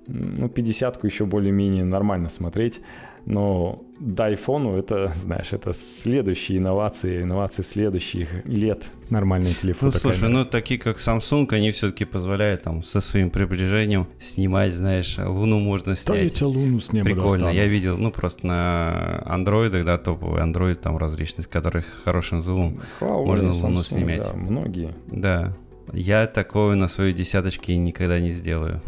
ну, 0.07 0.47
50-ку 0.47 1.05
еще 1.05 1.25
более-менее 1.25 1.83
нормально 1.83 2.29
смотреть, 2.29 2.81
но 3.25 3.83
до 3.99 4.25
айфону 4.25 4.77
это, 4.77 5.11
знаешь, 5.15 5.53
это 5.53 5.73
следующие 5.73 6.57
инновации, 6.57 7.21
инновации 7.21 7.61
следующих 7.61 8.45
лет 8.45 8.89
нормальные 9.09 9.53
телефоны. 9.53 9.91
Ну, 9.93 9.99
слушай, 9.99 10.27
ну 10.29 10.43
такие 10.45 10.79
как 10.79 10.97
Samsung, 10.97 11.47
они 11.53 11.71
все-таки 11.71 12.05
позволяют 12.05 12.63
там 12.63 12.81
со 12.83 12.99
своим 12.99 13.29
приближением 13.29 14.07
снимать, 14.19 14.73
знаешь, 14.73 15.17
Луну 15.19 15.59
можно 15.59 15.93
Да 16.07 16.15
я 16.15 16.21
снять. 16.21 16.33
тебя 16.33 16.47
луну 16.47 16.79
с 16.79 16.91
неба 16.93 17.05
Прикольно. 17.05 17.31
достану. 17.31 17.53
Я 17.53 17.67
видел, 17.67 17.97
ну, 17.97 18.11
просто 18.11 18.47
на 18.47 19.21
андроидах, 19.25 19.85
да, 19.85 19.97
топовый 19.97 20.41
андроид 20.41 20.81
там 20.81 20.97
различный, 20.97 21.43
с 21.43 21.47
которых 21.47 21.85
хорошим 22.03 22.41
зумом. 22.41 22.79
Huawei, 22.99 23.25
можно 23.25 23.51
Луну 23.51 23.79
Samsung, 23.79 23.83
снимать. 23.83 24.21
Да, 24.23 24.33
многие. 24.33 24.95
Да. 25.07 25.55
Я 25.93 26.25
такое 26.25 26.75
на 26.75 26.87
своей 26.87 27.13
десяточке 27.13 27.75
никогда 27.77 28.19
не 28.19 28.31
сделаю. 28.33 28.81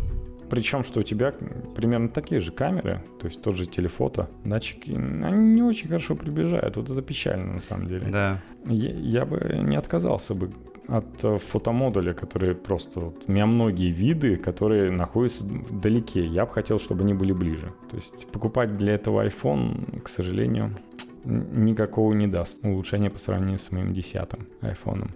Причем, 0.53 0.83
что 0.83 0.99
у 0.99 1.03
тебя 1.03 1.33
примерно 1.75 2.09
такие 2.09 2.39
же 2.39 2.51
камеры, 2.51 3.01
то 3.19 3.25
есть 3.25 3.41
тот 3.41 3.55
же 3.55 3.65
телефото, 3.65 4.29
датчики, 4.45 4.91
они 4.91 5.55
не 5.55 5.63
очень 5.63 5.87
хорошо 5.87 6.15
приближают. 6.15 6.77
Вот 6.77 6.91
это 6.91 7.01
печально 7.01 7.53
на 7.53 7.61
самом 7.61 7.87
деле. 7.87 8.07
Да. 8.11 8.39
Я, 8.65 8.91
я 8.91 9.25
бы 9.25 9.39
не 9.63 9.75
отказался 9.75 10.35
бы 10.35 10.51
от 10.87 11.23
э, 11.23 11.37
фотомодуля, 11.37 12.13
которые 12.13 12.53
просто... 12.53 12.99
Вот, 12.99 13.23
у 13.25 13.31
меня 13.31 13.47
многие 13.47 13.89
виды, 13.89 14.35
которые 14.35 14.91
находятся 14.91 15.47
вдалеке. 15.47 16.23
Я 16.23 16.45
бы 16.45 16.51
хотел, 16.51 16.77
чтобы 16.77 17.01
они 17.01 17.15
были 17.15 17.31
ближе. 17.33 17.73
То 17.89 17.95
есть 17.95 18.27
покупать 18.31 18.77
для 18.77 18.93
этого 18.93 19.25
iPhone, 19.25 20.01
к 20.01 20.07
сожалению, 20.07 20.77
никакого 21.23 22.13
не 22.13 22.27
даст. 22.27 22.63
Улучшение 22.63 23.09
по 23.09 23.17
сравнению 23.17 23.57
с 23.57 23.71
моим 23.71 23.91
десятым 23.91 24.45
айфоном. 24.61 25.09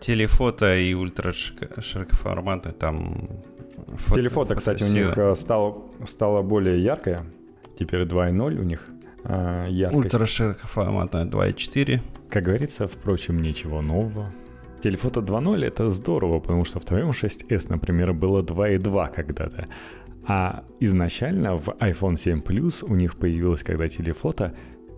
Телефото 0.00 0.76
и 0.76 0.92
ультра 0.94 1.32
широкоформаты 1.32 2.72
там... 2.72 3.28
фото- 3.96 4.14
Телефото, 4.14 4.54
кстати, 4.54 4.84
у 4.84 4.88
них 4.88 5.16
э, 5.18 5.34
стало, 5.34 5.82
стало 6.06 6.42
более 6.42 6.82
яркое. 6.82 7.22
Теперь 7.78 8.02
2.0 8.02 8.58
у 8.60 8.62
них 8.64 8.88
э, 9.24 9.66
яркость. 9.70 10.04
Ультра 10.04 10.24
широкоформатная 10.24 11.24
2.4. 11.24 12.00
Как 12.30 12.44
говорится, 12.44 12.86
впрочем, 12.86 13.38
ничего 13.42 13.82
нового. 13.82 14.32
Телефото 14.82 15.20
2.0 15.20 15.64
это 15.64 15.90
здорово, 15.90 16.40
потому 16.40 16.64
что 16.64 16.78
в 16.78 16.84
твоем 16.84 17.10
6s, 17.10 17.66
например, 17.70 18.12
было 18.12 18.42
2.2 18.42 19.08
когда-то. 19.14 19.66
А 20.26 20.62
изначально 20.80 21.56
в 21.56 21.68
iPhone 21.80 22.16
7 22.16 22.40
Plus 22.42 22.84
у 22.84 22.94
них 22.94 23.16
появилось, 23.16 23.62
когда 23.62 23.88
телефото... 23.88 24.52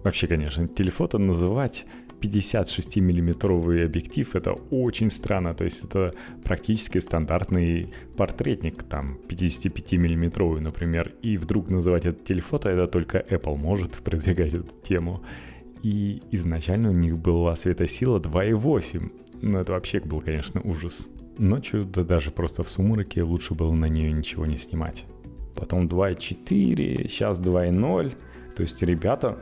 Вообще, 0.04 0.26
конечно, 0.26 0.66
телефото 0.66 1.18
называть 1.18 1.86
56-миллиметровый 2.20 3.84
объектив 3.84 4.36
это 4.36 4.52
очень 4.70 5.10
странно. 5.10 5.54
То 5.54 5.64
есть 5.64 5.84
это 5.84 6.12
практически 6.44 6.98
стандартный 6.98 7.92
портретник, 8.16 8.82
там 8.82 9.18
55-миллиметровый, 9.28 10.60
например. 10.60 11.14
И 11.22 11.36
вдруг 11.36 11.70
называть 11.70 12.06
это 12.06 12.24
телефото, 12.24 12.68
это 12.68 12.86
только 12.86 13.18
Apple 13.18 13.56
может 13.56 13.92
продвигать 14.04 14.54
эту 14.54 14.74
тему. 14.82 15.22
И 15.82 16.22
изначально 16.30 16.90
у 16.90 16.94
них 16.94 17.18
была 17.18 17.56
светосила 17.56 18.18
2.8. 18.18 19.12
Ну, 19.42 19.58
это 19.58 19.72
вообще 19.72 20.00
был, 20.00 20.20
конечно, 20.20 20.60
ужас. 20.62 21.08
Ночью, 21.38 21.84
да 21.86 22.04
даже 22.04 22.30
просто 22.30 22.62
в 22.62 22.68
сумраке 22.68 23.22
лучше 23.22 23.54
было 23.54 23.72
на 23.72 23.86
нее 23.86 24.12
ничего 24.12 24.44
не 24.44 24.58
снимать. 24.58 25.06
Потом 25.56 25.88
2.4, 25.88 27.08
сейчас 27.08 27.40
2.0. 27.40 28.12
То 28.60 28.64
есть 28.64 28.82
ребята 28.82 29.38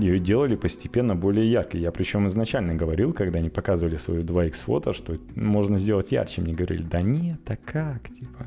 ее 0.00 0.20
делали 0.20 0.54
постепенно 0.54 1.16
более 1.16 1.50
яркой. 1.50 1.80
Я 1.80 1.90
причем 1.90 2.28
изначально 2.28 2.76
говорил, 2.76 3.12
когда 3.12 3.40
они 3.40 3.48
показывали 3.48 3.96
свою 3.96 4.22
2x 4.22 4.52
фото, 4.62 4.92
что 4.92 5.18
можно 5.34 5.76
сделать 5.76 6.12
ярче. 6.12 6.40
Мне 6.40 6.54
говорили, 6.54 6.84
да 6.84 7.02
нет, 7.02 7.40
а 7.46 7.56
как, 7.56 8.08
типа, 8.10 8.46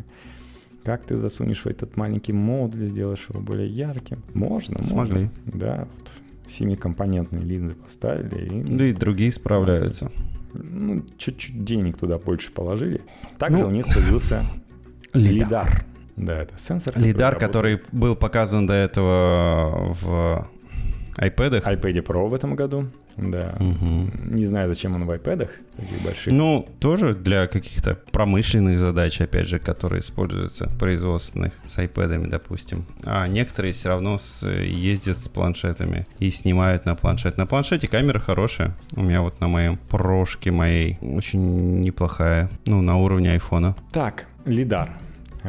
как 0.85 1.03
ты 1.03 1.17
засунешь 1.17 1.65
этот 1.65 1.97
маленький 1.97 2.31
модуль, 2.31 2.87
сделаешь 2.87 3.25
его 3.29 3.41
более 3.41 3.67
ярким? 3.67 4.23
Можно, 4.33 4.81
Смогли. 4.81 5.23
можно. 5.23 5.31
Да, 5.45 5.87
вот 5.99 6.11
семикомпонентные 6.49 7.43
линзы 7.43 7.75
поставили. 7.75 8.45
И, 8.61 8.77
Да 8.77 8.85
и 8.85 8.93
другие 8.93 9.29
справляются. 9.33 10.09
ну, 10.53 11.03
чуть-чуть 11.17 11.65
денег 11.65 11.97
туда 11.97 12.17
больше 12.17 12.53
положили. 12.53 13.01
Также 13.37 13.57
Ну, 13.57 13.67
у 13.67 13.71
них 13.71 13.87
появился 13.93 14.41
Лидар. 15.13 15.33
лидар. 15.33 15.85
Да, 16.15 16.37
это 16.41 16.53
сенсор. 16.57 16.93
Лидар, 16.97 17.37
который 17.37 17.81
был 17.91 18.15
показан 18.15 18.67
до 18.67 18.73
этого 18.73 19.93
в 20.01 20.47
iPad. 21.17 21.63
iPad 21.63 22.03
Pro 22.05 22.27
в 22.27 22.33
этом 22.33 22.55
году. 22.55 22.87
Да. 23.15 23.55
Мгм. 23.59 24.35
Не 24.35 24.45
знаю, 24.45 24.67
зачем 24.73 24.95
он 24.95 25.05
в 25.05 25.11
iPad 25.11 25.47
таких 25.77 26.01
больших. 26.03 26.33
Ну, 26.33 26.67
тоже 26.79 27.13
для 27.13 27.45
каких-то 27.45 27.93
промышленных 28.11 28.79
задач, 28.79 29.21
опять 29.21 29.47
же, 29.47 29.59
которые 29.59 29.99
используются 29.99 30.67
производственных 30.79 31.53
с 31.65 31.77
iPad, 31.77 32.27
допустим. 32.27 32.85
А 33.05 33.27
некоторые 33.27 33.73
все 33.73 33.89
равно 33.89 34.17
с- 34.17 34.47
ездят 34.47 35.19
с 35.19 35.27
планшетами 35.29 36.07
и 36.17 36.31
снимают 36.31 36.85
на 36.85 36.95
планшет. 36.95 37.37
На 37.37 37.45
планшете 37.45 37.87
камера 37.87 38.17
хорошая. 38.17 38.75
У 38.95 39.03
меня 39.03 39.21
вот 39.21 39.39
на 39.39 39.47
моем 39.47 39.77
прошке 39.77 40.49
моей 40.49 40.97
очень 41.01 41.81
неплохая. 41.81 42.49
Ну, 42.65 42.81
на 42.81 42.97
уровне 42.97 43.33
айфона. 43.33 43.75
Так, 43.91 44.25
лидар. 44.45 44.89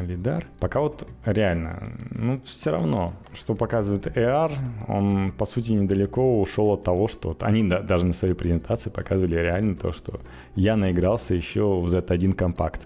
Лидар. 0.02 0.46
Пока 0.60 0.80
вот 0.80 1.06
реально, 1.24 1.92
ну 2.10 2.40
все 2.44 2.70
равно, 2.72 3.14
что 3.32 3.54
показывает 3.54 4.06
AR, 4.06 4.52
он 4.88 5.32
по 5.32 5.46
сути 5.46 5.72
недалеко 5.72 6.40
ушел 6.40 6.70
от 6.72 6.82
того, 6.82 7.08
что 7.08 7.28
вот 7.28 7.42
они 7.42 7.68
да- 7.68 7.80
даже 7.80 8.06
на 8.06 8.12
своей 8.12 8.34
презентации 8.34 8.90
показывали 8.90 9.36
реально 9.36 9.76
то, 9.76 9.92
что 9.92 10.20
я 10.56 10.76
наигрался 10.76 11.34
еще 11.34 11.62
в 11.80 11.86
Z1 11.86 12.32
компакт. 12.34 12.82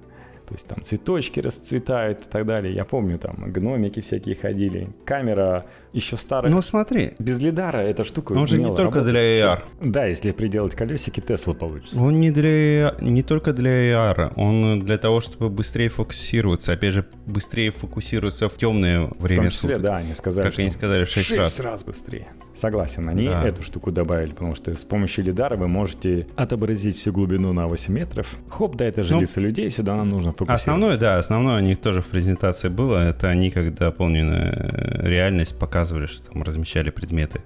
То 0.49 0.55
есть 0.55 0.67
там 0.67 0.83
цветочки 0.83 1.41
расцветают 1.41 2.25
и 2.25 2.29
так 2.31 2.47
далее. 2.47 2.75
Я 2.75 2.87
помню, 2.87 3.19
там 3.19 3.53
гномики 3.53 4.01
всякие 4.01 4.35
ходили. 4.35 4.89
Камера 5.05 5.67
еще 5.93 6.17
старая. 6.17 6.51
Ну, 6.53 6.61
смотри, 6.63 7.13
Без 7.19 7.41
лидара 7.41 7.79
эта 7.79 8.05
штука 8.05 8.33
Он 8.33 8.47
же 8.47 8.59
не 8.59 8.75
только 8.75 9.01
для 9.03 9.21
AR. 9.21 9.61
Да, 9.81 10.07
если 10.07 10.31
приделать 10.33 10.75
колесики, 10.75 11.21
Тесла 11.21 11.55
получится. 11.55 12.03
он 12.03 12.21
не, 12.21 12.31
для, 12.31 12.95
не 13.01 13.23
только 13.23 13.53
для 13.53 13.71
AR, 13.71 14.33
он 14.37 14.81
для 14.85 14.99
того, 14.99 15.21
чтобы 15.21 15.49
быстрее 15.51 15.89
фокусироваться. 15.89 16.73
Опять 16.73 16.95
же, 16.95 17.05
быстрее 17.27 17.71
фокусироваться 17.71 18.49
в 18.49 18.57
темное 18.57 19.07
В 19.07 19.23
время 19.23 19.45
том 19.45 19.51
числе, 19.51 19.69
суток. 19.77 19.83
да, 19.83 19.97
они 19.99 20.15
сказали, 20.15 20.45
Как 20.45 20.53
что 20.53 20.63
они 20.63 20.71
сказали, 20.71 21.05
в 21.05 21.09
6 21.11 21.37
раз. 21.37 21.61
раз 21.61 21.85
быстрее. 21.85 22.29
Согласен, 22.55 23.09
они 23.09 23.27
Да. 23.27 23.47
эту 23.47 23.63
штуку 23.63 23.93
добавили, 23.93 24.31
потому 24.31 24.55
что 24.55 24.75
с 24.75 24.85
помощью 24.85 25.25
лидара 25.25 25.57
вы 25.57 25.69
можете 25.69 26.27
отобразить 26.37 26.97
всю 26.97 27.13
глубину 27.13 27.53
на 27.53 27.67
8 27.69 27.93
метров. 27.95 28.37
Хоп, 28.51 28.77
да, 28.77 28.85
это 28.87 29.05
же 29.05 29.15
Ну, 29.15 29.21
лица 29.21 29.41
людей, 29.41 29.71
сюда 29.71 29.97
нам 29.97 30.09
нужно 30.09 30.33
фокусироваться. 30.33 30.71
Основное, 30.71 30.97
да, 30.99 31.19
основное 31.19 31.59
у 31.59 31.65
них 31.65 31.79
тоже 31.79 32.03
в 32.03 32.07
презентации 32.07 32.69
было. 32.69 33.09
Это 33.11 33.29
они, 33.29 33.51
как 33.51 33.75
дополненную 33.75 34.53
э, 34.55 35.09
реальность, 35.09 35.57
показывали, 35.79 36.07
что 36.07 36.33
там 36.33 36.43
размещали 36.43 36.91
предметы. 36.91 37.41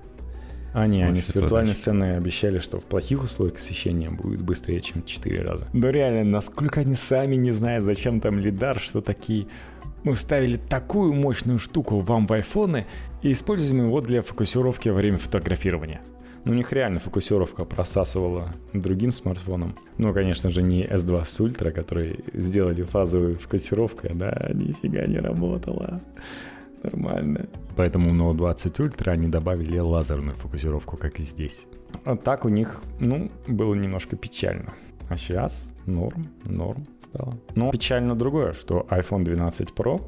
Они, 0.72 1.02
с 1.02 1.06
они 1.06 1.20
с 1.20 1.34
виртуальной 1.34 1.74
сцены 1.74 2.16
обещали, 2.16 2.60
что 2.60 2.80
в 2.80 2.84
плохих 2.84 3.24
условиях 3.24 3.58
освещения 3.58 4.08
будет 4.08 4.40
быстрее, 4.40 4.80
чем 4.80 5.04
4 5.04 5.42
раза. 5.42 5.68
Но 5.74 5.90
реально, 5.90 6.24
насколько 6.24 6.80
они 6.80 6.94
сами 6.94 7.36
не 7.36 7.50
знают, 7.50 7.84
зачем 7.84 8.20
там 8.20 8.38
лидар, 8.38 8.78
что 8.78 9.02
такие... 9.02 9.48
Мы 10.04 10.14
вставили 10.14 10.56
такую 10.56 11.12
мощную 11.12 11.58
штуку 11.58 12.00
вам 12.00 12.26
в 12.26 12.32
айфоны 12.32 12.86
и 13.20 13.32
используем 13.32 13.84
его 13.84 14.00
для 14.00 14.22
фокусировки 14.22 14.88
во 14.88 14.96
время 14.96 15.18
фотографирования. 15.18 16.00
Ну, 16.44 16.52
у 16.52 16.54
них 16.54 16.72
реально 16.72 17.00
фокусировка 17.00 17.66
просасывала 17.66 18.54
другим 18.72 19.12
смартфоном. 19.12 19.76
Ну, 19.98 20.12
конечно 20.14 20.50
же, 20.50 20.62
не 20.62 20.84
S2 20.84 21.24
с 21.24 21.38
Ultra, 21.38 21.70
который 21.70 22.24
сделали 22.32 22.82
фазовую 22.82 23.38
фокусировку, 23.38 24.08
да, 24.14 24.50
нифига 24.54 25.06
не 25.06 25.18
работала. 25.18 26.00
Нормально. 26.82 27.46
Поэтому 27.76 28.10
у 28.10 28.14
Note 28.14 28.36
20 28.36 28.80
Ultra 28.80 29.10
они 29.12 29.28
добавили 29.28 29.78
лазерную 29.78 30.36
фокусировку, 30.36 30.96
как 30.96 31.20
и 31.20 31.22
здесь. 31.22 31.66
А 32.04 32.16
так 32.16 32.44
у 32.44 32.48
них, 32.48 32.82
ну, 33.00 33.30
было 33.46 33.74
немножко 33.74 34.16
печально. 34.16 34.72
А 35.08 35.16
сейчас 35.16 35.74
норм, 35.86 36.28
норм 36.44 36.86
стало. 37.00 37.38
Но 37.54 37.70
печально 37.70 38.14
другое, 38.14 38.52
что 38.52 38.86
iPhone 38.90 39.24
12 39.24 39.70
Pro 39.70 40.00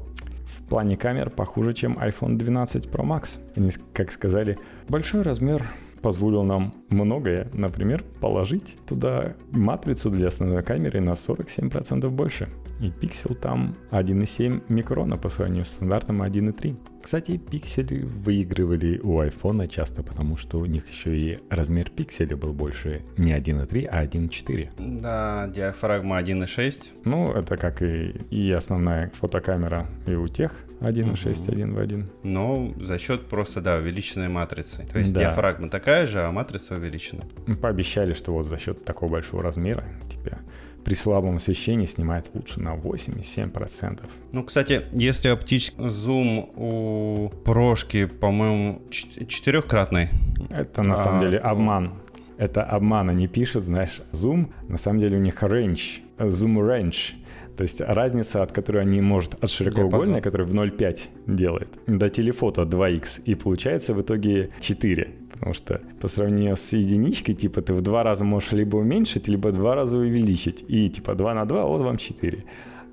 в 0.45 0.63
плане 0.67 0.97
камер 0.97 1.29
похуже, 1.29 1.73
чем 1.73 1.97
iPhone 1.97 2.37
12 2.37 2.87
Pro 2.87 3.05
Max. 3.05 3.39
Они, 3.55 3.71
как 3.93 4.11
сказали, 4.11 4.57
большой 4.87 5.21
размер 5.21 5.69
позволил 6.05 6.43
нам 6.43 6.71
многое, 6.89 7.47
например, 7.51 8.03
положить 8.21 8.77
туда 8.85 9.33
матрицу 9.49 10.11
для 10.11 10.27
основной 10.27 10.61
камеры 10.61 11.01
на 11.01 11.13
47% 11.13 12.07
больше. 12.09 12.47
И 12.79 12.91
пиксель 12.91 13.33
там 13.33 13.75
1,7 13.89 14.61
микрона 14.69 15.17
по 15.17 15.29
сравнению 15.29 15.65
с 15.65 15.69
стандартным 15.69 16.21
1,3. 16.21 16.77
Кстати, 17.01 17.37
пиксели 17.37 18.01
выигрывали 18.03 18.99
у 18.99 19.19
iPhone 19.21 19.67
часто, 19.67 20.03
потому 20.03 20.37
что 20.37 20.59
у 20.59 20.65
них 20.65 20.89
еще 20.89 21.17
и 21.17 21.39
размер 21.49 21.89
пикселя 21.89 22.35
был 22.35 22.53
больше 22.53 23.01
не 23.17 23.31
1.3, 23.31 23.85
а 23.85 24.03
1.4. 24.03 24.99
Да, 25.01 25.47
диафрагма 25.47 26.19
1.6. 26.19 27.01
Ну, 27.03 27.31
это 27.31 27.57
как 27.57 27.81
и, 27.81 28.09
и 28.29 28.51
основная 28.51 29.09
фотокамера 29.09 29.87
и 30.05 30.13
у 30.13 30.27
тех 30.27 30.64
1.6, 30.79 31.41
угу. 31.41 31.51
1 31.51 31.73
в 31.73 31.79
1. 31.79 32.09
Но 32.23 32.73
за 32.79 32.97
счет 32.97 33.27
просто, 33.27 33.61
да, 33.61 33.77
увеличенной 33.77 34.27
матрицы. 34.27 34.85
То 34.91 34.99
есть 34.99 35.13
да. 35.13 35.21
диафрагма 35.21 35.69
такая 35.69 36.05
же, 36.07 36.21
а 36.21 36.31
матрица 36.31 36.75
увеличена. 36.75 37.23
Пообещали, 37.61 38.13
что 38.13 38.31
вот 38.33 38.45
за 38.45 38.57
счет 38.57 38.83
такого 38.85 39.11
большого 39.11 39.43
размера, 39.43 39.85
типа 40.09 40.39
при 40.85 40.93
слабом 40.93 41.37
освещении 41.37 41.87
снимает 41.87 42.29
лучше 42.35 42.61
на 42.61 42.75
87%. 42.75 44.03
Ну, 44.31 44.43
кстати, 44.43 44.83
если 44.93 45.29
оптический 45.29 45.89
зум 45.89 46.51
у 46.55 47.29
прошки, 47.43 48.05
по-моему, 48.05 48.83
четырехкратный. 48.91 50.09
Это 50.51 50.83
на 50.83 50.93
а, 50.93 50.97
самом 50.97 51.21
деле 51.21 51.39
то... 51.39 51.49
обман. 51.49 51.95
Это 52.37 52.63
обман, 52.63 53.09
они 53.09 53.27
пишут, 53.27 53.63
знаешь, 53.63 54.01
зум, 54.11 54.53
на 54.67 54.77
самом 54.77 54.99
деле 54.99 55.17
у 55.17 55.21
них 55.21 55.41
range, 55.41 56.01
zoom 56.19 56.57
range. 56.57 57.15
То 57.57 57.63
есть 57.63 57.81
разница, 57.81 58.43
от 58.43 58.51
которой 58.51 58.81
они 58.81 59.01
может 59.01 59.35
от 59.43 59.49
широкоугольной, 59.49 60.21
которая 60.21 60.47
в 60.47 60.53
0,5 60.53 60.99
делает, 61.27 61.69
до 61.87 62.09
телефото 62.09 62.63
2х, 62.63 63.21
и 63.25 63.35
получается 63.35 63.93
в 63.93 64.01
итоге 64.01 64.49
4. 64.59 65.09
Потому 65.31 65.53
что 65.53 65.81
по 65.99 66.07
сравнению 66.07 66.55
с 66.55 66.73
единичкой, 66.73 67.35
типа, 67.35 67.61
ты 67.61 67.73
в 67.73 67.81
два 67.81 68.03
раза 68.03 68.23
можешь 68.23 68.51
либо 68.53 68.77
уменьшить, 68.77 69.27
либо 69.27 69.51
два 69.51 69.75
раза 69.75 69.97
увеличить. 69.97 70.63
И 70.67 70.89
типа 70.89 71.15
2 71.15 71.33
на 71.33 71.45
2, 71.45 71.65
вот 71.65 71.81
вам 71.81 71.97
4. 71.97 72.43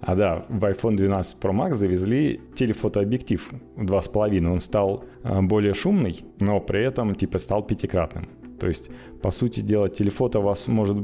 А 0.01 0.17
да, 0.17 0.45
в 0.49 0.65
iPhone 0.65 0.97
12 0.97 1.39
Pro 1.41 1.53
Max 1.53 1.75
завезли 1.75 2.41
телефотообъектив 2.57 3.49
2,5. 3.77 4.53
Он 4.53 4.59
стал 4.59 5.05
а, 5.23 5.41
более 5.41 5.75
шумный, 5.75 6.25
но 6.41 6.61
при 6.61 6.85
этом 6.85 7.15
типа 7.15 7.39
стал 7.39 7.63
пятикратным. 7.63 8.29
То 8.59 8.67
есть, 8.67 8.91
по 9.23 9.31
сути 9.31 9.61
дела, 9.61 9.89
телефото 9.89 10.41
вас 10.41 10.67
может 10.69 10.97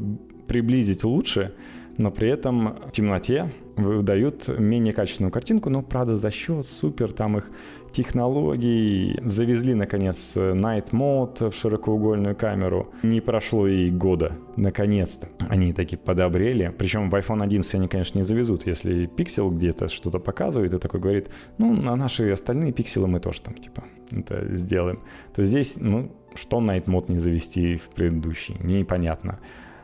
приблизить 0.49 1.05
лучше, 1.05 1.55
но 1.99 2.11
при 2.11 2.29
этом 2.29 2.79
в 2.87 2.93
темноте 2.93 3.51
выдают 3.77 4.49
менее 4.59 4.93
качественную 4.93 5.31
картинку, 5.31 5.69
но, 5.69 5.83
правда, 5.83 6.17
за 6.17 6.31
счет 6.31 6.65
супер 6.65 7.13
там 7.13 7.39
их 7.39 7.51
технологий. 7.93 9.19
Завезли, 9.25 9.75
наконец, 9.75 10.33
Night 10.37 10.91
Mode 10.93 11.51
в 11.51 11.55
широкоугольную 11.55 12.37
камеру. 12.37 12.93
Не 13.03 13.21
прошло 13.21 13.67
и 13.67 13.91
года. 13.91 14.37
Наконец-то. 14.57 15.29
Они 15.49 15.73
таки 15.73 15.97
подобрели. 15.97 16.71
Причем 16.77 17.11
в 17.11 17.15
iPhone 17.15 17.43
11 17.43 17.75
они, 17.75 17.89
конечно, 17.89 18.19
не 18.19 18.25
завезут. 18.25 18.67
Если 18.67 19.07
пиксел 19.07 19.51
где-то 19.51 19.89
что-то 19.89 20.19
показывает 20.19 20.73
и 20.73 20.79
такой 20.79 21.01
говорит, 21.01 21.31
ну, 21.59 21.75
на 21.75 21.97
наши 21.97 22.31
остальные 22.31 22.73
пикселы 22.73 23.07
мы 23.07 23.21
тоже 23.21 23.43
там, 23.43 23.55
типа, 23.55 23.85
это 24.11 24.55
сделаем. 24.55 25.01
То 25.35 25.43
здесь, 25.45 25.77
ну, 25.77 26.13
что 26.35 26.61
Night 26.61 26.85
Mode 26.85 27.11
не 27.11 27.19
завести 27.19 27.77
в 27.77 27.89
предыдущий? 27.89 28.57
Непонятно. 28.61 29.39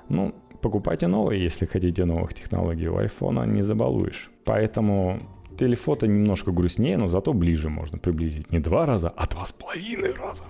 Ну, 0.09 0.35
покупайте 0.65 1.09
новые, 1.09 1.45
если 1.45 1.67
хотите 1.67 2.07
новых 2.07 2.33
технологий. 2.33 2.89
У 2.89 2.99
iPhone 2.99 3.47
не 3.47 3.63
забалуешь. 3.63 4.31
Поэтому 4.45 5.21
Телефото 5.59 6.09
немножко 6.09 6.51
грустнее, 6.51 6.97
но 6.97 7.07
зато 7.07 7.33
ближе 7.33 7.69
можно 7.69 7.97
приблизить. 7.99 8.51
Не 8.51 8.59
два 8.59 8.87
раза, 8.87 9.13
а 9.17 9.27
два 9.29 9.47
с 9.47 9.53
половиной 9.53 10.13
раза. 10.15 10.43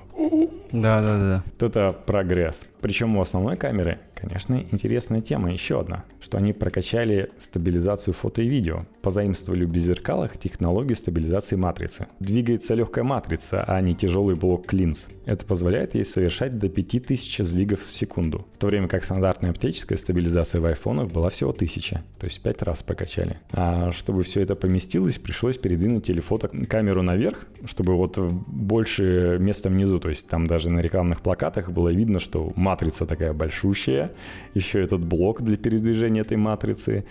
Да, 0.72 1.02
да, 1.02 1.18
да. 1.18 1.66
Это 1.66 1.92
прогресс. 2.06 2.66
Причем 2.80 3.16
у 3.16 3.20
основной 3.20 3.56
камеры, 3.56 3.98
конечно, 4.26 4.64
интересная 4.70 5.20
тема 5.20 5.52
еще 5.52 5.80
одна, 5.80 6.04
что 6.20 6.38
они 6.38 6.52
прокачали 6.52 7.30
стабилизацию 7.38 8.14
фото 8.14 8.42
и 8.42 8.48
видео, 8.48 8.86
позаимствовали 9.02 9.64
в 9.64 9.70
беззеркалах 9.70 10.38
технологию 10.38 10.96
стабилизации 10.96 11.56
матрицы. 11.56 12.06
Двигается 12.20 12.74
легкая 12.74 13.04
матрица, 13.04 13.64
а 13.64 13.80
не 13.80 13.94
тяжелый 13.94 14.34
блок 14.34 14.66
клинз. 14.66 15.08
Это 15.26 15.44
позволяет 15.44 15.94
ей 15.94 16.04
совершать 16.04 16.58
до 16.58 16.68
5000 16.68 17.38
сдвигов 17.38 17.80
в 17.80 17.92
секунду, 17.92 18.46
в 18.54 18.58
то 18.58 18.66
время 18.66 18.88
как 18.88 19.04
стандартная 19.04 19.50
оптическая 19.50 19.98
стабилизация 19.98 20.60
в 20.60 20.66
айфонах 20.66 21.10
была 21.10 21.30
всего 21.30 21.50
1000, 21.50 22.02
то 22.18 22.24
есть 22.24 22.42
5 22.42 22.62
раз 22.62 22.82
прокачали. 22.82 23.40
А 23.52 23.92
чтобы 23.92 24.22
все 24.22 24.40
это 24.40 24.54
поместилось, 24.54 25.18
пришлось 25.18 25.58
передвинуть 25.58 26.06
телефото 26.06 26.48
камеру 26.48 27.02
наверх, 27.02 27.46
чтобы 27.64 27.96
вот 27.96 28.18
больше 28.18 29.38
места 29.40 29.68
внизу, 29.68 29.98
то 29.98 30.08
есть 30.08 30.28
там 30.28 30.46
даже 30.46 30.70
на 30.70 30.80
рекламных 30.80 31.20
плакатах 31.20 31.70
было 31.70 31.90
видно, 31.90 32.20
что 32.20 32.52
матрица 32.56 33.06
такая 33.06 33.32
большущая, 33.32 34.12
еще 34.54 34.82
этот 34.82 35.04
блок 35.04 35.42
для 35.42 35.56
передвижения 35.56 36.20
этой 36.20 36.36
матрицы, 36.36 37.04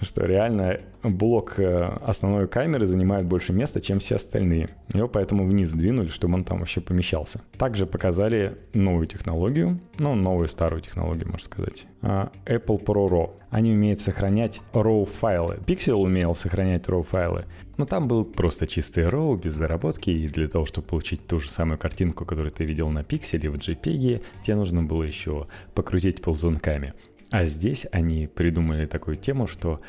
что 0.00 0.24
реально 0.24 0.80
блок 1.02 1.58
э, 1.58 1.82
основной 2.02 2.48
камеры 2.48 2.86
занимает 2.86 3.26
больше 3.26 3.52
места, 3.52 3.80
чем 3.80 3.98
все 3.98 4.16
остальные. 4.16 4.70
Его 4.92 5.08
поэтому 5.08 5.46
вниз 5.46 5.70
сдвинули, 5.70 6.08
чтобы 6.08 6.34
он 6.34 6.44
там 6.44 6.60
вообще 6.60 6.80
помещался. 6.80 7.40
Также 7.56 7.86
показали 7.86 8.58
новую 8.74 9.06
технологию, 9.06 9.80
ну, 9.98 10.14
новую 10.14 10.48
старую 10.48 10.82
технологию, 10.82 11.28
можно 11.28 11.44
сказать. 11.44 11.86
А, 12.02 12.30
Apple 12.46 12.82
Pro 12.84 13.08
RAW. 13.08 13.30
Они 13.50 13.72
умеют 13.72 14.00
сохранять 14.00 14.60
RAW 14.72 15.06
файлы. 15.06 15.58
Pixel 15.66 15.94
умел 15.94 16.34
сохранять 16.34 16.86
RAW 16.86 17.02
файлы, 17.02 17.44
но 17.76 17.86
там 17.86 18.08
был 18.08 18.24
просто 18.24 18.66
чистый 18.66 19.04
RAW, 19.04 19.40
без 19.40 19.56
доработки, 19.56 20.10
и 20.10 20.28
для 20.28 20.48
того, 20.48 20.66
чтобы 20.66 20.88
получить 20.88 21.26
ту 21.26 21.38
же 21.38 21.48
самую 21.48 21.78
картинку, 21.78 22.24
которую 22.24 22.50
ты 22.50 22.64
видел 22.64 22.90
на 22.90 23.04
пикселе 23.04 23.50
в 23.50 23.54
JPEG, 23.54 24.22
тебе 24.42 24.56
нужно 24.56 24.82
было 24.82 25.04
еще 25.04 25.46
покрутить 25.74 26.20
ползунками. 26.20 26.94
А 27.30 27.44
здесь 27.44 27.86
они 27.92 28.26
придумали 28.26 28.86
такую 28.86 29.16
тему, 29.16 29.46
что 29.46 29.80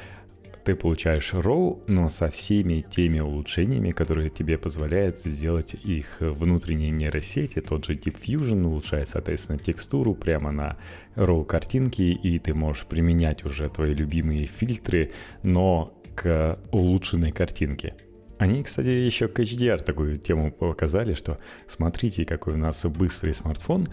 ты 0.66 0.76
получаешь 0.76 1.34
RAW, 1.34 1.84
но 1.88 2.10
со 2.10 2.28
всеми 2.28 2.82
теми 2.82 3.20
улучшениями, 3.22 3.92
которые 3.92 4.30
тебе 4.30 4.58
позволяют 4.58 5.20
сделать 5.20 5.74
их 5.74 6.18
внутренние 6.20 6.92
нейросети. 6.92 7.62
Тот 7.62 7.86
же 7.86 7.94
Deep 7.94 8.20
Fusion 8.22 8.66
улучшает, 8.66 9.08
соответственно, 9.08 9.58
текстуру 9.58 10.16
прямо 10.16 10.52
на 10.52 10.78
RAW 11.16 11.46
картинки, 11.46 12.02
и 12.02 12.40
ты 12.40 12.54
можешь 12.54 12.86
применять 12.86 13.46
уже 13.46 13.70
твои 13.70 13.94
любимые 13.94 14.46
фильтры, 14.46 15.12
но 15.44 15.94
к 16.14 16.60
улучшенной 16.72 17.32
картинке. 17.32 17.96
Они, 18.38 18.64
кстати, 18.64 18.88
еще 18.88 19.28
к 19.28 19.40
HDR 19.40 19.84
такую 19.84 20.18
тему 20.18 20.52
показали, 20.52 21.14
что 21.14 21.40
смотрите, 21.68 22.26
какой 22.26 22.54
у 22.54 22.58
нас 22.58 22.86
быстрый 22.86 23.34
смартфон, 23.34 23.88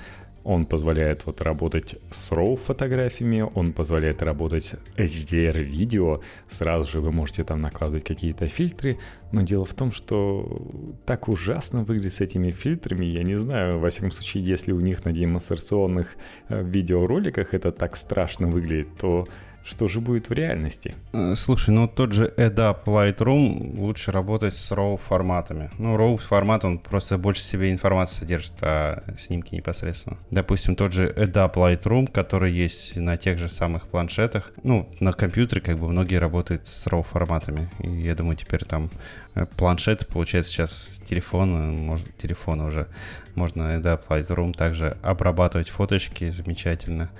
он 0.47 0.65
позволяет 0.65 1.27
вот 1.27 1.43
работать 1.43 1.97
с 2.13 2.31
RAW 2.31 2.57
фотографиями, 2.57 3.45
он 3.55 3.73
позволяет 3.73 4.23
работать 4.23 4.77
HDR 4.97 5.61
видео. 5.61 6.21
Сразу 6.49 6.89
же 6.89 7.01
вы 7.01 7.11
можете 7.11 7.43
там 7.43 7.61
накладывать 7.61 8.05
какие-то 8.05 8.47
фильтры. 8.47 8.99
Но 9.33 9.43
дело 9.43 9.65
в 9.65 9.75
том, 9.75 9.91
что 9.91 10.63
так 11.05 11.29
ужасно 11.29 11.83
выглядит 11.83 12.15
с 12.15 12.21
этими 12.21 12.53
фильтрами. 12.53 13.05
Я 13.05 13.25
не 13.25 13.35
знаю, 13.35 13.81
во 13.81 13.91
всяком 13.91 14.13
случае, 14.13 14.45
если 14.45 14.71
у 14.71 14.81
них 14.81 15.05
на 15.05 15.13
демонстрационных 15.13 16.17
э, 16.49 16.63
видеороликах 16.63 17.53
это 17.53 17.73
так 17.73 17.97
страшно 17.97 18.47
выглядит, 18.47 18.97
то 19.01 19.27
что 19.67 19.89
же 19.89 20.01
будет 20.01 20.29
в 20.29 20.33
реальности? 20.33 20.95
Э, 21.13 21.35
слушай, 21.37 21.71
ну 21.71 21.89
тот 21.89 22.13
же 22.13 22.33
EDAP 22.37 22.85
Lightroom 22.85 23.81
лучше 23.81 24.13
работать 24.13 24.55
с 24.55 24.71
RAW 24.71 24.97
форматами. 24.97 25.71
Ну, 25.79 25.97
RAW 25.97 26.19
формат, 26.19 26.65
он 26.65 26.79
просто 26.79 27.19
больше 27.19 27.43
себе 27.43 27.73
информации 27.73 28.21
содержит, 28.21 28.53
а 28.61 29.03
снимки 29.19 29.55
непосредственно. 29.55 30.19
Допустим, 30.31 30.77
тот 30.77 30.93
же 30.93 31.09
EDAP 31.09 31.55
Lightroom, 31.55 32.11
который 32.11 32.53
есть 32.53 32.97
на 32.97 33.17
тех 33.17 33.39
же 33.39 33.49
самых 33.49 33.89
планшетах. 33.89 34.53
Ну, 34.63 34.89
на 35.01 35.13
компьютере 35.13 35.61
как 35.61 35.79
бы 35.79 35.89
многие 35.89 36.17
работают 36.17 36.67
с 36.67 36.87
RAW 36.87 37.03
форматами. 37.03 37.69
И 37.81 37.89
я 37.89 38.15
думаю, 38.15 38.37
теперь 38.37 38.65
там 38.65 38.91
э, 39.35 39.47
планшет, 39.57 40.07
получается, 40.07 40.53
сейчас 40.53 41.01
телефон, 41.05 41.77
может, 41.77 42.17
телефон 42.17 42.61
уже 42.61 42.87
можно 43.35 43.79
EDAP 43.79 44.07
Lightroom 44.09 44.53
также 44.53 44.97
обрабатывать 45.03 45.71
фоточки 45.71 46.31
замечательно. 46.31 47.11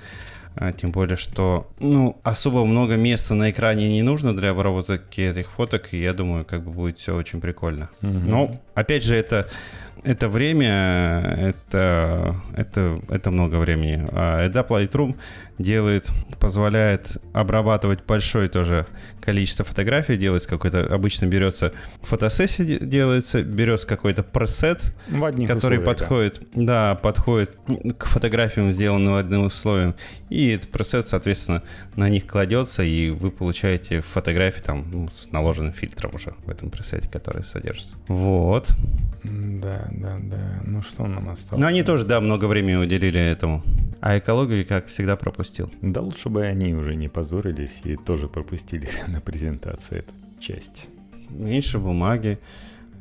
А, 0.59 0.73
тем 0.73 0.91
более, 0.91 1.17
что 1.17 1.67
ну, 1.79 2.17
особо 2.23 2.65
много 2.65 2.95
места 2.95 3.35
на 3.35 3.51
экране 3.51 3.89
не 3.89 4.01
нужно 4.01 4.35
для 4.35 4.49
обработки 4.49 5.21
этих 5.21 5.51
фоток, 5.51 5.93
и 5.93 6.01
я 6.01 6.13
думаю, 6.13 6.45
как 6.45 6.63
бы 6.63 6.71
будет 6.71 6.97
все 6.97 7.15
очень 7.15 7.39
прикольно. 7.39 7.89
Mm-hmm. 8.01 8.23
Но, 8.27 8.59
опять 8.77 9.03
же, 9.03 9.15
это 9.15 9.47
это 10.03 10.29
время, 10.29 11.35
это, 11.37 12.35
это, 12.55 12.99
это 13.09 13.31
много 13.31 13.55
времени. 13.55 14.07
А 14.11 14.47
EDAP 14.47 14.67
Lightroom 14.67 15.17
делает, 15.57 16.09
позволяет 16.39 17.17
обрабатывать 17.33 18.05
большое 18.05 18.47
тоже 18.47 18.85
количество 19.19 19.65
фотографий, 19.65 20.15
делать 20.15 20.45
какой-то, 20.45 20.81
обычно 20.93 21.25
берется 21.25 21.73
фотосессия 22.03 22.63
делается, 22.79 23.41
берется 23.41 23.87
какой-то 23.87 24.23
пресет, 24.23 24.93
который 25.47 25.79
подходит, 25.79 26.41
да. 26.53 26.93
да, 26.93 26.95
подходит 26.95 27.57
к 27.97 28.05
фотографиям, 28.05 28.71
сделанным 28.71 29.15
одним 29.15 29.45
условием, 29.45 29.95
и 30.29 30.49
этот 30.49 30.69
пресет, 30.69 31.07
соответственно, 31.07 31.63
на 31.95 32.07
них 32.07 32.27
кладется, 32.27 32.83
и 32.83 33.09
вы 33.09 33.31
получаете 33.31 34.01
фотографии 34.01 34.61
там 34.61 34.85
ну, 34.91 35.09
с 35.09 35.31
наложенным 35.31 35.73
фильтром 35.73 36.11
уже 36.13 36.35
в 36.45 36.49
этом 36.49 36.69
пресете, 36.69 37.09
который 37.09 37.43
содержится. 37.43 37.95
Вот. 38.07 38.66
Да, 39.23 39.87
да, 39.91 40.17
да. 40.21 40.61
Ну 40.63 40.81
что 40.81 41.05
нам 41.07 41.29
осталось? 41.29 41.61
Ну 41.61 41.67
они 41.67 41.83
тоже, 41.83 42.05
да, 42.05 42.21
много 42.21 42.45
времени 42.45 42.75
уделили 42.75 43.19
этому. 43.19 43.63
А 43.99 44.17
экологию, 44.17 44.65
как 44.65 44.87
всегда, 44.87 45.15
пропустил. 45.15 45.71
Да 45.81 46.01
лучше 46.01 46.29
бы 46.29 46.45
они 46.45 46.73
уже 46.73 46.95
не 46.95 47.09
позорились 47.09 47.81
и 47.83 47.95
тоже 47.95 48.27
пропустили 48.27 48.89
на 49.07 49.21
презентации 49.21 49.99
эту 49.99 50.13
часть. 50.39 50.87
Меньше 51.29 51.79
бумаги, 51.79 52.39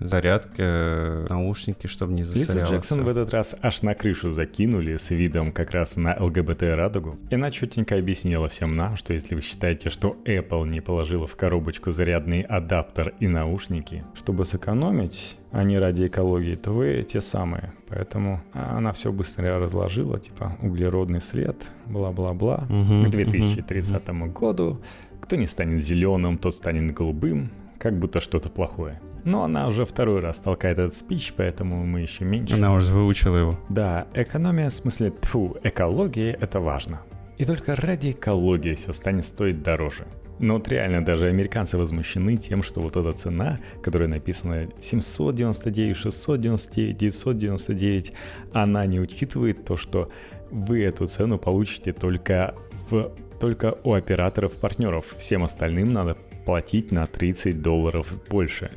зарядка, 0.01 1.27
наушники, 1.29 1.87
чтобы 1.87 2.13
не 2.13 2.25
засорялось. 2.25 2.71
Лису 2.71 2.75
Джексон 2.75 3.05
в 3.05 3.09
этот 3.09 3.33
раз 3.33 3.55
аж 3.63 3.83
на 3.83 3.95
крышу 3.95 4.31
закинули 4.31 4.97
с 4.97 5.11
видом 5.11 5.53
как 5.53 5.71
раз 5.71 5.97
на 5.97 6.17
ЛГБТ-радугу. 6.19 7.17
И 7.31 7.35
она 7.35 7.51
четенько 7.51 7.97
объяснила 7.97 8.49
всем 8.49 8.77
нам, 8.77 8.97
что 8.97 9.13
если 9.13 9.35
вы 9.35 9.43
считаете, 9.43 9.91
что 9.91 10.17
Apple 10.25 10.69
не 10.69 10.81
положила 10.81 11.27
в 11.27 11.37
коробочку 11.37 11.91
зарядный 11.91 12.43
адаптер 12.43 13.15
и 13.21 13.29
наушники, 13.29 14.05
чтобы 14.15 14.45
сэкономить, 14.45 15.39
а 15.51 15.63
не 15.63 15.79
ради 15.79 16.07
экологии, 16.07 16.57
то 16.57 16.73
вы 16.73 17.03
те 17.09 17.21
самые. 17.21 17.73
Поэтому 17.89 18.43
она 18.53 18.93
все 18.93 19.13
быстро 19.13 19.59
разложила, 19.59 20.19
типа 20.19 20.57
углеродный 20.61 21.21
след, 21.21 21.57
бла-бла-бла. 21.87 22.67
Угу, 22.69 23.07
К 23.07 23.11
2030 23.11 24.09
угу. 24.09 24.27
году 24.27 24.81
кто 25.27 25.35
не 25.35 25.49
станет 25.49 25.83
зеленым, 25.83 26.39
тот 26.39 26.55
станет 26.55 26.95
голубым, 26.95 27.51
как 27.79 27.99
будто 27.99 28.21
что-то 28.21 28.49
плохое. 28.49 29.01
Но 29.27 29.43
она 29.43 29.67
уже 29.67 29.85
второй 29.85 30.21
раз 30.21 30.39
толкает 30.39 30.79
этот 30.79 30.97
спич, 30.97 31.35
поэтому 31.37 31.85
мы 31.85 32.01
еще 32.01 32.25
меньше. 32.25 32.55
Она 32.55 32.73
уже 32.73 32.93
выучила 32.93 33.37
его. 33.37 33.59
Да, 33.69 34.07
экономия, 34.15 34.71
в 34.71 34.73
смысле, 34.73 35.13
тьфу, 35.21 35.57
экология— 35.65 36.31
это 36.41 36.61
важно. 36.61 37.03
И 37.37 37.45
только 37.45 37.75
ради 37.75 38.13
экологии 38.13 38.75
все 38.75 38.93
станет 38.93 39.27
стоить 39.27 39.65
дороже. 39.65 40.07
Но 40.39 40.55
вот 40.55 40.69
реально 40.69 41.05
даже 41.05 41.27
американцы 41.27 41.77
возмущены 41.77 42.37
тем, 42.37 42.63
что 42.63 42.81
вот 42.81 42.97
эта 42.97 43.13
цена, 43.15 43.59
которая 43.83 44.09
написана 44.09 44.69
799, 44.81 45.97
699, 45.97 46.97
999, 46.97 48.13
она 48.53 48.87
не 48.87 49.01
учитывает 49.01 49.65
то, 49.65 49.77
что 49.77 50.09
вы 50.53 50.85
эту 50.85 51.09
цену 51.09 51.37
получите 51.39 51.93
только 51.93 52.55
в 52.89 53.13
только 53.41 53.77
у 53.83 53.93
операторов-партнеров. 53.93 55.17
Всем 55.19 55.43
остальным 55.43 55.93
надо 55.93 56.17
платить 56.45 56.93
на 56.93 57.07
30 57.07 57.61
долларов 57.61 58.15
больше. 58.31 58.71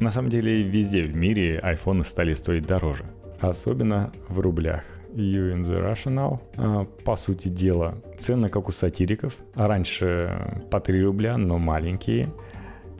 На 0.00 0.10
самом 0.10 0.30
деле 0.30 0.62
везде 0.62 1.02
в 1.02 1.14
мире 1.14 1.58
айфоны 1.58 2.04
стали 2.04 2.34
стоить 2.34 2.66
дороже. 2.66 3.04
Особенно 3.40 4.12
в 4.28 4.40
рублях. 4.40 4.84
You 5.14 5.54
in 5.54 5.62
the 5.62 5.82
Rational. 5.82 6.38
А, 6.56 6.84
по 6.84 7.16
сути 7.16 7.48
дела, 7.48 7.96
цены 8.18 8.48
как 8.48 8.68
у 8.68 8.72
сатириков. 8.72 9.36
Раньше 9.54 10.60
по 10.70 10.80
3 10.80 11.02
рубля, 11.02 11.36
но 11.36 11.58
маленькие. 11.58 12.32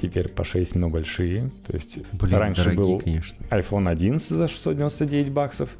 Теперь 0.00 0.28
по 0.28 0.44
6, 0.44 0.76
но 0.76 0.88
большие. 0.88 1.50
То 1.66 1.74
есть 1.74 1.98
Блин, 2.12 2.36
раньше 2.36 2.64
дорогие, 2.64 2.84
был 2.84 2.98
конечно. 3.00 3.38
iPhone 3.50 3.88
11 3.88 4.28
за 4.28 4.48
699 4.48 5.30
баксов. 5.30 5.76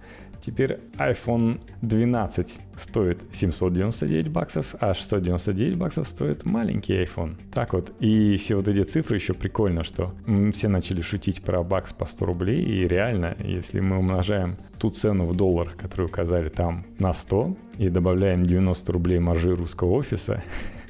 Теперь 0.48 0.78
iPhone 0.96 1.60
12 1.82 2.54
стоит 2.74 3.20
799 3.32 4.28
баксов, 4.28 4.76
а 4.80 4.94
699 4.94 5.76
баксов 5.76 6.08
стоит 6.08 6.46
маленький 6.46 6.94
iPhone. 6.94 7.36
Так 7.52 7.74
вот, 7.74 7.92
и 8.00 8.38
все 8.38 8.56
вот 8.56 8.66
эти 8.66 8.82
цифры 8.82 9.16
еще 9.16 9.34
прикольно, 9.34 9.84
что 9.84 10.14
все 10.54 10.68
начали 10.68 11.02
шутить 11.02 11.42
про 11.42 11.62
бакс 11.62 11.92
по 11.92 12.06
100 12.06 12.24
рублей, 12.24 12.62
и 12.62 12.88
реально, 12.88 13.36
если 13.40 13.80
мы 13.80 13.98
умножаем 13.98 14.56
ту 14.78 14.88
цену 14.88 15.26
в 15.26 15.36
долларах, 15.36 15.76
которую 15.76 16.08
указали 16.08 16.48
там, 16.48 16.86
на 16.98 17.12
100, 17.12 17.54
и 17.76 17.90
добавляем 17.90 18.46
90 18.46 18.90
рублей 18.90 19.18
маржи 19.18 19.54
русского 19.54 19.90
офиса, 19.96 20.42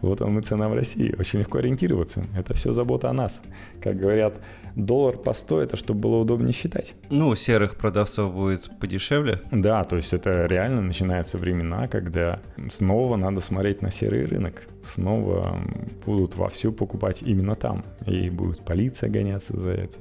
Вот 0.00 0.20
вам 0.20 0.38
и 0.38 0.42
цена 0.42 0.68
в 0.68 0.74
России. 0.74 1.14
Очень 1.18 1.40
легко 1.40 1.58
ориентироваться. 1.58 2.24
Это 2.36 2.54
все 2.54 2.72
забота 2.72 3.10
о 3.10 3.12
нас. 3.12 3.40
Как 3.82 3.96
говорят, 3.96 4.40
доллар 4.76 5.16
по 5.16 5.34
100 5.34 5.62
это 5.62 5.76
чтобы 5.76 6.00
было 6.00 6.16
удобнее 6.16 6.52
считать. 6.52 6.94
Ну, 7.10 7.28
у 7.28 7.34
серых 7.34 7.76
продавцов 7.76 8.32
будет 8.32 8.70
подешевле. 8.78 9.40
Да, 9.50 9.84
то 9.84 9.96
есть 9.96 10.12
это 10.12 10.46
реально 10.46 10.82
начинаются 10.82 11.38
времена, 11.38 11.88
когда 11.88 12.40
снова 12.70 13.16
надо 13.16 13.40
смотреть 13.40 13.82
на 13.82 13.90
серый 13.90 14.24
рынок. 14.24 14.68
Снова 14.84 15.60
будут 16.06 16.36
вовсю 16.36 16.72
покупать 16.72 17.22
именно 17.22 17.54
там. 17.54 17.84
И 18.06 18.30
будет 18.30 18.64
полиция 18.64 19.10
гоняться 19.10 19.58
за 19.58 19.70
это. 19.70 19.96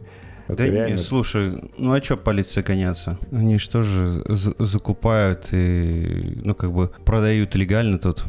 Это 0.47 0.57
да 0.57 0.65
реально... 0.65 0.95
не, 0.95 0.97
слушай, 0.97 1.61
ну 1.77 1.93
а 1.93 2.01
что 2.01 2.17
полиция 2.17 2.63
гоняться? 2.63 3.17
Они 3.31 3.57
что 3.57 3.81
же 3.81 4.23
закупают 4.27 5.49
и, 5.51 6.39
ну 6.43 6.55
как 6.55 6.71
бы, 6.71 6.89
продают 7.05 7.55
легально 7.55 7.99
тут. 7.99 8.23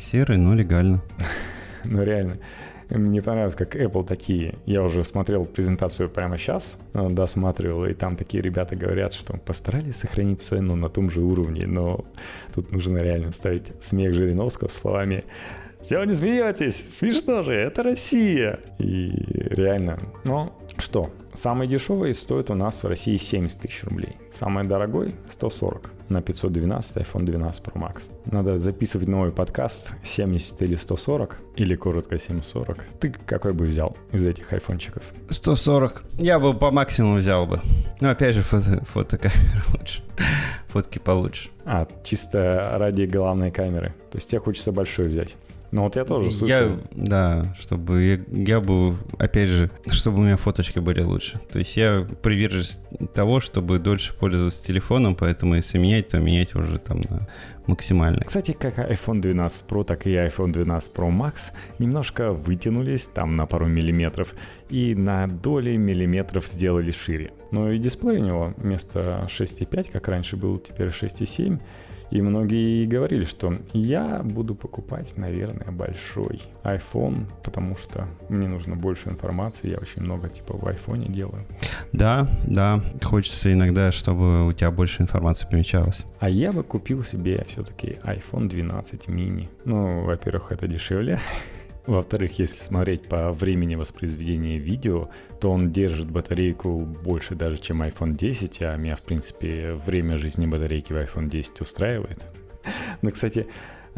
Серый, 0.00 0.38
но 0.38 0.54
легально. 0.54 1.02
Ну 1.86 2.02
реально. 2.02 2.38
Мне 2.88 3.20
понравилось, 3.20 3.54
как 3.54 3.76
Apple 3.76 4.06
такие. 4.06 4.54
Я 4.64 4.82
уже 4.82 5.04
смотрел 5.04 5.44
презентацию 5.44 6.08
прямо 6.08 6.38
сейчас, 6.38 6.78
э, 6.94 7.08
досматривал, 7.10 7.84
и 7.84 7.92
там 7.92 8.16
такие 8.16 8.42
ребята 8.42 8.74
говорят, 8.74 9.12
что 9.12 9.36
постарались 9.36 9.96
сохранить 9.96 10.40
цену 10.40 10.76
на 10.76 10.88
том 10.88 11.10
же 11.10 11.20
уровне, 11.20 11.66
но 11.66 12.06
тут 12.54 12.72
нужно 12.72 12.98
реально 12.98 13.32
вставить 13.32 13.64
смех 13.82 14.14
Жириновского 14.14 14.68
словами 14.68 15.24
чего 15.88 16.04
не 16.04 16.14
смеетесь? 16.14 16.96
Смешно 16.96 17.42
же, 17.42 17.52
это 17.52 17.82
Россия. 17.82 18.58
И 18.78 19.10
реально, 19.50 19.98
ну 20.24 20.52
что, 20.78 21.10
самый 21.34 21.68
дешевый 21.68 22.14
стоит 22.14 22.50
у 22.50 22.54
нас 22.54 22.82
в 22.82 22.88
России 22.88 23.16
70 23.16 23.60
тысяч 23.60 23.84
рублей. 23.84 24.16
Самый 24.32 24.64
дорогой 24.64 25.14
140 25.28 25.92
на 26.08 26.22
512 26.22 26.96
iPhone 26.96 27.24
12 27.24 27.62
Pro 27.62 27.74
Max. 27.74 28.10
Надо 28.26 28.58
записывать 28.58 29.08
новый 29.08 29.32
подкаст 29.32 29.90
70 30.02 30.62
или 30.62 30.76
140, 30.76 31.38
или 31.56 31.74
коротко 31.76 32.18
740. 32.18 32.84
Ты 33.00 33.14
какой 33.26 33.52
бы 33.52 33.66
взял 33.66 33.96
из 34.12 34.26
этих 34.26 34.52
айфончиков? 34.52 35.02
140. 35.30 36.04
Я 36.18 36.38
бы 36.38 36.54
по 36.54 36.70
максимуму 36.70 37.16
взял 37.16 37.46
бы. 37.46 37.60
Но 38.00 38.10
опять 38.10 38.34
же, 38.34 38.42
фото, 38.42 38.84
фотокамера 38.84 39.62
лучше. 39.78 40.02
Фотки 40.68 40.98
получше. 40.98 41.50
А, 41.64 41.86
чисто 42.02 42.72
ради 42.78 43.04
главной 43.04 43.50
камеры. 43.50 43.94
То 44.10 44.18
есть 44.18 44.28
тебе 44.28 44.40
хочется 44.40 44.72
большой 44.72 45.08
взять. 45.08 45.36
Ну 45.74 45.82
вот 45.82 45.96
я 45.96 46.04
тоже 46.04 46.30
слышал. 46.30 46.68
Я, 46.68 46.78
да, 46.92 47.52
чтобы 47.58 48.04
я, 48.04 48.20
я 48.30 48.60
бы, 48.60 48.96
опять 49.18 49.48
же, 49.48 49.72
чтобы 49.90 50.18
у 50.18 50.22
меня 50.22 50.36
фоточки 50.36 50.78
были 50.78 51.00
лучше. 51.00 51.40
То 51.50 51.58
есть 51.58 51.76
я 51.76 52.06
привержен 52.22 52.78
того, 53.12 53.40
чтобы 53.40 53.80
дольше 53.80 54.14
пользоваться 54.14 54.64
телефоном, 54.64 55.16
поэтому 55.16 55.56
если 55.56 55.78
менять, 55.78 56.06
то 56.06 56.18
менять 56.20 56.54
уже 56.54 56.78
там 56.78 57.00
на 57.10 57.26
максимально. 57.66 58.22
Кстати, 58.24 58.52
как 58.52 58.78
iPhone 58.78 59.20
12 59.20 59.66
Pro, 59.66 59.82
так 59.82 60.06
и 60.06 60.10
iPhone 60.10 60.52
12 60.52 60.92
Pro 60.94 61.10
Max 61.10 61.50
немножко 61.80 62.32
вытянулись 62.32 63.08
там 63.12 63.34
на 63.34 63.46
пару 63.46 63.66
миллиметров 63.66 64.34
и 64.70 64.94
на 64.94 65.26
доли 65.26 65.74
миллиметров 65.74 66.46
сделали 66.46 66.92
шире. 66.92 67.32
Но 67.50 67.72
и 67.72 67.78
дисплей 67.78 68.18
у 68.18 68.24
него 68.24 68.54
вместо 68.58 69.26
6,5, 69.28 69.90
как 69.90 70.06
раньше 70.06 70.36
был, 70.36 70.58
теперь 70.58 70.90
6,7 70.90 71.60
и 72.10 72.22
многие 72.22 72.86
говорили, 72.86 73.24
что 73.24 73.54
я 73.72 74.22
буду 74.22 74.54
покупать, 74.54 75.16
наверное, 75.16 75.70
большой 75.72 76.40
iPhone, 76.62 77.26
потому 77.42 77.76
что 77.76 78.08
мне 78.28 78.48
нужно 78.48 78.76
больше 78.76 79.08
информации, 79.08 79.70
я 79.70 79.78
очень 79.78 80.02
много 80.02 80.28
типа 80.28 80.56
в 80.56 80.64
iPhone 80.64 81.10
делаю. 81.10 81.44
Да, 81.92 82.28
да, 82.46 82.80
хочется 83.02 83.52
иногда, 83.52 83.92
чтобы 83.92 84.46
у 84.46 84.52
тебя 84.52 84.70
больше 84.70 85.02
информации 85.02 85.46
помечалось. 85.50 86.04
А 86.20 86.28
я 86.28 86.52
бы 86.52 86.62
купил 86.62 87.02
себе 87.02 87.44
все-таки 87.48 87.98
iPhone 88.04 88.48
12 88.48 89.08
mini. 89.08 89.48
Ну, 89.64 90.04
во-первых, 90.04 90.52
это 90.52 90.66
дешевле. 90.66 91.18
Во-вторых, 91.86 92.38
если 92.38 92.56
смотреть 92.56 93.02
по 93.02 93.30
времени 93.32 93.74
воспроизведения 93.74 94.58
видео, 94.58 95.10
то 95.40 95.50
он 95.50 95.70
держит 95.70 96.10
батарейку 96.10 96.80
больше 96.80 97.34
даже, 97.34 97.58
чем 97.58 97.82
iPhone 97.82 98.16
10, 98.16 98.62
а 98.62 98.76
меня, 98.76 98.96
в 98.96 99.02
принципе, 99.02 99.74
время 99.74 100.16
жизни 100.16 100.46
батарейки 100.46 100.92
в 100.92 100.96
iPhone 100.96 101.28
10 101.28 101.60
устраивает. 101.60 102.26
Но, 103.02 103.10
кстати, 103.10 103.46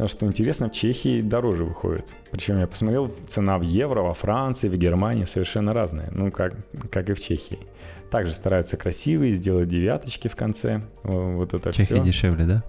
что 0.06 0.26
интересно, 0.26 0.68
в 0.68 0.72
Чехии 0.72 1.20
дороже 1.22 1.64
выходит. 1.64 2.12
Причем 2.32 2.58
я 2.58 2.66
посмотрел, 2.66 3.08
цена 3.28 3.56
в 3.56 3.62
евро 3.62 4.02
во 4.02 4.14
Франции, 4.14 4.68
в 4.68 4.76
Германии 4.76 5.24
совершенно 5.24 5.72
разная. 5.72 6.10
Ну, 6.10 6.32
как, 6.32 6.54
как 6.90 7.08
и 7.08 7.14
в 7.14 7.20
Чехии. 7.20 7.60
Также 8.10 8.32
стараются 8.32 8.76
красивые, 8.76 9.32
сделать 9.32 9.68
девяточки 9.68 10.28
в 10.28 10.36
конце. 10.36 10.82
Вот 11.04 11.54
это 11.54 11.72
Чехия 11.72 11.94
все. 11.94 12.04
дешевле, 12.04 12.44
да? 12.44 12.64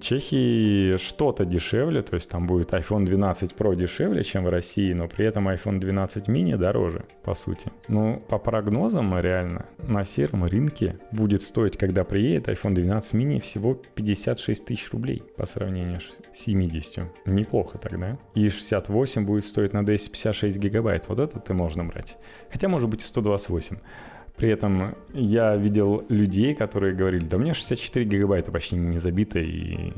Чехии 0.00 0.96
что-то 0.96 1.44
дешевле, 1.44 2.02
то 2.02 2.14
есть 2.14 2.30
там 2.30 2.46
будет 2.46 2.72
iPhone 2.72 3.04
12 3.04 3.52
Pro 3.52 3.76
дешевле, 3.76 4.24
чем 4.24 4.44
в 4.44 4.48
России, 4.48 4.92
но 4.92 5.08
при 5.08 5.26
этом 5.26 5.48
iPhone 5.48 5.78
12 5.78 6.28
mini 6.28 6.56
дороже, 6.56 7.04
по 7.22 7.34
сути. 7.34 7.70
Ну, 7.88 8.22
по 8.28 8.38
прогнозам, 8.38 9.18
реально, 9.18 9.66
на 9.78 10.04
сером 10.04 10.44
рынке 10.44 10.98
будет 11.12 11.42
стоить, 11.42 11.76
когда 11.76 12.04
приедет 12.04 12.48
iPhone 12.48 12.74
12 12.74 13.14
mini, 13.14 13.40
всего 13.40 13.74
56 13.74 14.64
тысяч 14.64 14.90
рублей 14.92 15.22
по 15.36 15.46
сравнению 15.46 16.00
с 16.00 16.20
70. 16.32 17.26
Неплохо 17.26 17.78
тогда. 17.78 18.18
И 18.34 18.48
68 18.48 19.24
будет 19.24 19.44
стоить 19.44 19.72
на 19.72 19.84
256 19.84 20.58
гигабайт. 20.58 21.08
Вот 21.08 21.18
это 21.18 21.38
ты 21.38 21.54
можно 21.54 21.84
брать. 21.84 22.16
Хотя, 22.50 22.68
может 22.68 22.88
быть, 22.88 23.02
и 23.02 23.04
128. 23.04 23.76
При 24.36 24.48
этом 24.48 24.94
я 25.12 25.56
видел 25.56 26.04
людей, 26.08 26.54
которые 26.54 26.94
говорили, 26.94 27.24
да 27.24 27.38
мне 27.38 27.54
64 27.54 28.04
гигабайта 28.04 28.50
почти 28.50 28.76
не 28.76 28.98
забито, 28.98 29.38
и, 29.38 29.92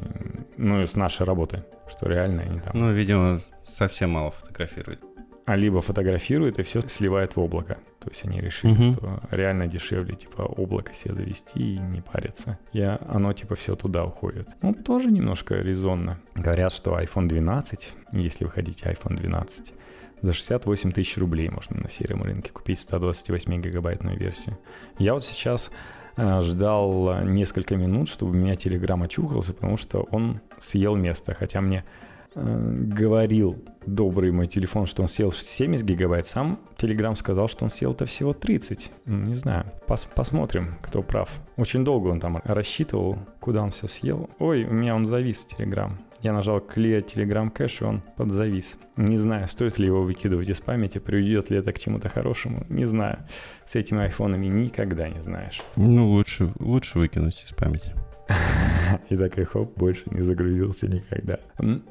ну, 0.56 0.82
и 0.82 0.86
с 0.86 0.94
нашей 0.94 1.24
работы, 1.24 1.64
что 1.88 2.06
реально 2.06 2.42
они 2.42 2.60
там... 2.60 2.76
Ну, 2.76 2.92
видимо, 2.92 3.38
совсем 3.62 4.10
мало 4.10 4.30
фотографируют. 4.30 5.00
А 5.46 5.54
либо 5.54 5.80
фотографируют 5.80 6.58
и 6.58 6.62
все 6.64 6.80
сливает 6.80 7.36
в 7.36 7.40
облако. 7.40 7.78
То 8.00 8.10
есть 8.10 8.24
они 8.24 8.40
решили, 8.40 8.72
угу. 8.72 8.92
что 8.92 9.20
реально 9.30 9.68
дешевле, 9.68 10.16
типа, 10.16 10.42
облако 10.42 10.92
себе 10.92 11.14
завести 11.14 11.76
и 11.76 11.78
не 11.78 12.00
париться. 12.00 12.58
И 12.72 12.80
оно, 12.82 13.32
типа, 13.32 13.54
все 13.54 13.76
туда 13.76 14.04
уходит. 14.04 14.48
Ну, 14.60 14.74
тоже 14.74 15.10
немножко 15.10 15.54
резонно. 15.54 16.18
Говорят, 16.34 16.72
что 16.72 16.98
iPhone 16.98 17.28
12, 17.28 17.96
если 18.12 18.44
вы 18.44 18.50
хотите 18.50 18.86
iPhone 18.86 19.16
12, 19.16 19.72
за 20.26 20.32
68 20.32 20.90
тысяч 20.90 21.16
рублей 21.18 21.48
можно 21.48 21.80
на 21.80 21.88
сером 21.88 22.22
рынке 22.22 22.50
купить 22.50 22.80
128 22.80 23.62
гигабайтную 23.62 24.18
версию. 24.18 24.58
Я 24.98 25.14
вот 25.14 25.24
сейчас 25.24 25.70
э, 26.16 26.40
ждал 26.42 27.22
несколько 27.22 27.76
минут, 27.76 28.08
чтобы 28.08 28.32
у 28.32 28.34
меня 28.34 28.54
Telegram 28.54 29.02
очухался, 29.04 29.54
потому 29.54 29.76
что 29.76 30.00
он 30.10 30.40
съел 30.58 30.96
место. 30.96 31.32
Хотя 31.32 31.60
мне 31.60 31.84
э, 32.34 32.70
говорил 32.88 33.64
добрый 33.86 34.32
мой 34.32 34.48
телефон, 34.48 34.86
что 34.86 35.02
он 35.02 35.08
съел 35.08 35.30
70 35.30 35.86
гигабайт, 35.86 36.26
сам 36.26 36.58
Telegram 36.76 37.14
сказал, 37.14 37.46
что 37.46 37.64
он 37.64 37.68
съел-то 37.68 38.04
всего 38.04 38.32
30. 38.32 38.90
Не 39.06 39.34
знаю. 39.34 39.66
Пос 39.86 40.06
посмотрим, 40.06 40.74
кто 40.82 41.02
прав. 41.02 41.30
Очень 41.56 41.84
долго 41.84 42.08
он 42.08 42.18
там 42.18 42.42
рассчитывал, 42.42 43.16
куда 43.38 43.62
он 43.62 43.70
все 43.70 43.86
съел. 43.86 44.28
Ой, 44.40 44.64
у 44.64 44.72
меня 44.72 44.96
он 44.96 45.04
завис, 45.04 45.46
Telegram. 45.56 45.92
Я 46.22 46.32
нажал 46.32 46.58
clear 46.58 47.04
Telegram 47.04 47.50
кэш, 47.50 47.82
и 47.82 47.84
он 47.84 48.02
подзавис. 48.16 48.78
Не 48.96 49.18
знаю, 49.18 49.48
стоит 49.48 49.78
ли 49.78 49.86
его 49.86 50.02
выкидывать 50.02 50.48
из 50.48 50.60
памяти, 50.60 50.98
приведет 50.98 51.50
ли 51.50 51.58
это 51.58 51.72
к 51.72 51.78
чему-то 51.78 52.08
хорошему. 52.08 52.64
Не 52.68 52.84
знаю. 52.84 53.18
С 53.66 53.74
этими 53.74 54.02
айфонами 54.02 54.46
никогда 54.46 55.08
не 55.08 55.20
знаешь. 55.20 55.62
Ну, 55.76 56.08
лучше, 56.08 56.52
лучше 56.58 56.98
выкинуть 56.98 57.44
из 57.44 57.52
памяти. 57.52 57.92
И 59.10 59.16
так 59.16 59.38
и 59.38 59.44
хоп, 59.44 59.76
больше 59.76 60.02
не 60.06 60.22
загрузился 60.22 60.86
никогда. 60.88 61.38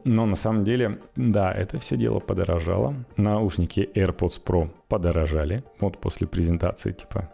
Но 0.03 0.25
на 0.25 0.35
самом 0.35 0.63
деле, 0.63 0.99
да, 1.15 1.51
это 1.51 1.79
все 1.79 1.97
дело 1.97 2.19
подорожало. 2.19 2.95
Наушники 3.17 3.89
AirPods 3.95 4.41
Pro 4.43 4.69
подорожали. 4.87 5.63
Вот 5.79 5.99
после 5.99 6.27
презентации, 6.27 6.91
типа, 6.91 7.31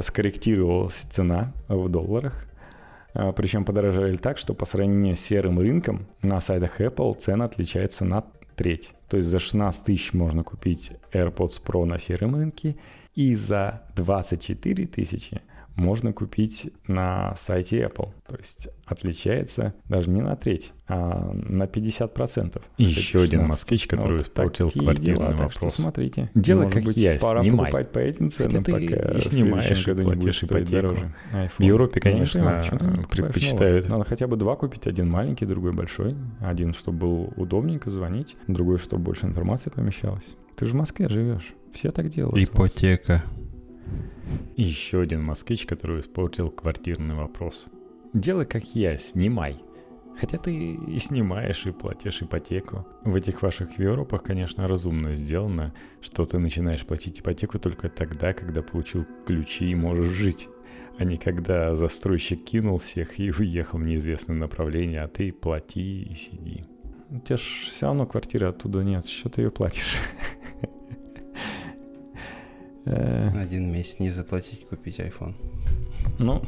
скорректировалась 0.00 0.94
цена 1.10 1.52
в 1.68 1.88
долларах. 1.88 2.47
А, 3.18 3.32
Причем 3.32 3.64
подорожали 3.64 4.16
так, 4.16 4.38
что 4.38 4.54
по 4.54 4.64
сравнению 4.64 5.16
с 5.16 5.20
серым 5.20 5.58
рынком 5.58 6.06
на 6.22 6.40
сайтах 6.40 6.80
Apple 6.80 7.18
цена 7.18 7.46
отличается 7.46 8.04
на 8.04 8.24
треть. 8.54 8.92
То 9.08 9.16
есть 9.16 9.28
за 9.28 9.40
16 9.40 9.84
тысяч 9.84 10.12
можно 10.12 10.44
купить 10.44 10.92
AirPods 11.12 11.60
Pro 11.64 11.84
на 11.84 11.98
сером 11.98 12.36
рынке, 12.36 12.76
и 13.16 13.34
за 13.34 13.82
24 13.96 14.86
тысячи 14.86 15.42
можно 15.78 16.12
купить 16.12 16.70
на 16.86 17.34
сайте 17.36 17.82
Apple. 17.82 18.10
То 18.26 18.36
есть 18.36 18.68
отличается 18.84 19.74
даже 19.88 20.10
не 20.10 20.20
на 20.20 20.34
треть, 20.36 20.72
а 20.88 21.30
на 21.32 21.64
50%. 21.64 22.60
И 22.78 22.84
еще 22.84 23.22
один 23.22 23.46
москвич, 23.46 23.86
который 23.86 24.18
вот 24.18 24.22
испортил 24.22 24.70
квартирный 24.70 25.14
дела, 25.14 25.30
вопрос. 25.30 25.54
Так 25.54 25.70
что 25.70 25.82
смотрите. 25.82 26.30
Может 26.34 26.72
как 26.72 26.82
быть, 26.84 26.96
я, 26.96 27.18
пора 27.18 27.42
снимай. 27.42 27.66
покупать 27.66 27.92
по 27.92 27.98
этим 27.98 28.30
ценам, 28.30 28.64
Хотя 28.64 28.72
пока 28.72 29.16
и 29.16 29.20
снимаешь, 29.20 29.86
году 29.86 30.02
не 30.02 30.16
будет 30.16 30.34
стоить 30.34 30.70
дороже. 30.70 31.14
IPhone. 31.32 31.50
В 31.58 31.60
Европе, 31.60 32.00
Ну, 32.04 32.10
конечно, 32.12 32.64
предпочитают. 33.10 33.88
Надо 33.88 34.04
хотя 34.04 34.26
бы 34.26 34.36
два 34.36 34.56
купить, 34.56 34.86
один 34.86 35.08
маленький, 35.08 35.46
другой 35.46 35.72
большой. 35.72 36.16
Один, 36.40 36.74
чтобы 36.74 36.98
был 36.98 37.32
удобненько 37.36 37.90
звонить, 37.90 38.36
другой, 38.48 38.78
чтобы 38.78 39.04
больше 39.04 39.26
информации 39.26 39.70
помещалось. 39.70 40.36
Ты 40.56 40.66
же 40.66 40.72
в 40.72 40.74
Москве 40.74 41.08
живешь. 41.08 41.54
Все 41.72 41.92
так 41.92 42.08
делают. 42.10 42.36
Ипотека. 42.36 43.22
Еще 44.56 45.00
один 45.00 45.22
москвич, 45.22 45.66
который 45.66 46.00
испортил 46.00 46.50
квартирный 46.50 47.14
вопрос. 47.14 47.68
Делай 48.12 48.46
как 48.46 48.64
я, 48.74 48.96
снимай. 48.96 49.60
Хотя 50.20 50.36
ты 50.36 50.74
и 50.74 50.98
снимаешь, 50.98 51.64
и 51.66 51.70
платишь 51.70 52.22
ипотеку. 52.22 52.86
В 53.04 53.14
этих 53.14 53.42
ваших 53.42 53.78
Европах, 53.78 54.24
конечно, 54.24 54.66
разумно 54.66 55.14
сделано, 55.14 55.72
что 56.00 56.24
ты 56.24 56.38
начинаешь 56.38 56.84
платить 56.84 57.20
ипотеку 57.20 57.60
только 57.60 57.88
тогда, 57.88 58.32
когда 58.32 58.62
получил 58.62 59.06
ключи 59.26 59.70
и 59.70 59.76
можешь 59.76 60.08
жить. 60.08 60.48
А 60.98 61.04
не 61.04 61.18
когда 61.18 61.76
застройщик 61.76 62.44
кинул 62.44 62.78
всех 62.78 63.20
и 63.20 63.30
уехал 63.30 63.78
в 63.78 63.84
неизвестное 63.84 64.36
направление, 64.36 65.02
а 65.02 65.08
ты 65.08 65.32
плати 65.32 66.02
и 66.02 66.14
сиди. 66.14 66.64
У 67.10 67.20
тебя 67.20 67.36
же 67.36 67.44
все 67.70 67.86
равно 67.86 68.04
квартиры 68.04 68.48
оттуда 68.48 68.82
нет, 68.82 69.06
что 69.06 69.28
ты 69.28 69.42
ее 69.42 69.50
платишь? 69.52 69.98
Э, 72.84 73.30
Один 73.40 73.72
месяц 73.72 73.98
не 74.00 74.10
заплатить, 74.10 74.66
купить 74.68 75.00
iPhone. 75.00 75.34
Ну, 76.18 76.42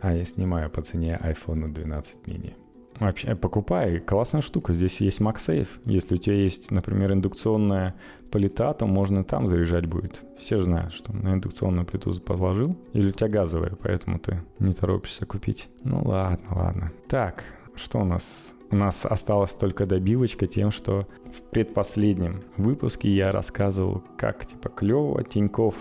а 0.00 0.14
я 0.14 0.24
снимаю 0.24 0.70
по 0.70 0.82
цене 0.82 1.20
iPhone 1.22 1.72
12 1.72 2.26
mini. 2.26 2.52
Вообще, 2.98 3.34
покупай, 3.36 3.98
классная 4.00 4.40
штука. 4.40 4.72
Здесь 4.72 5.00
есть 5.02 5.20
MagSafe. 5.20 5.68
Если 5.84 6.14
у 6.14 6.18
тебя 6.18 6.36
есть, 6.36 6.70
например, 6.70 7.12
индукционная 7.12 7.94
плита, 8.30 8.72
то 8.72 8.86
можно 8.86 9.22
там 9.22 9.46
заряжать 9.46 9.84
будет. 9.86 10.22
Все 10.38 10.56
же 10.58 10.64
знают, 10.64 10.94
что 10.94 11.12
на 11.12 11.34
индукционную 11.34 11.84
плиту 11.84 12.18
положил. 12.20 12.76
Или 12.94 13.08
у 13.08 13.12
тебя 13.12 13.28
газовая, 13.28 13.76
поэтому 13.82 14.18
ты 14.18 14.42
не 14.58 14.72
торопишься 14.72 15.26
купить. 15.26 15.68
Ну 15.84 16.02
ладно, 16.04 16.48
ладно. 16.50 16.92
Так, 17.08 17.44
что 17.74 17.98
у 17.98 18.04
нас? 18.04 18.54
У 18.70 18.76
нас 18.76 19.06
осталась 19.06 19.52
только 19.52 19.86
добивочка 19.86 20.46
тем, 20.46 20.70
что 20.70 21.06
в 21.32 21.42
предпоследнем 21.42 22.42
выпуске 22.56 23.08
я 23.14 23.30
рассказывал, 23.30 24.02
как 24.16 24.46
типа 24.46 24.68
клево 24.68 25.22
Тиньков 25.22 25.74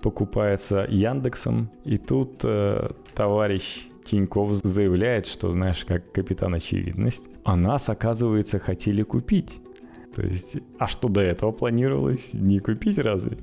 покупается 0.00 0.86
Яндексом. 0.88 1.70
И 1.84 1.98
тут 1.98 2.40
э, 2.44 2.90
товарищ 3.14 3.86
Тиньков 4.04 4.52
заявляет, 4.54 5.26
что, 5.26 5.50
знаешь, 5.50 5.84
как 5.84 6.12
капитан 6.12 6.54
очевидность, 6.54 7.24
а 7.44 7.56
нас, 7.56 7.88
оказывается, 7.88 8.58
хотели 8.58 9.02
купить. 9.02 9.60
То 10.14 10.22
есть, 10.22 10.56
а 10.78 10.86
что 10.86 11.08
до 11.08 11.20
этого 11.20 11.52
планировалось? 11.52 12.34
Не 12.34 12.60
купить 12.60 12.98
разве? 12.98 13.38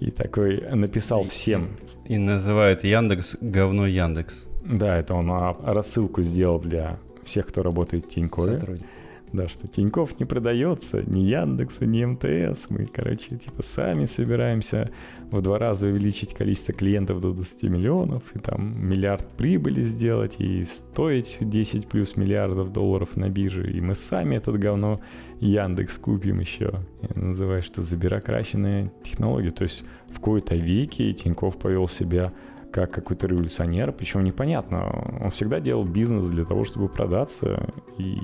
И 0.00 0.10
такой 0.10 0.60
написал 0.74 1.24
всем. 1.24 1.68
И 2.06 2.18
называют 2.18 2.84
Яндекс 2.84 3.36
говно 3.40 3.86
Яндекс. 3.86 4.46
Да, 4.64 4.96
это 4.98 5.14
он 5.14 5.30
а, 5.30 5.56
рассылку 5.62 6.22
сделал 6.22 6.58
для 6.58 6.98
всех, 7.26 7.46
кто 7.46 7.62
работает 7.62 8.04
в 8.04 8.08
Тинькове. 8.08 8.58
Сотрудник. 8.58 8.86
Да, 9.34 9.48
что 9.48 9.66
Тиньков 9.66 10.20
не 10.20 10.26
продается 10.26 11.02
ни 11.02 11.18
Яндексу, 11.22 11.86
ни 11.86 12.04
МТС. 12.04 12.66
Мы, 12.68 12.86
короче, 12.86 13.36
типа 13.36 13.64
сами 13.64 14.06
собираемся 14.06 14.92
в 15.32 15.42
два 15.42 15.58
раза 15.58 15.88
увеличить 15.88 16.34
количество 16.34 16.72
клиентов 16.72 17.20
до 17.20 17.32
20 17.32 17.64
миллионов, 17.64 18.22
и 18.36 18.38
там 18.38 18.88
миллиард 18.88 19.26
прибыли 19.36 19.86
сделать, 19.86 20.36
и 20.38 20.64
стоить 20.64 21.38
10 21.40 21.88
плюс 21.88 22.16
миллиардов 22.16 22.72
долларов 22.72 23.16
на 23.16 23.28
бирже. 23.28 23.72
И 23.72 23.80
мы 23.80 23.96
сами 23.96 24.36
этот 24.36 24.56
говно 24.60 25.00
Яндекс 25.40 25.98
купим 25.98 26.38
еще. 26.38 26.72
Я 27.02 27.20
называю, 27.20 27.60
что 27.60 27.82
забюрокращенная 27.82 28.92
технология. 29.02 29.50
То 29.50 29.64
есть 29.64 29.82
в 30.10 30.20
какой-то 30.20 30.54
веке 30.54 31.12
Тиньков 31.12 31.58
повел 31.58 31.88
себя 31.88 32.32
как 32.74 32.90
какой-то 32.90 33.28
революционер, 33.28 33.92
причем 33.92 34.24
непонятно. 34.24 34.90
Он 35.20 35.30
всегда 35.30 35.60
делал 35.60 35.84
бизнес 35.84 36.26
для 36.26 36.44
того, 36.44 36.64
чтобы 36.64 36.88
продаться, 36.88 37.68
и 37.98 38.18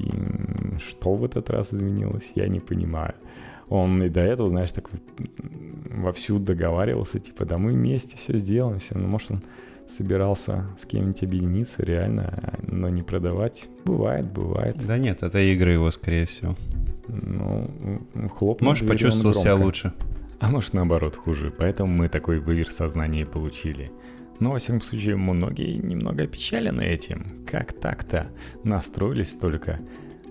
что 0.78 1.14
в 1.14 1.24
этот 1.24 1.48
раз 1.50 1.72
изменилось, 1.72 2.32
я 2.34 2.48
не 2.48 2.58
понимаю. 2.58 3.14
Он 3.68 4.02
и 4.02 4.08
до 4.08 4.20
этого, 4.20 4.48
знаешь, 4.48 4.72
так 4.72 4.90
вовсю 5.88 6.40
договаривался, 6.40 7.20
типа, 7.20 7.44
да 7.44 7.58
мы 7.58 7.72
вместе 7.72 8.16
все 8.16 8.38
сделаем, 8.38 8.80
все. 8.80 8.98
Ну, 8.98 9.06
может, 9.06 9.30
он 9.30 9.42
собирался 9.88 10.66
с 10.80 10.84
кем-нибудь 10.84 11.22
объединиться 11.22 11.84
реально, 11.84 12.54
но 12.66 12.88
не 12.88 13.02
продавать. 13.02 13.68
Бывает, 13.84 14.26
бывает. 14.32 14.84
Да 14.84 14.98
нет, 14.98 15.22
это 15.22 15.38
игры 15.38 15.74
его, 15.74 15.92
скорее 15.92 16.26
всего. 16.26 16.56
Ну, 17.06 17.70
хлопнул 18.36 18.70
Может, 18.70 18.84
дверью 18.84 18.98
почувствовал 18.98 19.34
себя 19.34 19.54
лучше. 19.54 19.92
А 20.40 20.50
может 20.50 20.72
наоборот 20.72 21.14
хуже, 21.14 21.52
поэтому 21.56 21.92
мы 21.92 22.08
такой 22.08 22.40
выверт 22.40 22.72
сознания 22.72 23.26
получили. 23.26 23.92
Но, 24.40 24.52
во 24.52 24.58
всяком 24.58 24.80
случае, 24.80 25.16
многие 25.16 25.76
немного 25.76 26.24
опечалены 26.24 26.82
этим. 26.82 27.44
Как 27.46 27.72
так-то? 27.72 28.28
Настроились 28.64 29.32
только. 29.32 29.80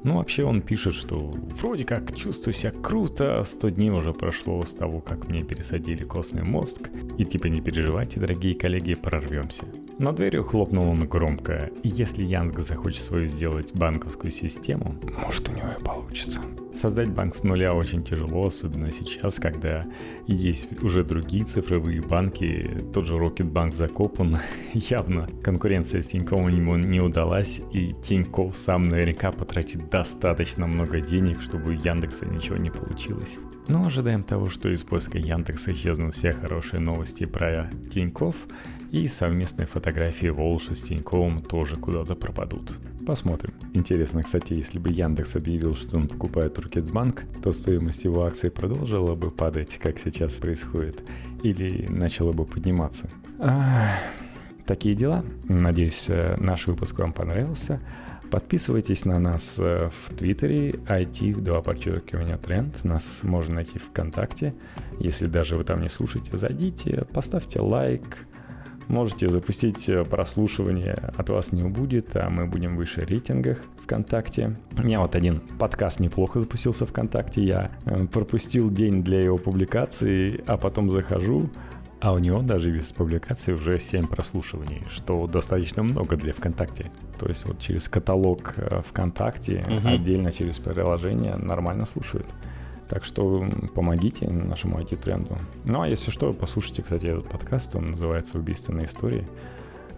Ну, 0.03 0.17
вообще 0.17 0.45
он 0.45 0.61
пишет, 0.61 0.95
что 0.95 1.17
вроде 1.17 1.83
как 1.83 2.15
чувствую 2.15 2.53
себя 2.53 2.71
круто, 2.71 3.43
100 3.43 3.69
дней 3.69 3.89
уже 3.89 4.13
прошло 4.13 4.63
с 4.63 4.73
того, 4.73 5.01
как 5.01 5.27
мне 5.27 5.43
пересадили 5.43 6.03
костный 6.03 6.43
мозг. 6.43 6.89
И 7.17 7.25
типа 7.25 7.47
не 7.47 7.61
переживайте, 7.61 8.19
дорогие 8.19 8.55
коллеги, 8.55 8.93
прорвемся. 8.93 9.65
Но 9.97 10.13
дверью 10.13 10.43
хлопнул 10.43 10.87
он 10.87 11.05
громко. 11.07 11.69
И 11.83 11.89
если 11.89 12.23
Яндекс 12.23 12.67
захочет 12.67 13.01
свою 13.01 13.27
сделать 13.27 13.73
банковскую 13.73 14.31
систему, 14.31 14.95
может 15.21 15.49
у 15.49 15.51
него 15.51 15.67
и 15.77 15.83
получится. 15.83 16.39
Создать 16.75 17.09
банк 17.09 17.35
с 17.35 17.43
нуля 17.43 17.73
очень 17.73 18.03
тяжело, 18.03 18.47
особенно 18.47 18.91
сейчас, 18.91 19.39
когда 19.39 19.85
есть 20.27 20.81
уже 20.81 21.03
другие 21.03 21.43
цифровые 21.45 22.01
банки. 22.01 22.69
Тот 22.93 23.05
же 23.05 23.17
Рокетбанк 23.17 23.73
закопан. 23.73 24.37
Явно 24.73 25.27
конкуренция 25.43 26.01
с 26.01 26.07
Тиньковым 26.07 26.47
ему 26.47 26.77
не 26.77 27.01
удалась, 27.01 27.61
и 27.73 27.93
Тиньков 28.03 28.55
сам 28.55 28.85
наверняка 28.85 29.31
потратит 29.31 29.89
достаточно 29.89 30.67
много 30.67 31.01
денег, 31.01 31.41
чтобы 31.41 31.71
у 31.71 31.73
Яндекса 31.73 32.25
ничего 32.25 32.57
не 32.57 32.69
получилось. 32.69 33.39
Но 33.67 33.85
ожидаем 33.85 34.23
того, 34.23 34.49
что 34.49 34.69
из 34.69 34.83
поиска 34.83 35.17
Яндекса 35.17 35.73
исчезнут 35.73 36.13
все 36.13 36.33
хорошие 36.33 36.79
новости 36.79 37.25
про 37.25 37.69
Тиньков, 37.91 38.35
и 38.91 39.07
совместные 39.07 39.65
фотографии 39.65 40.27
Волжа 40.27 40.75
с 40.75 40.81
Тиньковым 40.81 41.41
тоже 41.41 41.75
куда-то 41.75 42.15
пропадут. 42.15 42.79
Посмотрим. 43.05 43.53
Интересно, 43.73 44.23
кстати, 44.23 44.53
если 44.53 44.79
бы 44.79 44.91
Яндекс 44.91 45.35
объявил, 45.35 45.75
что 45.75 45.97
он 45.97 46.07
покупает 46.07 46.59
Рокетбанк, 46.59 47.23
то 47.41 47.53
стоимость 47.53 48.03
его 48.03 48.25
акций 48.25 48.51
продолжила 48.51 49.15
бы 49.15 49.31
падать, 49.31 49.77
как 49.77 49.99
сейчас 49.99 50.33
происходит, 50.33 51.03
или 51.43 51.87
начала 51.89 52.31
бы 52.31 52.45
подниматься. 52.45 53.09
Такие 54.65 54.93
дела. 54.93 55.23
Надеюсь, 55.45 56.05
э, 56.09 56.35
наш 56.37 56.67
выпуск 56.67 56.99
вам 56.99 57.11
понравился. 57.11 57.81
Подписывайтесь 58.29 59.05
на 59.05 59.17
нас 59.17 59.55
э, 59.57 59.89
в 59.89 60.13
Твиттере, 60.13 60.73
IT, 60.73 61.41
два 61.41 61.63
подчеркивания, 61.63 62.37
тренд. 62.37 62.83
Нас 62.83 63.21
можно 63.23 63.55
найти 63.55 63.79
ВКонтакте. 63.79 64.53
Если 64.99 65.25
даже 65.25 65.55
вы 65.55 65.63
там 65.63 65.81
не 65.81 65.89
слушаете, 65.89 66.37
зайдите, 66.37 67.07
поставьте 67.11 67.59
лайк, 67.59 68.27
Можете 68.89 69.29
запустить 69.29 69.87
э, 69.87 70.03
прослушивание, 70.03 70.93
от 71.15 71.29
вас 71.29 71.51
не 71.51 71.61
убудет, 71.61 72.15
а 72.15 72.27
мы 72.31 72.47
будем 72.47 72.75
выше 72.75 73.01
в 73.01 73.07
рейтингах 73.07 73.59
ВКонтакте. 73.83 74.57
У 74.75 74.81
меня 74.81 74.99
вот 74.99 75.15
один 75.15 75.41
подкаст 75.59 75.99
неплохо 75.99 76.39
запустился 76.39 76.87
ВКонтакте. 76.87 77.43
Я 77.43 77.71
э, 77.85 78.07
пропустил 78.07 78.71
день 78.71 79.03
для 79.03 79.21
его 79.21 79.37
публикации, 79.37 80.43
а 80.47 80.57
потом 80.57 80.89
захожу, 80.89 81.51
а 82.01 82.13
у 82.13 82.17
него 82.17 82.41
даже 82.41 82.71
без 82.71 82.91
публикации 82.91 83.53
уже 83.53 83.77
7 83.77 84.07
прослушиваний, 84.07 84.81
что 84.89 85.27
достаточно 85.27 85.83
много 85.83 86.17
для 86.17 86.33
ВКонтакте. 86.33 86.91
То 87.19 87.27
есть 87.27 87.45
вот 87.45 87.59
через 87.59 87.87
каталог 87.89 88.55
э, 88.57 88.81
ВКонтакте, 88.87 89.65
угу. 89.67 89.87
отдельно 89.87 90.31
через 90.31 90.57
приложение 90.57 91.35
нормально 91.35 91.85
слушают. 91.85 92.25
Так 92.89 93.03
что 93.05 93.47
помогите 93.75 94.27
нашему 94.27 94.79
IT-тренду. 94.79 95.37
Ну 95.65 95.81
а 95.81 95.87
если 95.87 96.09
что, 96.09 96.33
послушайте, 96.33 96.81
кстати, 96.81 97.05
этот 97.05 97.29
подкаст, 97.29 97.75
он 97.75 97.91
называется 97.91 98.39
«Убийственные 98.39 98.87
истории». 98.87 99.27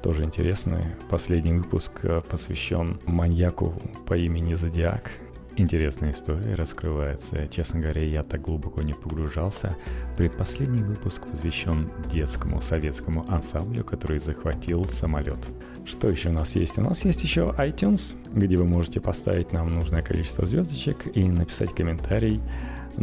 Тоже 0.04 0.24
интересный. 0.24 0.84
Последний 1.10 1.54
выпуск 1.54 2.04
э, 2.04 2.22
посвящен 2.22 3.00
маньяку 3.06 3.74
по 4.08 4.18
имени 4.18 4.56
Зодиак. 4.56 5.12
Интересная 5.56 6.12
история 6.12 6.56
раскрывается. 6.56 7.48
Честно 7.48 7.80
говоря, 7.80 8.04
я 8.04 8.24
так 8.24 8.42
глубоко 8.42 8.82
не 8.82 8.94
погружался. 8.94 9.78
Предпоследний 10.18 10.82
выпуск 10.82 11.28
посвящен 11.28 11.92
детскому 12.12 12.60
советскому 12.62 13.26
ансамблю, 13.30 13.86
который 13.86 14.20
захватил 14.20 14.86
самолет. 14.86 15.40
Что 15.86 16.10
еще 16.10 16.30
у 16.30 16.34
нас 16.34 16.56
есть? 16.56 16.78
У 16.80 16.82
нас 16.82 17.06
есть 17.06 17.24
еще 17.24 17.54
iTunes, 17.58 18.16
где 18.34 18.58
вы 18.58 18.66
можете 18.66 19.00
поставить 19.00 19.52
нам 19.52 19.74
нужное 19.74 20.02
количество 20.02 20.46
звездочек 20.46 21.16
и 21.16 21.30
написать 21.30 21.74
комментарий 21.76 22.42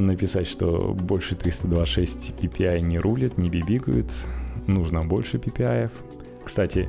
написать, 0.07 0.47
что 0.47 0.95
больше 0.95 1.35
326 1.35 2.35
PPI 2.41 2.81
не 2.81 2.99
рулит, 2.99 3.39
не 3.39 3.51
бибикают, 3.51 4.13
нужно 4.67 5.03
больше 5.03 5.39
PPI. 5.39 5.91
Кстати, 6.45 6.89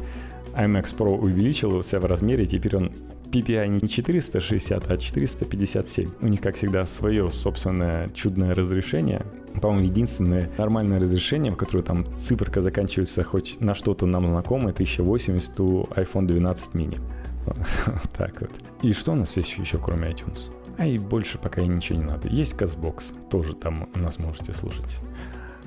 IMAX 0.54 0.96
Pro 0.96 1.18
увеличился 1.18 2.00
в 2.00 2.06
размере, 2.06 2.46
теперь 2.46 2.78
он 2.78 2.92
PPI 3.32 3.68
не 3.68 3.88
460, 3.88 4.90
а 4.90 4.98
457. 4.98 6.10
У 6.22 6.28
них, 6.28 6.42
как 6.42 6.56
всегда, 6.56 6.86
свое 6.86 7.30
собственное 7.30 8.10
чудное 8.10 8.56
разрешение. 8.56 9.26
По-моему, 9.62 9.86
единственное 9.86 10.50
нормальное 10.58 11.00
разрешение, 11.00 11.52
в 11.52 11.56
которое 11.56 11.84
там 11.84 12.06
циферка 12.18 12.62
заканчивается 12.62 13.24
хоть 13.24 13.60
на 13.60 13.76
что-то 13.76 14.06
нам 14.06 14.26
знакомое, 14.26 14.74
1080 14.74 15.60
у 15.60 15.84
iPhone 15.92 16.26
12 16.26 16.74
mini. 16.74 17.00
так 18.18 18.42
вот. 18.42 18.52
И 18.82 18.94
что 18.94 19.12
у 19.12 19.16
нас 19.16 19.38
есть 19.38 19.58
еще, 19.58 19.78
кроме 19.78 20.10
iTunes? 20.10 20.50
А 20.80 20.86
и 20.86 20.98
больше 20.98 21.38
пока 21.38 21.62
ничего 21.62 22.00
не 22.00 22.06
надо. 22.06 22.30
Есть 22.30 22.54
Казбокс, 22.54 23.14
тоже 23.30 23.54
там 23.54 23.90
нас 23.96 24.18
можете 24.18 24.54
слушать. 24.54 25.00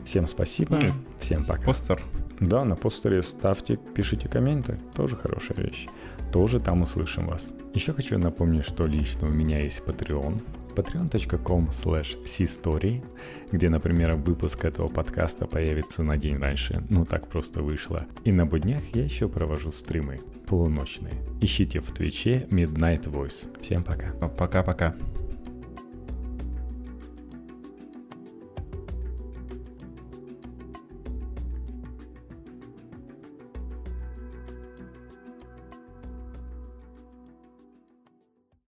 Всем 0.06 0.26
спасибо, 0.26 0.76
mm. 0.76 0.92
всем 1.20 1.44
пока. 1.44 1.64
Постер. 1.64 2.02
Да, 2.40 2.64
на 2.64 2.76
постере 2.76 3.22
ставьте, 3.22 3.76
пишите 3.76 4.26
комменты, 4.30 4.80
тоже 4.94 5.16
хорошая 5.16 5.58
вещь. 5.58 5.86
Тоже 6.32 6.60
там 6.60 6.80
услышим 6.80 7.26
вас. 7.26 7.52
Еще 7.74 7.92
хочу 7.92 8.18
напомнить, 8.18 8.64
что 8.64 8.86
лично 8.86 9.28
у 9.28 9.30
меня 9.30 9.60
есть 9.60 9.82
Patreon, 9.84 10.42
patreon.com 10.74 11.68
slash 11.68 12.16
story 12.24 13.04
где, 13.52 13.68
например, 13.68 14.14
выпуск 14.14 14.64
этого 14.64 14.88
подкаста 14.88 15.46
появится 15.46 16.02
на 16.02 16.16
день 16.16 16.38
раньше. 16.38 16.82
Ну, 16.88 17.04
так 17.04 17.28
просто 17.28 17.62
вышло. 17.62 18.06
И 18.24 18.32
на 18.32 18.46
буднях 18.46 18.82
я 18.94 19.04
еще 19.04 19.28
провожу 19.28 19.72
стримы 19.72 20.20
полуночные. 20.46 21.14
Ищите 21.40 21.80
в 21.80 21.92
Твиче 21.92 22.46
Midnight 22.50 23.04
Voice. 23.04 23.48
Всем 23.60 23.82
пока. 23.84 24.12
Пока-пока. 24.12 24.94